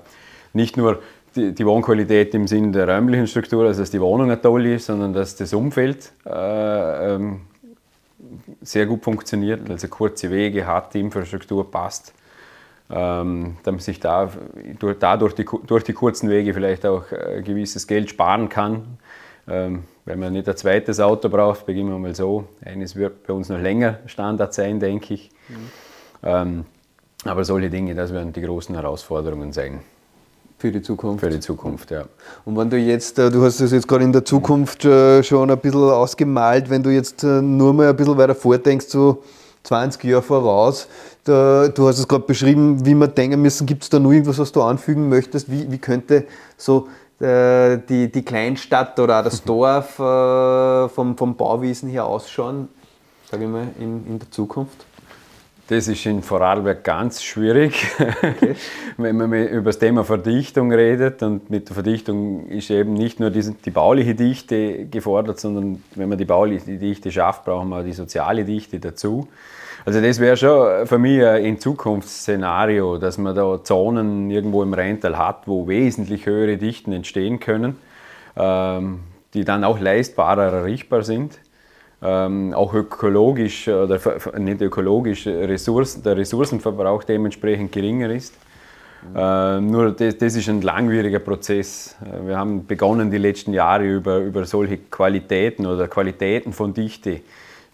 nicht 0.55 0.79
nur 0.79 1.03
die, 1.37 1.53
die, 1.53 1.67
Wohnqualität 1.67 2.35
im 2.35 2.47
Sinne 2.47 2.73
der 2.73 2.89
räumlichen 2.89 3.27
Struktur, 3.27 3.67
also 3.67 3.81
dass 3.81 3.91
die 3.91 4.01
Wohnung 4.01 4.41
toll 4.41 4.67
ist, 4.67 4.87
sondern 4.87 5.13
dass 5.13 5.37
das 5.37 5.53
Umfeld 5.53 6.13
äh, 6.25 7.15
ähm, 7.15 7.43
sehr 8.63 8.87
gut 8.87 9.05
funktioniert, 9.05 9.69
also 9.71 9.89
kurze 9.89 10.31
Wege 10.31 10.67
hat, 10.67 10.95
die 10.95 11.01
Infrastruktur 11.01 11.71
passt. 11.71 12.13
Ähm, 12.89 13.57
damit 13.65 13.83
sich 13.83 13.99
da, 13.99 14.31
dadurch 15.01 15.35
die, 15.35 15.45
durch 15.67 15.83
die 15.83 15.93
kurzen 15.93 16.31
Wege 16.31 16.55
vielleicht 16.55 16.87
auch 16.87 17.11
äh, 17.11 17.43
gewisses 17.43 17.89
Geld 17.89 18.11
sparen 18.11 18.49
kann. 18.49 18.99
Ähm, 19.49 19.85
wenn 20.05 20.21
man 20.21 20.33
nicht 20.33 20.49
ein 20.49 20.57
zweites 20.57 21.01
Auto 21.01 21.29
braucht, 21.29 21.67
beginnen 21.67 21.91
wir 21.91 21.99
mal 21.99 22.15
so. 22.15 22.45
Eines 22.65 22.95
wird 22.95 23.27
bei 23.27 23.33
uns 23.33 23.49
noch 23.49 23.59
länger 23.59 23.99
Standard 24.07 24.55
sein, 24.55 24.79
denke 24.79 25.15
ich. 25.15 25.31
Mhm. 25.49 25.57
Ähm, 26.23 26.65
aber 27.25 27.45
solche 27.45 27.71
Dinge, 27.71 27.95
das 27.97 28.13
werden 28.13 28.33
die 28.33 28.43
großen 28.43 28.75
Herausforderungen 28.75 29.53
sein. 29.53 29.81
Für 30.59 30.73
die 30.73 30.81
Zukunft? 30.81 31.21
Für 31.21 31.31
die 31.31 31.41
Zukunft, 31.41 31.91
ja. 31.91 32.05
Und 32.47 32.57
wenn 32.57 32.71
du 32.71 32.79
jetzt, 32.79 33.19
äh, 33.19 33.31
du 33.31 33.45
hast 33.45 33.61
es 33.61 33.73
jetzt 33.73 33.87
gerade 33.87 34.05
in 34.05 34.13
der 34.13 34.25
Zukunft 34.25 34.87
äh, 34.87 35.23
schon 35.23 35.51
ein 35.51 35.59
bisschen 35.59 35.91
ausgemalt, 35.91 36.71
wenn 36.71 36.83
du 36.83 36.91
jetzt 36.91 37.25
äh, 37.25 37.43
nur 37.43 37.75
mal 37.75 37.91
ein 37.91 37.97
bisschen 37.97 38.17
weiter 38.17 38.35
vordenkst, 38.35 38.89
so 38.89 39.23
20 39.65 40.03
Jahre 40.05 40.23
voraus, 40.23 40.89
da, 41.25 41.69
du 41.69 41.89
hast 41.89 41.99
es 41.99 42.09
gerade 42.09 42.25
beschrieben, 42.25 42.87
wie 42.87 42.95
wir 42.95 43.09
denken 43.09 43.43
müssen, 43.43 43.67
gibt 43.67 43.83
es 43.83 43.91
da 43.91 43.99
noch 43.99 44.13
irgendwas, 44.13 44.39
was 44.39 44.51
du 44.51 44.63
anfügen 44.63 45.11
möchtest? 45.11 45.51
Wie, 45.51 45.71
wie 45.71 45.79
könnte 45.79 46.25
so 46.57 46.89
äh, 47.21 47.79
die, 47.89 48.11
die 48.11 48.23
Kleinstadt 48.23 48.99
oder 48.99 49.21
auch 49.21 49.25
das 49.25 49.43
Dorf 49.43 49.99
äh, 49.99 50.89
vom, 50.89 51.19
vom 51.19 51.37
Bauwesen 51.37 51.91
her 51.91 52.07
ausschauen, 52.07 52.69
sage 53.31 53.45
ich 53.45 53.51
mal, 53.51 53.69
in, 53.79 54.07
in 54.07 54.19
der 54.19 54.31
Zukunft? 54.31 54.86
Das 55.69 55.89
ist 55.89 56.07
in 56.07 56.23
Vorarlberg 56.23 56.85
ganz 56.85 57.25
schwierig, 57.25 57.87
okay. 57.99 58.55
wenn 58.99 59.17
man 59.17 59.33
über 59.49 59.71
das 59.71 59.81
Thema 59.81 60.05
Verdichtung 60.05 60.73
redet. 60.73 61.25
Und 61.25 61.51
mit 61.51 61.69
der 61.69 61.75
Verdichtung 61.75 62.47
ist 62.47 62.71
eben 62.71 62.95
nicht 62.95 63.19
nur 63.19 63.31
die, 63.31 63.43
die 63.53 63.71
bauliche 63.71 64.15
Dichte 64.15 64.87
gefordert, 64.87 65.41
sondern 65.41 65.83
wenn 65.97 66.09
man 66.09 66.19
die 66.19 66.25
bauliche 66.25 66.79
Dichte 66.79 67.11
schafft, 67.11 67.45
brauchen 67.45 67.69
wir 67.69 67.83
die 67.83 67.95
soziale 67.95 68.45
Dichte 68.45 68.79
dazu. 68.79 69.27
Also 69.85 70.01
das 70.01 70.21
wäre 70.21 70.37
schon 70.37 70.87
für 70.87 70.99
mich 70.99 71.25
ein 71.25 71.59
Zukunftsszenario, 71.59 72.99
dass 72.99 73.19
man 73.19 73.35
da 73.35 73.63
Zonen 73.63 74.31
irgendwo 74.31 74.63
im 74.63 74.73
Rheintal 74.73 75.19
hat, 75.19 75.49
wo 75.49 75.67
wesentlich 75.67 76.27
höhere 76.27 76.59
Dichten 76.59 76.93
entstehen 76.93 77.41
können, 77.41 77.77
ähm, 78.37 79.01
die 79.35 79.45
dann 79.45 79.65
auch 79.65 79.81
leistbarer 79.81 80.45
erreichbar 80.45 81.03
sind. 81.03 81.41
Ähm, 82.09 82.55
auch 82.55 82.73
ökologisch 82.73 83.67
oder 83.67 83.99
nicht 84.39 84.61
ökologisch, 84.63 85.27
Ressourcen, 85.27 86.05
der 86.05 86.17
Ressourcenverbrauch 86.17 87.03
dementsprechend 87.03 87.73
geringer 87.73 88.11
ist. 88.11 88.33
Äh, 89.13 89.61
nur 89.61 89.91
das, 89.91 90.17
das, 90.17 90.37
ist 90.37 90.49
ein 90.49 90.63
langwieriger 90.63 91.19
Prozess. 91.19 91.97
Äh, 92.01 92.29
wir 92.29 92.37
haben 92.37 92.65
begonnen 92.65 93.11
die 93.11 93.19
letzten 93.19 93.53
Jahre 93.53 93.85
über, 93.85 94.19
über 94.19 94.45
solche 94.45 94.79
Qualitäten 94.79 95.67
oder 95.67 95.89
Qualitäten 95.89 96.53
von 96.53 96.73
Dichte 96.73 97.23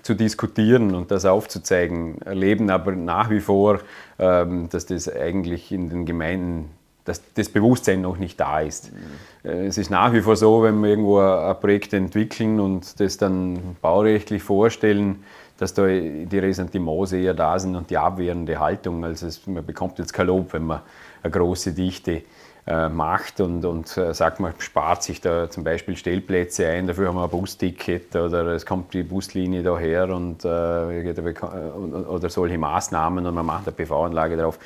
zu 0.01 0.15
diskutieren 0.15 0.95
und 0.95 1.11
das 1.11 1.27
aufzuzeigen, 1.27 2.21
erleben 2.23 2.71
aber 2.71 2.93
nach 2.93 3.29
wie 3.29 3.41
vor, 3.41 3.81
ähm, 4.19 4.69
dass 4.71 4.87
das 4.87 5.15
eigentlich 5.15 5.73
in 5.73 5.91
den 5.91 6.07
Gemeinden, 6.07 6.71
dass 7.05 7.23
das 7.35 7.49
Bewusstsein 7.49 8.01
noch 8.03 8.17
nicht 8.17 8.39
da 8.39 8.61
ist. 8.61 8.93
Mhm. 8.93 9.51
Es 9.51 9.79
ist 9.79 9.91
nach 9.91 10.13
wie 10.13 10.21
vor 10.21 10.37
so, 10.37 10.63
wenn 10.63 10.81
wir 10.81 10.91
irgendwo 10.91 11.19
ein 11.19 11.59
Projekt 11.61 11.93
entwickeln 11.93 12.61
und 12.61 13.01
das 13.01 13.17
dann 13.17 13.77
baurechtlich 13.81 14.43
vorstellen, 14.43 15.25
dass 15.59 15.75
da 15.75 15.87
die 15.87 16.39
Ressentiments 16.39 17.13
eher 17.13 17.35
da 17.35 17.59
sind 17.59 17.77
und 17.77 17.91
die 17.91 17.99
abwehrende 17.99 18.59
Haltung. 18.59 19.05
Also 19.05 19.27
es, 19.27 19.47
man 19.47 19.65
bekommt 19.65 19.99
jetzt 19.99 20.13
kein 20.13 20.27
Lob, 20.27 20.53
wenn 20.53 20.65
man 20.65 20.81
eine 21.23 21.31
große 21.31 21.73
Dichte 21.73 22.23
äh, 22.67 22.89
macht 22.89 23.41
und, 23.41 23.65
und 23.65 23.97
äh, 23.97 24.15
sagt, 24.15 24.39
man 24.39 24.55
spart 24.59 25.03
sich 25.03 25.21
da 25.21 25.51
zum 25.51 25.65
Beispiel 25.65 25.97
Stellplätze 25.97 26.69
ein, 26.69 26.87
dafür 26.87 27.09
haben 27.09 27.17
wir 27.17 27.25
ein 27.25 27.31
Busticket 27.31 28.15
oder 28.15 28.47
es 28.49 28.65
kommt 28.65 28.95
die 28.95 29.03
Buslinie 29.03 29.65
daher 29.65 30.09
und, 30.11 30.45
äh, 30.45 30.49
oder 30.49 32.31
solche 32.31 32.59
Maßnahmen 32.59 33.27
und 33.27 33.35
man 33.35 33.47
macht 33.47 33.67
eine 33.67 33.75
PV-Anlage 33.75 34.37
drauf. 34.37 34.61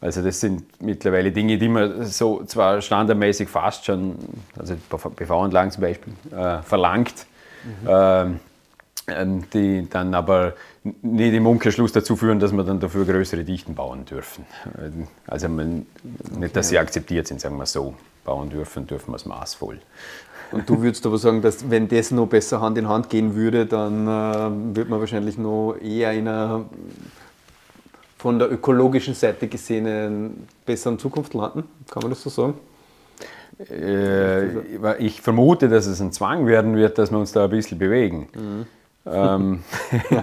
Also 0.00 0.22
das 0.22 0.40
sind 0.40 0.80
mittlerweile 0.80 1.32
Dinge, 1.32 1.58
die 1.58 1.68
man 1.68 2.04
so 2.04 2.44
zwar 2.44 2.80
standardmäßig 2.80 3.48
fast 3.48 3.84
schon, 3.84 4.16
also 4.56 4.74
PV-Anlagen 5.16 5.70
zum 5.72 5.82
Beispiel, 5.82 6.12
äh, 6.30 6.62
verlangt, 6.62 7.26
mhm. 7.64 8.38
ähm, 9.08 9.44
die 9.52 9.88
dann 9.90 10.14
aber 10.14 10.54
nicht 11.02 11.34
im 11.34 11.46
Umkehrschluss 11.46 11.92
dazu 11.92 12.14
führen, 12.14 12.38
dass 12.38 12.52
wir 12.52 12.62
dann 12.62 12.78
dafür 12.78 13.04
größere 13.04 13.42
Dichten 13.42 13.74
bauen 13.74 14.04
dürfen. 14.04 14.46
Also 15.26 15.48
man, 15.48 15.86
nicht, 16.38 16.54
dass 16.54 16.68
sie 16.68 16.78
akzeptiert 16.78 17.26
sind, 17.26 17.40
sagen 17.40 17.56
wir 17.56 17.66
so. 17.66 17.94
Bauen 18.24 18.50
dürfen, 18.50 18.86
dürfen 18.86 19.12
wir 19.12 19.16
es 19.16 19.24
maßvoll. 19.24 19.78
Und 20.50 20.68
du 20.68 20.82
würdest 20.82 21.04
aber 21.06 21.18
sagen, 21.18 21.42
dass 21.42 21.70
wenn 21.70 21.88
das 21.88 22.10
noch 22.10 22.26
besser 22.26 22.60
Hand 22.60 22.76
in 22.78 22.88
Hand 22.88 23.08
gehen 23.08 23.34
würde, 23.34 23.66
dann 23.66 24.06
äh, 24.06 24.76
würde 24.76 24.90
man 24.90 25.00
wahrscheinlich 25.00 25.38
noch 25.38 25.74
eher 25.80 26.12
in 26.12 26.28
einer 26.28 26.66
von 28.18 28.38
der 28.38 28.52
ökologischen 28.52 29.14
Seite 29.14 29.48
gesehen 29.48 30.46
besseren 30.66 30.98
Zukunft 30.98 31.34
landen? 31.34 31.64
Kann 31.90 32.02
man 32.02 32.10
das 32.10 32.22
so 32.22 32.30
sagen? 32.30 32.54
Äh, 33.70 34.96
ich 34.98 35.20
vermute, 35.20 35.68
dass 35.68 35.86
es 35.86 36.00
ein 36.00 36.12
Zwang 36.12 36.46
werden 36.46 36.76
wird, 36.76 36.98
dass 36.98 37.10
wir 37.10 37.18
uns 37.18 37.32
da 37.32 37.44
ein 37.44 37.50
bisschen 37.50 37.78
bewegen. 37.78 38.28
Mhm. 38.34 38.66
Ähm, 39.06 39.60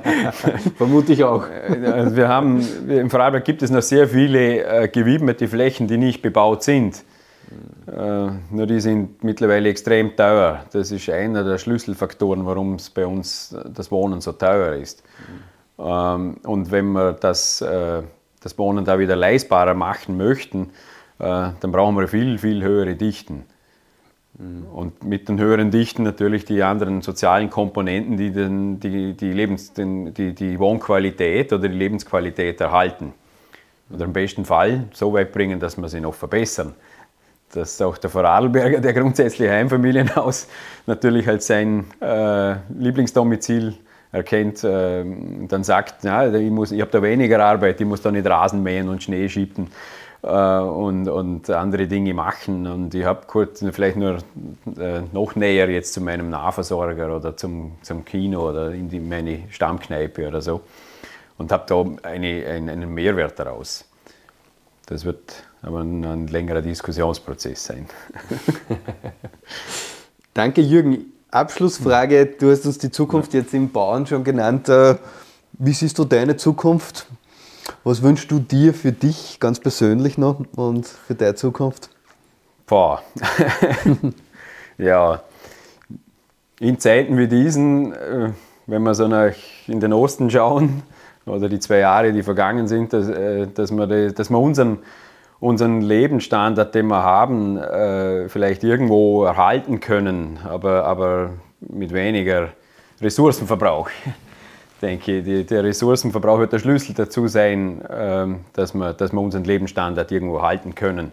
Vermute 0.77 1.13
ich 1.13 1.23
auch. 1.23 1.45
Also 1.83 2.15
wir 2.15 2.27
haben, 2.27 2.61
Im 2.87 3.09
Vorarlberg 3.09 3.43
gibt 3.43 3.63
es 3.63 3.71
noch 3.71 3.81
sehr 3.81 4.07
viele 4.07 4.63
äh, 4.63 4.87
gewidmete 4.87 5.47
Flächen, 5.47 5.87
die 5.87 5.97
nicht 5.97 6.21
bebaut 6.21 6.63
sind. 6.63 7.03
Äh, 7.87 8.27
nur 8.51 8.67
die 8.67 8.79
sind 8.79 9.23
mittlerweile 9.23 9.69
extrem 9.69 10.15
teuer. 10.15 10.65
Das 10.71 10.91
ist 10.91 11.09
einer 11.09 11.43
der 11.43 11.57
Schlüsselfaktoren, 11.57 12.45
warum 12.45 12.75
es 12.75 12.89
bei 12.89 13.05
uns 13.05 13.55
das 13.73 13.91
Wohnen 13.91 14.21
so 14.21 14.31
teuer 14.33 14.75
ist. 14.75 15.03
Ähm, 15.03 15.54
und 15.77 16.71
wenn 16.71 16.91
wir 16.93 17.13
das, 17.13 17.61
äh, 17.61 18.01
das 18.41 18.57
Wohnen 18.57 18.85
da 18.85 18.99
wieder 18.99 19.15
leistbarer 19.15 19.73
machen 19.73 20.17
möchten, 20.17 20.69
äh, 21.19 21.49
dann 21.59 21.71
brauchen 21.71 21.97
wir 21.97 22.07
viel, 22.07 22.37
viel 22.37 22.63
höhere 22.63 22.95
Dichten. 22.95 23.45
Und 24.37 25.05
mit 25.05 25.29
den 25.29 25.39
höheren 25.39 25.71
Dichten 25.71 26.03
natürlich 26.03 26.43
die 26.43 26.61
anderen 26.61 27.01
sozialen 27.01 27.49
Komponenten, 27.49 28.17
die 28.17 28.31
den, 28.31 28.81
die, 28.81 29.13
die, 29.13 29.31
Lebens, 29.31 29.71
den, 29.71 30.13
die, 30.13 30.35
die 30.35 30.59
Wohnqualität 30.59 31.53
oder 31.53 31.69
die 31.69 31.75
Lebensqualität 31.75 32.59
erhalten. 32.59 33.13
Oder 33.89 34.05
im 34.05 34.13
besten 34.13 34.43
Fall 34.43 34.85
so 34.91 35.13
weit 35.13 35.31
bringen, 35.31 35.59
dass 35.59 35.77
wir 35.77 35.87
sie 35.87 36.01
noch 36.01 36.15
verbessern. 36.15 36.73
Dass 37.53 37.81
auch 37.81 37.97
der 37.97 38.09
Vorarlberger, 38.09 38.81
der 38.81 38.91
grundsätzlich 38.91 39.49
Einfamilienhaus 39.49 40.47
natürlich 40.85 41.29
als 41.29 41.47
sein 41.47 41.85
äh, 42.01 42.55
Lieblingsdomizil 42.77 43.75
erkennt, 44.11 44.63
äh, 44.63 45.03
dann 45.47 45.63
sagt, 45.63 46.03
ja, 46.03 46.27
ich, 46.33 46.71
ich 46.71 46.81
habe 46.81 46.91
da 46.91 47.01
weniger 47.01 47.43
Arbeit, 47.43 47.81
ich 47.81 47.87
muss 47.87 48.01
da 48.01 48.11
nicht 48.11 48.27
Rasen 48.27 48.63
mähen 48.63 48.89
und 48.89 49.03
Schnee 49.03 49.27
schieben 49.29 49.69
äh, 50.23 50.27
und, 50.27 51.07
und 51.07 51.49
andere 51.49 51.87
Dinge 51.87 52.13
machen. 52.13 52.67
Und 52.67 52.95
ich 52.95 53.05
habe 53.05 53.25
kurz 53.27 53.63
vielleicht 53.71 53.97
nur 53.97 54.17
äh, 54.77 55.01
noch 55.11 55.35
näher 55.35 55.69
jetzt 55.69 55.93
zu 55.93 56.01
meinem 56.01 56.29
Nahversorger 56.29 57.15
oder 57.15 57.35
zum, 57.35 57.73
zum 57.81 58.05
Kino 58.05 58.49
oder 58.49 58.71
in 58.71 58.89
die, 58.89 58.99
meine 58.99 59.43
Stammkneipe 59.49 60.27
oder 60.27 60.41
so 60.41 60.61
und 61.37 61.51
habe 61.51 61.65
da 61.67 62.07
eine, 62.07 62.45
einen, 62.45 62.69
einen 62.69 62.93
Mehrwert 62.93 63.39
daraus. 63.39 63.85
Das 64.85 65.03
wird 65.05 65.43
aber 65.61 65.79
ein, 65.79 66.05
ein 66.05 66.27
längerer 66.27 66.61
Diskussionsprozess 66.61 67.65
sein. 67.65 67.87
Danke, 70.33 70.61
Jürgen. 70.61 71.14
Abschlussfrage: 71.31 72.25
Du 72.25 72.51
hast 72.51 72.65
uns 72.65 72.77
die 72.77 72.91
Zukunft 72.91 73.33
jetzt 73.33 73.53
im 73.53 73.71
Bauen 73.71 74.05
schon 74.07 74.23
genannt. 74.23 74.69
Äh, 74.69 74.95
wie 75.53 75.73
siehst 75.73 75.97
du 75.99 76.05
deine 76.05 76.37
Zukunft? 76.37 77.07
Was 77.83 78.01
wünschst 78.01 78.29
du 78.29 78.39
dir 78.39 78.73
für 78.73 78.91
dich 78.91 79.39
ganz 79.39 79.59
persönlich 79.59 80.17
noch 80.17 80.41
und 80.55 80.87
für 80.87 81.15
deine 81.15 81.35
Zukunft? 81.35 81.89
Boah. 82.67 83.01
ja, 84.77 85.21
in 86.59 86.79
Zeiten 86.79 87.17
wie 87.17 87.27
diesen, 87.27 87.93
äh, 87.93 88.31
wenn 88.65 88.83
wir 88.83 88.93
so 88.95 89.07
nach 89.07 89.33
in 89.67 89.79
den 89.79 89.93
Osten 89.93 90.29
schauen, 90.29 90.83
oder 91.25 91.49
die 91.49 91.59
zwei 91.59 91.79
Jahre, 91.79 92.13
die 92.13 92.23
vergangen 92.23 92.67
sind, 92.67 92.93
dass, 92.93 93.07
äh, 93.09 93.47
dass, 93.47 93.71
wir, 93.71 94.11
dass 94.11 94.29
wir 94.29 94.39
unseren, 94.39 94.79
unseren 95.39 95.81
Lebensstandard, 95.81 96.73
den 96.73 96.87
wir 96.87 97.03
haben, 97.03 97.57
äh, 97.57 98.29
vielleicht 98.29 98.63
irgendwo 98.63 99.23
erhalten 99.25 99.79
können, 99.79 100.39
aber, 100.43 100.85
aber 100.85 101.31
mit 101.59 101.93
weniger 101.93 102.49
Ressourcenverbrauch 103.01 103.89
denke 104.81 105.19
ich. 105.19 105.45
der 105.47 105.63
Ressourcenverbrauch 105.63 106.39
wird 106.39 106.53
der 106.53 106.59
Schlüssel 106.59 106.93
dazu 106.93 107.27
sein, 107.27 107.81
ähm, 107.89 108.39
dass 108.53 108.73
wir, 108.73 108.93
dass 108.93 109.11
wir 109.11 109.21
unseren 109.21 109.43
Lebensstandard 109.43 110.11
irgendwo 110.11 110.41
halten 110.41 110.75
können. 110.75 111.11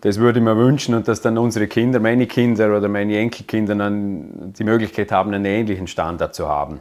Das 0.00 0.18
würde 0.18 0.40
ich 0.40 0.44
mir 0.44 0.56
wünschen 0.56 0.94
und 0.94 1.06
dass 1.06 1.20
dann 1.20 1.38
unsere 1.38 1.68
Kinder, 1.68 2.00
meine 2.00 2.26
Kinder 2.26 2.76
oder 2.76 2.88
meine 2.88 3.16
Enkelkinder 3.16 3.76
dann 3.76 4.52
die 4.58 4.64
Möglichkeit 4.64 5.12
haben, 5.12 5.32
einen 5.32 5.44
ähnlichen 5.44 5.86
Standard 5.86 6.34
zu 6.34 6.48
haben. 6.48 6.78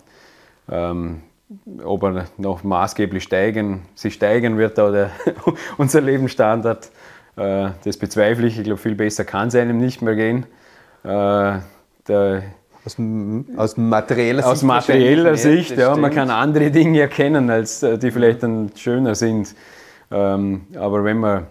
Ähm, 0.70 1.22
ob 1.84 2.04
er 2.04 2.26
noch 2.38 2.64
maßgeblich 2.64 3.24
steigen, 3.24 3.86
sich 3.96 4.16
steigern 4.16 4.58
wird 4.58 4.78
oder 4.80 5.12
unser 5.78 6.02
Lebensstandard, 6.02 6.92
äh, 7.38 7.70
das 7.84 7.98
bezweifle 7.98 8.48
ich. 8.48 8.58
Ich 8.58 8.64
glaube, 8.66 8.82
viel 8.82 8.96
besser 8.96 9.26
kann 9.26 9.48
es 9.48 9.56
einem 9.56 9.78
nicht 9.78 10.02
mehr 10.02 10.16
gehen. 10.16 10.46
Äh, 11.04 11.60
der 12.08 12.44
aus, 12.88 12.98
aus 13.58 13.78
materieller 13.78 14.44
Sicht? 14.44 14.52
Aus 14.52 14.64
materieller 14.64 15.36
Sicht, 15.36 15.78
ja. 15.78 15.96
Man 15.96 16.12
kann 16.12 16.30
andere 16.30 16.72
Dinge 16.72 17.02
erkennen, 17.02 17.50
als, 17.50 17.84
äh, 17.84 17.98
die 17.98 18.12
vielleicht 18.12 18.44
dann 18.44 18.72
schöner 18.76 19.14
sind. 19.16 19.56
Ähm, 20.10 20.68
aber 20.78 21.04
wenn 21.04 21.18
man, 21.18 21.48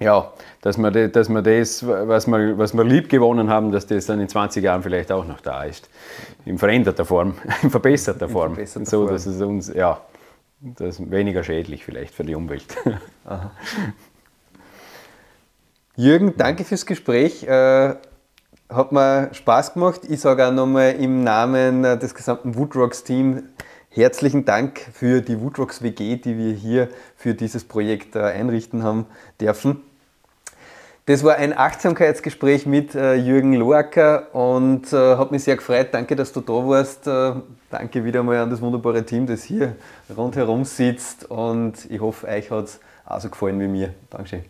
ja, 0.00 0.32
dass 0.62 0.76
de, 0.76 1.08
dass 1.08 1.28
man 1.28 1.44
das, 1.44 1.86
was 1.86 2.26
wir, 2.26 2.58
was 2.58 2.74
wir 2.74 2.84
lieb 2.84 3.08
gewonnen 3.08 3.50
haben, 3.50 3.70
dass 3.70 3.86
das 3.86 4.06
dann 4.06 4.18
in 4.18 4.28
20 4.28 4.64
Jahren 4.64 4.82
vielleicht 4.82 5.12
auch 5.12 5.26
noch 5.26 5.40
da 5.40 5.64
ist. 5.64 5.88
In 6.46 6.58
veränderter 6.58 7.04
Form, 7.04 7.34
in 7.62 7.70
verbesserter 7.70 8.28
Form. 8.28 8.52
In 8.52 8.56
verbesserter 8.56 8.90
so, 8.90 9.02
Form. 9.02 9.12
dass 9.12 9.26
es 9.26 9.40
uns, 9.40 9.72
ja, 9.72 10.00
das 10.60 10.98
ist 10.98 11.10
weniger 11.10 11.44
schädlich 11.44 11.84
vielleicht 11.84 12.14
für 12.14 12.24
die 12.24 12.34
Umwelt. 12.34 12.64
Jürgen, 15.96 16.34
danke 16.36 16.64
fürs 16.64 16.86
Gespräch. 16.86 17.44
Äh, 17.44 17.94
hat 18.70 18.92
mir 18.92 19.28
Spaß 19.32 19.74
gemacht. 19.74 20.00
Ich 20.08 20.20
sage 20.20 20.46
auch 20.46 20.52
nochmal 20.52 20.92
im 20.92 21.24
Namen 21.24 21.84
äh, 21.84 21.98
des 21.98 22.14
gesamten 22.14 22.56
Woodrocks-Team 22.56 23.42
herzlichen 23.90 24.44
Dank 24.44 24.78
für 24.92 25.20
die 25.20 25.40
Woodrocks 25.40 25.82
WG, 25.82 26.16
die 26.16 26.38
wir 26.38 26.52
hier 26.52 26.88
für 27.16 27.34
dieses 27.34 27.64
Projekt 27.64 28.14
äh, 28.14 28.20
einrichten 28.20 28.84
haben 28.84 29.06
dürfen. 29.40 29.82
Das 31.10 31.24
war 31.24 31.34
ein 31.34 31.58
Achtsamkeitsgespräch 31.58 32.66
mit 32.66 32.94
äh, 32.94 33.16
Jürgen 33.16 33.54
Loacker 33.54 34.32
und 34.32 34.92
äh, 34.92 35.16
hat 35.16 35.32
mich 35.32 35.42
sehr 35.42 35.56
gefreut. 35.56 35.88
Danke, 35.90 36.14
dass 36.14 36.32
du 36.32 36.40
da 36.40 36.52
warst. 36.52 37.08
Äh, 37.08 37.32
danke 37.68 38.04
wieder 38.04 38.22
mal 38.22 38.38
an 38.38 38.48
das 38.48 38.60
wunderbare 38.60 39.04
Team, 39.04 39.26
das 39.26 39.42
hier 39.42 39.74
rundherum 40.16 40.64
sitzt 40.64 41.28
und 41.28 41.90
ich 41.90 42.00
hoffe, 42.00 42.28
euch 42.28 42.52
hat 42.52 42.66
es 42.66 42.80
auch 43.04 43.20
so 43.20 43.28
gefallen 43.28 43.58
wie 43.58 43.66
mir. 43.66 43.92
Dankeschön. 44.08 44.44